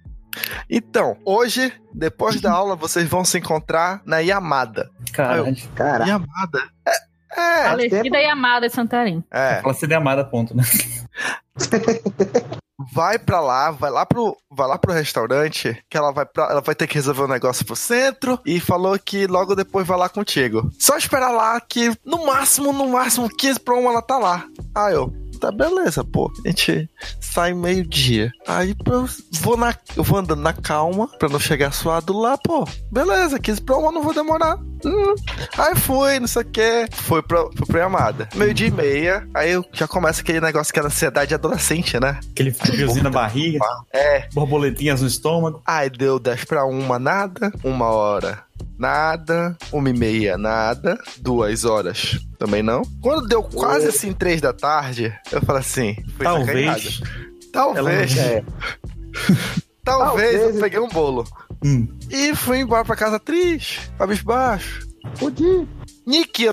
[0.70, 4.90] Então, hoje, depois da aula, vocês vão se encontrar na Yamada.
[5.14, 5.56] Caralho.
[5.76, 6.64] Cara, Yamada?
[6.88, 7.09] É.
[7.36, 7.64] É.
[7.70, 9.24] Falecida e amada de Santarém.
[9.32, 9.62] é.
[9.62, 10.64] Fala CD amada, ponto, né?
[12.94, 16.62] vai pra lá, vai lá pro, vai lá pro restaurante, que ela vai pra, ela
[16.62, 20.10] vai ter que resolver um negócio pro centro e falou que logo depois vai lá
[20.10, 20.72] contigo.
[20.80, 24.46] Só esperar lá que no máximo, no máximo 15 pra uma ela tá lá.
[24.74, 26.32] Aí eu, tá beleza, pô.
[26.46, 26.90] A gente
[27.20, 28.32] sai meio-dia.
[28.48, 29.08] Aí eu
[29.42, 32.68] vou na eu vou andando na calma pra não chegar suado lá, pô.
[32.92, 34.58] Beleza, 15 pra uma não vou demorar.
[34.86, 35.16] Hum.
[35.58, 36.88] Aí fui, não sei o que.
[36.92, 38.30] Foi pra, fui pra Amada.
[38.36, 39.28] Meio dia e meia.
[39.34, 42.20] Aí eu já começa aquele negócio que é ansiedade adolescente, né?
[42.32, 43.60] Aquele friozinho na barriga,
[43.94, 44.28] É.
[44.34, 45.62] borboletinhas no estômago.
[45.66, 47.52] Aí deu 10 pra uma, nada.
[47.64, 48.40] Uma hora,
[48.80, 49.56] nada.
[49.72, 50.98] Uma e meia, nada.
[51.20, 52.82] Duas horas, também não.
[53.02, 56.96] Quando deu quase assim, três da tarde, eu falei assim: fui Talvez.
[56.96, 57.30] sacaneado.
[57.52, 58.18] Talvez.
[58.18, 58.44] é.
[59.84, 60.60] Talvez eu Talvez.
[60.62, 61.26] peguei um bolo.
[61.64, 61.88] Hum.
[62.10, 64.88] E fui embora pra casa triste, cabisbaixo.
[65.20, 65.68] Podia.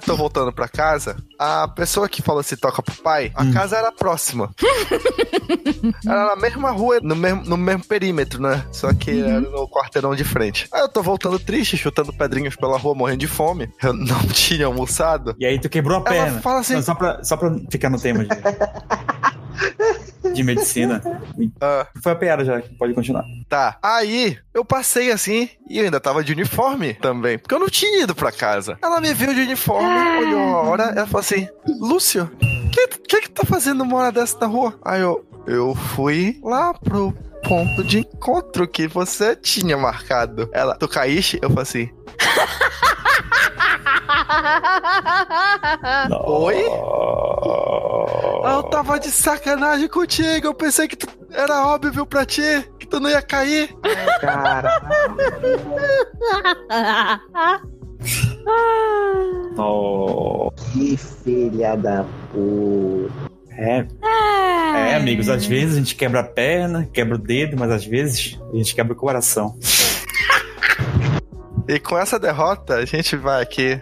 [0.04, 3.52] Tô voltando pra casa, a pessoa que falou se toca pro pai, a Hum.
[3.52, 4.50] casa era próxima.
[6.06, 8.64] era na mesma rua, no mesmo, no mesmo perímetro, né?
[8.72, 10.68] Só que era no quarteirão de frente.
[10.72, 13.70] Aí eu tô voltando triste, chutando pedrinhas pela rua, morrendo de fome.
[13.82, 15.34] Eu não tinha almoçado.
[15.38, 16.40] E aí tu quebrou a Ela perna.
[16.40, 18.28] fala assim- Não, só, pra, só pra ficar no tema de,
[20.34, 21.00] de medicina.
[21.60, 23.24] Ah, Foi a piada já, pode continuar.
[23.48, 23.78] tá.
[23.82, 28.02] Aí eu passei assim e eu ainda tava de uniforme também, porque eu não tinha
[28.02, 28.78] ido pra casa.
[28.82, 29.86] Ela me viu de uniforme,
[30.18, 31.48] olhou a hora, ela falou assim:
[31.80, 34.78] Lúcio, o que, que que tá fazendo uma hora dessa na rua?
[34.84, 37.12] Aí eu, eu fui lá pro
[37.44, 40.48] ponto de encontro que você tinha marcado.
[40.52, 41.38] Ela, tu caíste?
[41.40, 41.90] Eu falei assim:
[46.27, 46.57] Oi?
[48.44, 52.43] "Ah, eu tava de sacanagem contigo, eu pensei que tu, era óbvio pra ti,
[52.78, 53.74] que tu não ia cair.
[54.20, 54.81] Cara,
[59.59, 60.51] Oh.
[60.73, 63.12] que filha da puta.
[63.59, 63.86] É,
[64.90, 68.39] é, amigos, às vezes a gente quebra a perna, quebra o dedo, mas às vezes
[68.53, 69.59] a gente quebra o coração.
[71.66, 73.81] E com essa derrota, a gente vai aqui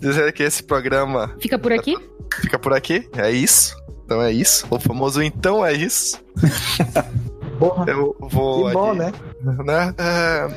[0.00, 1.96] dizer que esse programa Fica por aqui?
[2.40, 3.08] fica por aqui.
[3.16, 3.76] É isso.
[4.04, 4.66] Então é isso.
[4.70, 6.20] O famoso então é isso.
[7.58, 8.66] Porra, Eu vou.
[8.66, 9.12] que bom, né?
[9.64, 9.94] né?
[9.98, 10.48] É,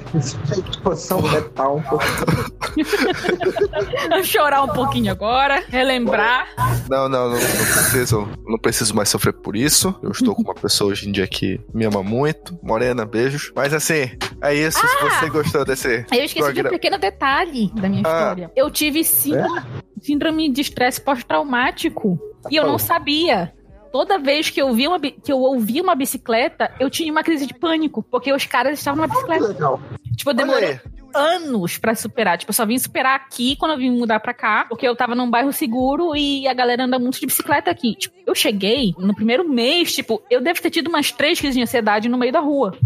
[0.82, 2.04] Posição letal um pouco.
[4.24, 6.48] Chorar um pouquinho agora, relembrar.
[6.90, 8.28] não, não, não, não preciso.
[8.46, 9.94] Não preciso mais sofrer por isso.
[10.02, 12.58] Eu estou com uma pessoa hoje em dia que me ama muito.
[12.64, 13.52] Morena, beijos.
[13.56, 14.10] Mas assim,
[14.42, 14.80] é isso.
[14.80, 16.06] Se você gostou desse.
[16.12, 16.70] Eu esqueci de um Programa.
[16.70, 18.10] pequeno detalhe da minha Ah.
[18.20, 18.52] história.
[18.56, 19.62] Eu tive síndrome,
[20.02, 23.54] síndrome de estresse pós-traumático e eu não sabia.
[23.92, 27.46] Toda vez que eu, vi uma, que eu ouvi uma bicicleta, eu tinha uma crise
[27.48, 29.48] de pânico, porque os caras estavam numa bicicleta.
[29.48, 29.80] legal.
[30.18, 30.80] Tipo, eu demorei
[31.14, 32.38] anos pra superar.
[32.38, 35.16] Tipo, eu só vim superar aqui quando eu vim mudar pra cá, porque eu tava
[35.16, 37.96] num bairro seguro e a galera anda muito de bicicleta aqui.
[37.96, 41.62] Tipo, eu cheguei no primeiro mês, tipo, eu devo ter tido umas três crises de
[41.64, 42.78] ansiedade no meio da rua.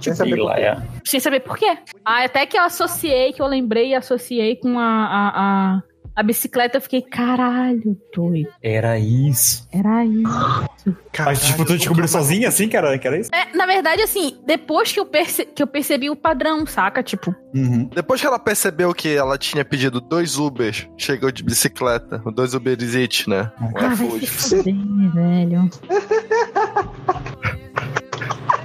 [0.00, 0.60] Sem saber por quê.
[0.60, 0.76] é.
[1.04, 1.78] Sem saber por quê.
[2.04, 5.28] Ah, até que eu associei, que eu lembrei e associei com a, a,
[5.76, 5.82] a,
[6.16, 8.48] a bicicleta, eu fiquei, caralho, doido.
[8.62, 9.68] Era isso.
[9.72, 10.96] Era isso.
[11.18, 12.98] Mas, tipo, tu descobriu sozinha assim, cara?
[12.98, 13.30] Que era isso?
[13.34, 17.02] É, na verdade, assim, depois que eu, perce que eu percebi o padrão, saca?
[17.02, 17.88] Tipo, Uhum.
[17.94, 22.76] Depois que ela percebeu que ela tinha pedido dois Ubers, chegou de bicicleta, dois Uber
[22.80, 23.50] Eats, né?
[23.76, 24.74] Ah, vai se fuder,
[25.14, 25.70] velho.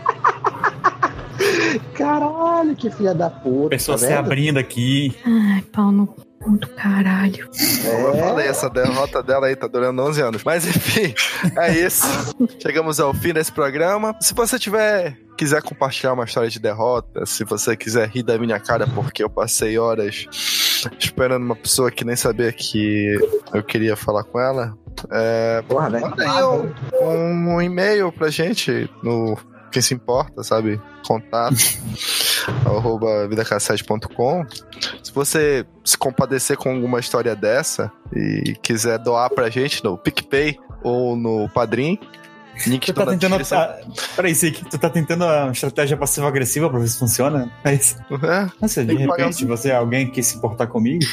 [1.94, 3.70] Caralho, que filha da puta.
[3.70, 5.15] Pessoa tá se abrindo aqui.
[5.26, 6.24] Ai, pau no cu
[6.57, 7.48] do caralho.
[7.86, 10.44] Eu É, falei, essa derrota dela aí tá durando 11 anos.
[10.44, 11.14] Mas enfim,
[11.57, 12.06] é isso.
[12.61, 14.15] Chegamos ao fim desse programa.
[14.20, 18.60] Se você tiver quiser compartilhar uma história de derrota, se você quiser rir da minha
[18.60, 20.28] cara porque eu passei horas
[20.99, 23.18] esperando uma pessoa que nem sabia que
[23.53, 24.78] eu queria falar com ela,
[25.10, 25.99] é, porra, né?
[26.02, 26.44] manda aí
[27.02, 29.36] um, um e-mail pra gente no
[29.74, 30.80] quem se importa, sabe?
[31.06, 31.58] Contato.
[32.66, 34.45] arroba vidacassete.com.
[35.04, 40.58] Se você se compadecer com alguma história dessa e quiser doar pra gente no PicPay
[40.84, 42.00] ou no Padrim,
[42.68, 43.38] link Tu tá na tentando.
[43.38, 43.60] descrição.
[43.60, 43.80] Ah,
[44.16, 47.52] peraí, Sik, tu tá tentando uma estratégia passiva-agressiva pra ver se funciona?
[47.64, 47.98] É isso.
[48.24, 51.04] É, Nossa, de repente você é alguém que se importar comigo?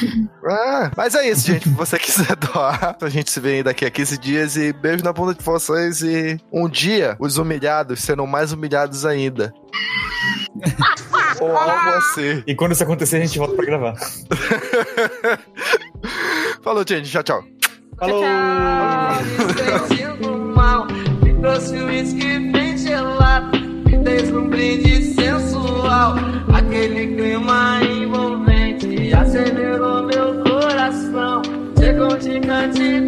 [0.45, 0.91] é.
[0.95, 1.67] Mas é isso, gente.
[1.69, 5.03] Se você quiser doar, a gente se vê aí daqui a 15 dias e beijo
[5.03, 9.53] na bunda de vocês e um dia os humilhados serão mais humilhados ainda.
[11.39, 12.43] Ou algo assim.
[12.45, 13.95] E quando isso acontecer, a gente volta pra gravar.
[16.63, 17.09] Falou, gente.
[17.09, 17.43] Tchau, tchau.
[17.97, 18.23] Falou!
[19.87, 20.40] sentindo mal.
[21.69, 23.55] Um uísque bem gelado.
[23.85, 23.95] Me
[24.33, 26.15] um brinde sensual.
[26.51, 31.43] Aquele clima envolvente acelerou meu coração.
[31.77, 32.99] Chegou de cante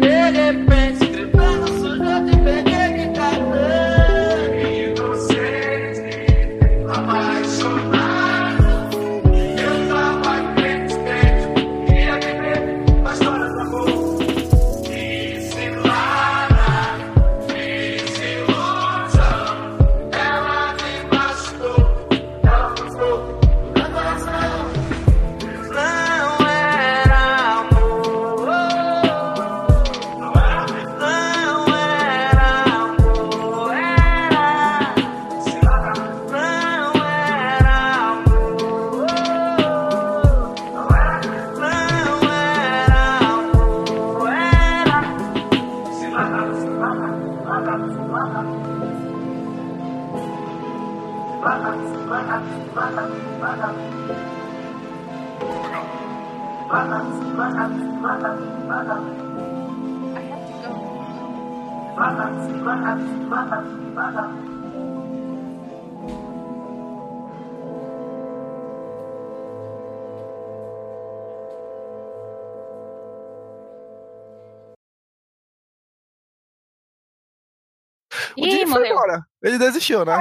[79.74, 80.18] desistiu, né?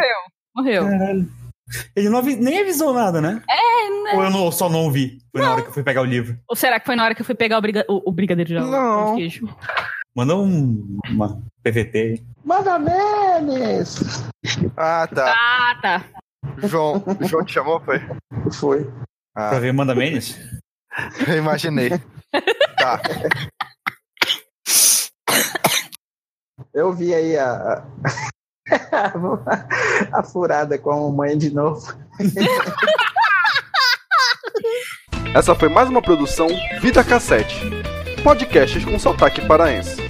[0.55, 0.83] Morreu.
[0.87, 1.29] Caralho.
[1.95, 3.41] Ele não avi- nem avisou nada, né?
[3.49, 4.11] É, né?
[4.15, 5.19] Ou eu não- só não ouvi?
[5.31, 6.37] Foi na hora que eu fui pegar o livro.
[6.47, 8.49] Ou será que foi na hora que eu fui pegar o, briga- o- o brigadeiro
[8.49, 9.15] de Não.
[10.15, 12.23] Mandou um, uma PVT aí.
[12.45, 14.23] Manda memes!
[14.77, 15.33] Ah, tá.
[15.35, 16.05] Ah, tá.
[16.67, 17.99] João, João te chamou, foi?
[18.51, 18.83] Foi.
[19.33, 20.37] Pra Ah, ver Manda Menes?
[21.27, 21.89] eu imaginei.
[22.77, 23.01] Tá.
[26.73, 27.83] Eu vi aí a.
[30.11, 31.93] a, furada com a mãe de novo.
[35.35, 36.47] Essa foi mais uma produção
[36.81, 37.59] Vida Cassete.
[38.23, 40.02] Podcasts com sotaque paraense.